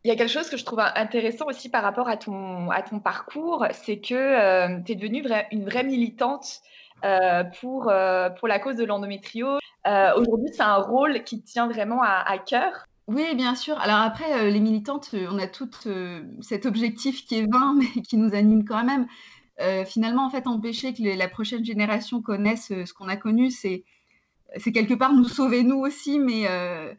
Il 0.04 0.08
y 0.08 0.10
a 0.10 0.16
quelque 0.16 0.30
chose 0.30 0.50
que 0.50 0.56
je 0.56 0.64
trouve 0.64 0.80
intéressant 0.80 1.46
aussi 1.46 1.68
par 1.68 1.82
rapport 1.82 2.08
à 2.08 2.16
ton, 2.16 2.68
parcours, 3.04 3.66
c'est 3.70 4.00
que 4.00 4.14
euh, 4.14 4.80
tu 4.84 4.92
es 4.92 4.94
devenue 4.96 5.24
une 5.52 5.64
vraie 5.64 5.84
militante 5.84 6.60
euh, 7.04 7.44
pour, 7.60 7.88
euh, 7.88 8.28
pour 8.30 8.48
la 8.48 8.58
cause 8.58 8.74
de 8.76 8.84
l'endométriose. 8.84 9.60
Aujourd'hui, 9.86 10.48
c'est 10.52 10.62
un 10.62 10.76
rôle 10.76 11.22
qui 11.22 11.42
tient 11.42 11.68
vraiment 11.68 12.02
à, 12.02 12.36
cœur? 12.38 12.86
Oui, 13.06 13.34
bien 13.36 13.54
sûr. 13.54 13.78
Alors 13.80 13.98
après, 13.98 14.50
les 14.50 14.60
militantes, 14.60 15.10
on 15.12 15.38
a 15.38 15.46
tout 15.46 15.70
cet 16.40 16.66
objectif 16.66 17.24
qui 17.24 17.38
est 17.38 17.46
vain, 17.46 17.74
mais 17.78 18.02
qui 18.02 18.16
nous 18.16 18.34
anime 18.34 18.64
quand 18.64 18.84
même. 18.84 19.06
finalement, 19.86 20.26
en 20.26 20.30
fait, 20.30 20.48
empêcher 20.48 20.94
que 20.94 21.16
la 21.16 21.28
prochaine 21.28 21.64
génération 21.64 22.22
connaisse 22.22 22.68
ce 22.68 22.92
qu'on 22.92 23.08
a 23.08 23.16
connu, 23.16 23.50
c'est 23.50 23.84
c'est 24.56 24.72
quelque 24.72 24.94
part 24.94 25.12
nous 25.12 25.24
sauver 25.24 25.62
nous 25.62 25.78
aussi, 25.78 26.18
mais, 26.18 26.46
euh, 26.48 26.92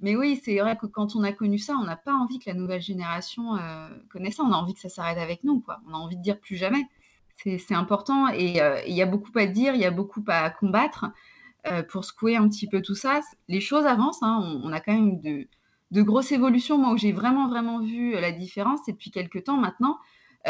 mais 0.00 0.16
oui, 0.16 0.40
c'est 0.42 0.58
vrai 0.58 0.76
que 0.76 0.86
quand 0.86 1.16
on 1.16 1.22
a 1.22 1.32
connu 1.32 1.58
ça, 1.58 1.74
on 1.80 1.84
n'a 1.84 1.96
pas 1.96 2.12
envie 2.12 2.38
que 2.38 2.48
la 2.48 2.54
nouvelle 2.54 2.80
génération 2.80 3.56
euh, 3.56 3.88
connaisse 4.10 4.36
ça, 4.36 4.42
on 4.44 4.52
a 4.52 4.56
envie 4.56 4.74
que 4.74 4.80
ça 4.80 4.88
s'arrête 4.88 5.18
avec 5.18 5.44
nous, 5.44 5.60
quoi. 5.60 5.80
On 5.88 5.94
a 5.94 5.96
envie 5.96 6.16
de 6.16 6.22
dire 6.22 6.40
plus 6.40 6.56
jamais. 6.56 6.84
C'est 7.36 7.74
important 7.74 8.28
et 8.28 8.62
euh, 8.62 8.80
il 8.86 8.94
y 8.94 9.02
a 9.02 9.06
beaucoup 9.06 9.30
à 9.36 9.44
dire, 9.44 9.74
il 9.74 9.80
y 9.80 9.84
a 9.84 9.90
beaucoup 9.90 10.24
à 10.26 10.48
combattre 10.48 11.06
pour 11.88 12.04
secouer 12.04 12.36
un 12.36 12.48
petit 12.48 12.68
peu 12.68 12.80
tout 12.80 12.94
ça. 12.94 13.20
Les 13.48 13.60
choses 13.60 13.86
avancent, 13.86 14.22
hein. 14.22 14.60
on, 14.62 14.72
a 14.72 14.80
quand 14.80 14.94
même 14.94 15.20
de, 15.20 15.48
de 15.90 16.02
grosses 16.02 16.30
évolutions. 16.30 16.78
Moi, 16.78 16.92
où 16.92 16.96
j'ai 16.96 17.10
vraiment, 17.10 17.48
vraiment 17.48 17.80
vu 17.80 18.12
la 18.12 18.30
différence, 18.30 18.80
c'est 18.86 18.92
depuis 18.92 19.10
quelques 19.10 19.42
temps 19.44 19.56
maintenant. 19.56 19.98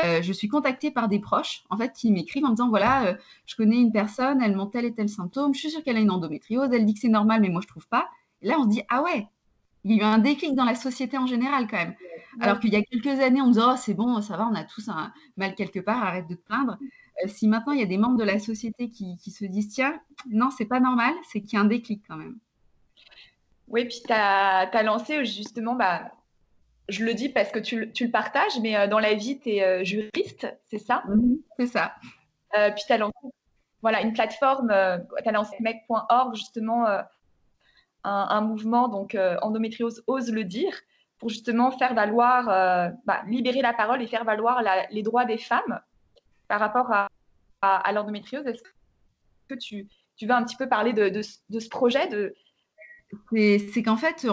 Euh, 0.05 0.21
je 0.23 0.33
suis 0.33 0.49
contactée 0.49 0.91
par 0.91 1.09
des 1.09 1.19
proches, 1.19 1.65
en 1.71 1.77
fait, 1.77 1.93
qui 1.93 2.11
m'écrivent 2.11 2.45
en 2.45 2.51
me 2.51 2.55
disant 2.55 2.69
voilà, 2.69 3.07
euh, 3.07 3.15
je 3.47 3.57
connais 3.57 3.77
une 3.77 3.93
personne, 3.93 4.43
elle 4.43 4.55
montre 4.55 4.73
tel 4.73 4.85
et 4.85 4.93
tel 4.93 5.09
symptôme, 5.09 5.55
je 5.55 5.61
suis 5.61 5.71
sûre 5.71 5.83
qu'elle 5.83 5.97
a 5.97 6.01
une 6.01 6.11
endométriose, 6.11 6.69
elle 6.73 6.85
dit 6.85 6.95
que 6.95 7.01
c'est 7.01 7.09
normal, 7.09 7.41
mais 7.41 7.49
moi 7.49 7.61
je 7.63 7.69
trouve 7.69 7.89
pas. 7.89 8.09
Et 8.43 8.49
là, 8.49 8.57
on 8.59 8.65
se 8.65 8.69
dit 8.69 8.83
ah 8.89 9.03
ouais, 9.03 9.27
il 9.85 9.93
y 9.93 10.01
a 10.01 10.03
eu 10.03 10.05
un 10.05 10.19
déclic 10.19 10.55
dans 10.55 10.65
la 10.65 10.75
société 10.75 11.17
en 11.17 11.27
général 11.27 11.67
quand 11.69 11.77
même. 11.77 11.95
Alors 12.41 12.61
qu'il 12.61 12.73
y 12.73 12.77
a 12.77 12.83
quelques 12.83 13.21
années, 13.21 13.41
on 13.41 13.47
me 13.47 13.53
disait 13.53 13.65
oh 13.65 13.77
c'est 13.79 13.95
bon, 13.95 14.21
ça 14.21 14.37
va, 14.37 14.49
on 14.51 14.55
a 14.55 14.65
tous 14.65 14.89
un 14.89 15.13
mal 15.37 15.55
quelque 15.55 15.81
part, 15.81 16.03
arrête 16.03 16.29
de 16.29 16.35
te 16.35 16.43
plaindre. 16.43 16.77
Euh, 17.25 17.29
si 17.29 17.49
maintenant 17.49 17.73
il 17.73 17.81
y 17.81 17.83
a 17.83 17.87
des 17.87 17.97
membres 17.97 18.19
de 18.19 18.25
la 18.25 18.39
société 18.39 18.91
qui, 18.91 19.19
se 19.31 19.45
disent 19.45 19.69
tiens, 19.69 19.99
non, 20.29 20.51
c'est 20.51 20.67
pas 20.67 20.81
normal, 20.81 21.15
c'est 21.31 21.41
qu'il 21.41 21.55
y 21.55 21.57
a 21.57 21.61
un 21.61 21.67
déclic 21.67 22.03
quand 22.07 22.17
même. 22.17 22.37
Oui, 23.69 23.85
puis 23.85 24.01
tu 24.05 24.13
as, 24.13 24.83
lancé 24.83 25.25
justement 25.25 25.75
bah, 25.75 26.13
je 26.89 27.05
le 27.05 27.15
dis 27.15 27.29
parce 27.29 27.51
que 27.51 27.59
tu, 27.59 27.77
le 27.85 28.11
partages, 28.11 28.59
mais 28.61 28.77
euh, 28.77 28.87
dans 28.87 28.99
la 28.99 29.15
vie, 29.15 29.39
tu 29.39 29.51
es 29.51 29.65
euh, 29.65 29.85
juriste, 29.85 30.47
c'est 30.65 30.79
ça? 30.79 31.03
Mhm, 31.09 31.39
C'est 31.59 31.67
ça. 31.67 31.95
Euh, 32.57 32.71
puis 32.71 32.85
tu 32.87 32.93
as 32.93 32.99
lancé 32.99 33.15
voilà, 33.83 34.01
une 34.01 34.13
plateforme, 34.13 34.69
tu 34.69 35.29
as 35.29 35.33
lancé 35.33 35.57
mec.org, 35.61 36.35
justement, 36.35 36.87
un, 38.03 38.41
mouvement, 38.41 38.89
donc 38.89 39.17
Endométriose 39.43 40.03
ose 40.09 40.33
le 40.33 40.43
dire, 40.43 40.73
pour 41.19 41.29
justement 41.29 41.71
faire 41.71 41.95
valoir, 41.95 42.47
bah, 43.05 43.23
libérer 43.29 43.63
la 43.63 43.73
parole 43.73 44.03
et 44.03 44.09
faire 44.09 44.25
valoir 44.25 44.61
les 44.91 45.03
droits 45.03 45.25
des 45.25 45.39
femmes 45.39 45.79
par 46.49 46.59
rapport 46.59 46.91
à, 46.91 47.93
l'endométriose. 47.93 48.45
Est-ce 48.47 48.63
que 49.49 49.55
tu, 49.55 49.87
tu 50.17 50.27
veux 50.27 50.35
un 50.35 50.43
petit 50.43 50.57
peu 50.57 50.69
parler 50.69 50.93
de, 50.93 51.09
de 51.09 51.61
ce 51.61 51.69
projet, 51.69 52.09
de, 52.09 52.35
c'est 53.33 53.83
qu'en 53.83 53.97
fait, 53.97 54.27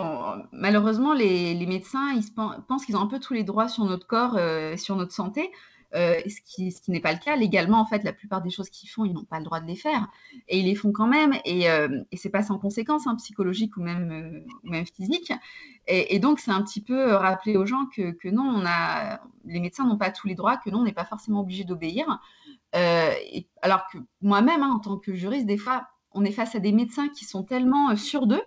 malheureusement, 0.51 1.13
les, 1.13 1.65
médecins, 1.65 2.13
ils 2.13 2.23
pensent 2.67 2.85
qu'ils 2.85 2.95
ont 2.95 3.01
un 3.01 3.07
peu 3.07 3.19
tous 3.19 3.33
les 3.33 3.43
droits 3.43 3.67
sur 3.67 3.85
notre 3.85 4.07
corps, 4.07 4.35
euh, 4.37 4.77
sur 4.77 4.95
notre 4.95 5.11
santé, 5.11 5.51
euh, 5.95 6.19
ce 6.27 6.41
qui, 6.45 6.73
n'est 6.87 6.99
pas 6.99 7.13
le 7.13 7.19
cas. 7.19 7.35
Légalement, 7.35 7.79
en 7.79 7.85
fait, 7.85 8.03
la 8.03 8.13
plupart 8.13 8.41
des 8.41 8.49
choses 8.49 8.69
qu'ils 8.69 8.89
font, 8.89 9.05
ils 9.05 9.13
n'ont 9.13 9.25
pas 9.25 9.39
le 9.39 9.45
droit 9.45 9.59
de 9.59 9.67
les 9.67 9.75
faire. 9.75 10.07
Et 10.47 10.59
ils 10.59 10.65
les 10.65 10.75
font 10.75 10.91
quand 10.91 11.07
même. 11.07 11.33
Et, 11.45 11.69
euh, 11.69 12.01
et 12.11 12.17
c'est 12.17 12.29
pas 12.29 12.43
sans 12.43 12.57
conséquences 12.57 13.07
hein, 13.07 13.15
psychologiques 13.15 13.77
ou 13.77 13.81
même, 13.81 14.43
physiques. 14.95 15.33
Et, 15.87 16.19
donc, 16.19 16.39
c'est 16.39 16.51
un 16.51 16.61
petit 16.61 16.81
peu 16.81 17.13
rappeler 17.13 17.57
aux 17.57 17.65
gens 17.65 17.85
que, 17.95 18.29
non, 18.29 18.43
on 18.43 18.65
a, 18.65 19.19
les 19.45 19.59
médecins 19.59 19.85
n'ont 19.85 19.97
pas 19.97 20.11
tous 20.11 20.27
les 20.27 20.35
droits, 20.35 20.57
que 20.57 20.69
non, 20.69 20.79
on 20.79 20.83
n'est 20.85 20.93
pas 20.93 21.05
forcément 21.05 21.41
obligé 21.41 21.63
d'obéir. 21.63 22.19
alors 22.73 23.87
que 23.91 23.97
moi-même, 24.21 24.63
hein, 24.63 24.71
en 24.75 24.79
tant 24.79 24.97
que 24.97 25.13
juriste, 25.13 25.45
des 25.45 25.57
fois, 25.57 25.87
on 26.13 26.23
est 26.23 26.31
face 26.31 26.55
à 26.55 26.59
des 26.59 26.71
médecins 26.71 27.09
qui 27.09 27.25
sont 27.25 27.43
tellement 27.43 27.95
sûrs 27.95 28.27
d'eux 28.27 28.43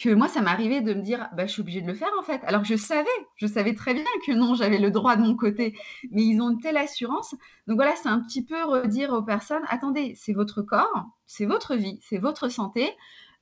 que 0.00 0.08
moi, 0.14 0.28
ça 0.28 0.40
m'arrivait 0.40 0.80
de 0.80 0.94
me 0.94 1.02
dire, 1.02 1.28
bah, 1.36 1.46
je 1.46 1.52
suis 1.52 1.60
obligée 1.60 1.82
de 1.82 1.86
le 1.86 1.94
faire 1.94 2.10
en 2.18 2.22
fait. 2.22 2.40
Alors 2.44 2.64
je 2.64 2.74
savais, 2.74 3.08
je 3.36 3.46
savais 3.46 3.74
très 3.74 3.92
bien 3.92 4.04
que 4.26 4.32
non, 4.32 4.54
j'avais 4.54 4.78
le 4.78 4.90
droit 4.90 5.14
de 5.14 5.22
mon 5.22 5.36
côté, 5.36 5.76
mais 6.10 6.24
ils 6.24 6.40
ont 6.40 6.50
une 6.50 6.60
telle 6.60 6.78
assurance. 6.78 7.34
Donc 7.66 7.76
voilà, 7.76 7.94
c'est 7.96 8.08
un 8.08 8.20
petit 8.20 8.42
peu 8.42 8.64
redire 8.64 9.12
aux 9.12 9.22
personnes, 9.22 9.62
attendez, 9.68 10.14
c'est 10.16 10.32
votre 10.32 10.62
corps, 10.62 11.06
c'est 11.26 11.44
votre 11.44 11.76
vie, 11.76 11.98
c'est 12.02 12.16
votre 12.16 12.48
santé, 12.48 12.88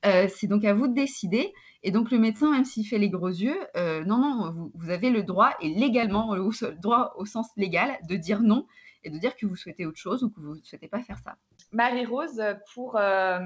euh, 0.04 0.26
c'est 0.28 0.48
donc 0.48 0.64
à 0.64 0.74
vous 0.74 0.88
de 0.88 0.94
décider. 0.94 1.52
Et 1.84 1.92
donc 1.92 2.10
le 2.10 2.18
médecin, 2.18 2.50
même 2.50 2.64
s'il 2.64 2.84
fait 2.84 2.98
les 2.98 3.08
gros 3.08 3.28
yeux, 3.28 3.58
euh, 3.76 4.04
non, 4.04 4.18
non, 4.18 4.70
vous, 4.74 4.90
avez 4.90 5.10
le 5.10 5.22
droit, 5.22 5.52
et 5.60 5.68
légalement, 5.68 6.34
le 6.34 6.74
droit 6.80 7.14
au 7.16 7.24
sens 7.24 7.46
légal, 7.56 7.98
de 8.08 8.16
dire 8.16 8.42
non 8.42 8.66
et 9.04 9.10
de 9.10 9.18
dire 9.18 9.36
que 9.36 9.46
vous 9.46 9.54
souhaitez 9.54 9.86
autre 9.86 9.98
chose 9.98 10.24
ou 10.24 10.30
que 10.30 10.40
vous 10.40 10.56
ne 10.56 10.62
souhaitez 10.64 10.88
pas 10.88 11.00
faire 11.02 11.18
ça. 11.18 11.36
Marie-Rose, 11.70 12.42
pour... 12.74 12.96
Euh, 12.96 13.38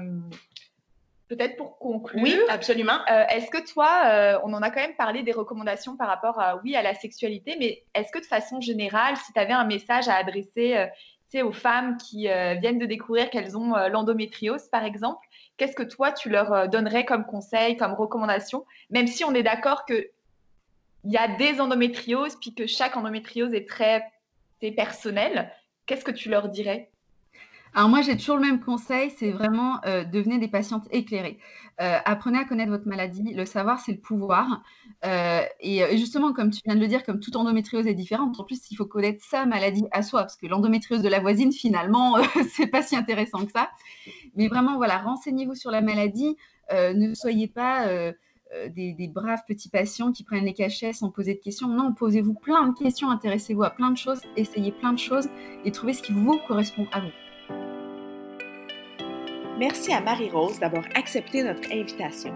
peut-être 1.27 1.55
pour 1.57 1.77
conclure. 1.77 2.21
Oui, 2.21 2.37
absolument. 2.49 2.99
Euh, 3.09 3.25
est-ce 3.27 3.49
que 3.49 3.65
toi, 3.71 4.01
euh, 4.05 4.39
on 4.43 4.53
en 4.53 4.61
a 4.61 4.69
quand 4.69 4.81
même 4.81 4.95
parlé 4.95 5.23
des 5.23 5.31
recommandations 5.31 5.95
par 5.95 6.07
rapport 6.07 6.39
à, 6.39 6.57
oui, 6.57 6.75
à 6.75 6.81
la 6.81 6.93
sexualité, 6.93 7.55
mais 7.59 7.83
est-ce 7.93 8.11
que 8.11 8.19
de 8.19 8.25
façon 8.25 8.61
générale, 8.61 9.17
si 9.17 9.33
tu 9.33 9.39
avais 9.39 9.53
un 9.53 9.65
message 9.65 10.07
à 10.07 10.15
adresser 10.15 10.75
euh, 10.75 10.87
aux 11.43 11.51
femmes 11.51 11.97
qui 11.97 12.27
viennent 12.27 12.77
de 12.77 12.85
découvrir 12.85 13.31
qu'elles 13.31 13.57
ont 13.57 13.75
l'endométriose, 13.89 14.67
par 14.67 14.83
exemple, 14.83 15.25
qu'est-ce 15.57 15.75
que 15.75 15.81
toi, 15.81 16.11
tu 16.11 16.29
leur 16.29 16.69
donnerais 16.69 17.05
comme 17.05 17.25
conseil, 17.25 17.75
comme 17.75 17.93
recommandation, 17.93 18.67
même 18.91 19.07
si 19.07 19.23
on 19.23 19.33
est 19.33 19.41
d'accord 19.41 19.83
qu'il 19.85 20.05
y 21.05 21.17
a 21.17 21.27
des 21.27 21.59
endométrioses, 21.59 22.37
puis 22.39 22.53
que 22.53 22.67
chaque 22.67 22.95
endométriose 22.97 23.55
est 23.55 23.67
très 23.67 24.03
personnelle, 24.77 25.51
qu'est-ce 25.87 26.05
que 26.05 26.11
tu 26.11 26.29
leur 26.29 26.49
dirais? 26.49 26.91
Alors 27.75 27.89
moi, 27.89 28.01
j'ai 28.01 28.15
toujours 28.15 28.35
le 28.35 28.43
même 28.43 28.59
conseil, 28.59 29.09
c'est 29.17 29.31
vraiment 29.31 29.79
euh, 29.85 30.03
devenez 30.03 30.37
des 30.37 30.47
patientes 30.47 30.87
éclairées. 30.91 31.39
Euh, 31.81 31.97
apprenez 32.05 32.37
à 32.37 32.45
connaître 32.45 32.69
votre 32.69 32.87
maladie. 32.87 33.33
Le 33.33 33.45
savoir, 33.45 33.79
c'est 33.79 33.93
le 33.93 33.97
pouvoir. 33.97 34.61
Euh, 35.05 35.41
et, 35.59 35.97
justement, 35.97 36.33
comme 36.33 36.51
tu 36.51 36.61
viens 36.65 36.75
de 36.75 36.79
le 36.79 36.87
dire, 36.87 37.03
comme 37.03 37.19
toute 37.19 37.35
endométriose 37.35 37.87
est 37.87 37.95
différente, 37.95 38.39
en 38.39 38.43
plus, 38.43 38.69
il 38.69 38.75
faut 38.75 38.85
connaître 38.85 39.23
sa 39.23 39.47
maladie 39.47 39.85
à 39.91 40.03
soi, 40.03 40.21
parce 40.21 40.35
que 40.35 40.45
l'endométriose 40.45 41.01
de 41.01 41.09
la 41.09 41.19
voisine, 41.19 41.51
finalement, 41.51 42.17
c'est 42.51 42.67
pas 42.67 42.83
si 42.83 42.95
intéressant 42.95 43.43
que 43.43 43.51
ça. 43.51 43.71
Mais 44.35 44.47
vraiment, 44.47 44.77
voilà, 44.77 44.99
renseignez-vous 44.99 45.55
sur 45.55 45.71
la 45.71 45.81
maladie. 45.81 46.37
ne 46.71 47.15
soyez 47.15 47.47
pas 47.47 47.87
des, 48.69 48.93
des, 48.93 49.07
braves 49.07 49.41
petits 49.47 49.69
patients 49.69 50.11
qui 50.11 50.23
prennent 50.23 50.45
les 50.45 50.53
cachets 50.53 50.93
sans 50.93 51.09
poser 51.09 51.33
de 51.33 51.39
questions. 51.39 51.67
Non, 51.67 51.91
posez-vous 51.91 52.35
plein 52.35 52.67
de 52.67 52.77
questions, 52.77 53.09
intéressez-vous 53.09 53.63
à 53.63 53.71
plein 53.71 53.89
de 53.89 53.97
choses, 53.97 54.21
essayez 54.37 54.71
plein 54.71 54.93
de 54.93 54.99
choses 54.99 55.27
et 55.65 55.71
trouvez 55.71 55.93
ce 55.93 56.03
qui 56.03 56.13
vous 56.13 56.37
correspond 56.47 56.85
à 56.91 56.99
vous. 56.99 57.22
Merci 59.59 59.93
à 59.93 60.01
Marie-Rose 60.01 60.59
d'avoir 60.59 60.83
accepté 60.95 61.43
notre 61.43 61.71
invitation. 61.71 62.33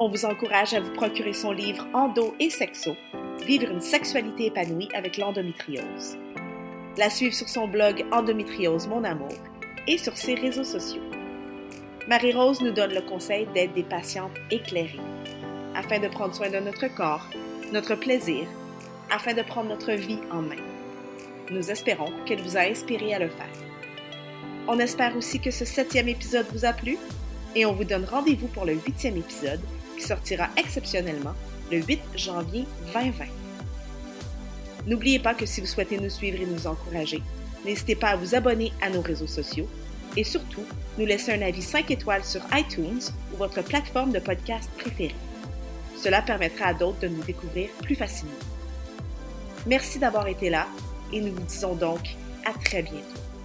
On 0.00 0.08
vous 0.08 0.24
encourage 0.24 0.72
à 0.72 0.80
vous 0.80 0.92
procurer 0.94 1.34
son 1.34 1.52
livre 1.52 1.86
Endo 1.92 2.34
et 2.40 2.48
Sexo, 2.48 2.96
Vivre 3.44 3.70
une 3.70 3.82
sexualité 3.82 4.46
épanouie 4.46 4.88
avec 4.94 5.18
l'endométriose. 5.18 6.16
La 6.96 7.10
suivre 7.10 7.34
sur 7.34 7.48
son 7.48 7.68
blog 7.68 8.06
Endométriose 8.10 8.88
Mon 8.88 9.04
Amour 9.04 9.34
et 9.86 9.98
sur 9.98 10.16
ses 10.16 10.34
réseaux 10.34 10.64
sociaux. 10.64 11.02
Marie-Rose 12.08 12.62
nous 12.62 12.72
donne 12.72 12.94
le 12.94 13.02
conseil 13.02 13.46
d'être 13.52 13.74
des 13.74 13.84
patientes 13.84 14.36
éclairées, 14.50 14.98
afin 15.74 15.98
de 15.98 16.08
prendre 16.08 16.34
soin 16.34 16.48
de 16.48 16.58
notre 16.58 16.88
corps, 16.88 17.28
notre 17.70 17.96
plaisir, 17.96 18.46
afin 19.10 19.34
de 19.34 19.42
prendre 19.42 19.68
notre 19.68 19.92
vie 19.92 20.20
en 20.32 20.40
main. 20.40 20.56
Nous 21.50 21.70
espérons 21.70 22.10
qu'elle 22.24 22.40
vous 22.40 22.56
a 22.56 22.60
inspiré 22.60 23.12
à 23.12 23.18
le 23.18 23.28
faire. 23.28 23.65
On 24.68 24.80
espère 24.80 25.16
aussi 25.16 25.38
que 25.38 25.52
ce 25.52 25.64
septième 25.64 26.08
épisode 26.08 26.46
vous 26.52 26.64
a 26.64 26.72
plu 26.72 26.98
et 27.54 27.64
on 27.66 27.72
vous 27.72 27.84
donne 27.84 28.04
rendez-vous 28.04 28.48
pour 28.48 28.64
le 28.64 28.74
huitième 28.74 29.16
épisode 29.16 29.60
qui 29.96 30.02
sortira 30.02 30.48
exceptionnellement 30.56 31.34
le 31.70 31.78
8 31.78 32.00
janvier 32.16 32.64
2020. 32.92 33.26
N'oubliez 34.88 35.20
pas 35.20 35.34
que 35.34 35.46
si 35.46 35.60
vous 35.60 35.68
souhaitez 35.68 35.98
nous 35.98 36.10
suivre 36.10 36.40
et 36.40 36.46
nous 36.46 36.66
encourager, 36.66 37.22
n'hésitez 37.64 37.94
pas 37.94 38.08
à 38.08 38.16
vous 38.16 38.34
abonner 38.34 38.72
à 38.82 38.90
nos 38.90 39.02
réseaux 39.02 39.28
sociaux 39.28 39.68
et 40.16 40.24
surtout 40.24 40.64
nous 40.98 41.06
laisser 41.06 41.32
un 41.32 41.42
avis 41.42 41.62
5 41.62 41.88
étoiles 41.92 42.24
sur 42.24 42.40
iTunes 42.52 43.02
ou 43.32 43.36
votre 43.36 43.62
plateforme 43.62 44.10
de 44.10 44.18
podcast 44.18 44.68
préférée. 44.78 45.14
Cela 45.96 46.22
permettra 46.22 46.66
à 46.66 46.74
d'autres 46.74 47.00
de 47.00 47.08
nous 47.08 47.22
découvrir 47.22 47.70
plus 47.82 47.94
facilement. 47.94 48.32
Merci 49.66 50.00
d'avoir 50.00 50.26
été 50.26 50.50
là 50.50 50.66
et 51.12 51.20
nous 51.20 51.32
vous 51.32 51.42
disons 51.42 51.76
donc 51.76 52.16
à 52.44 52.52
très 52.52 52.82
bientôt. 52.82 53.35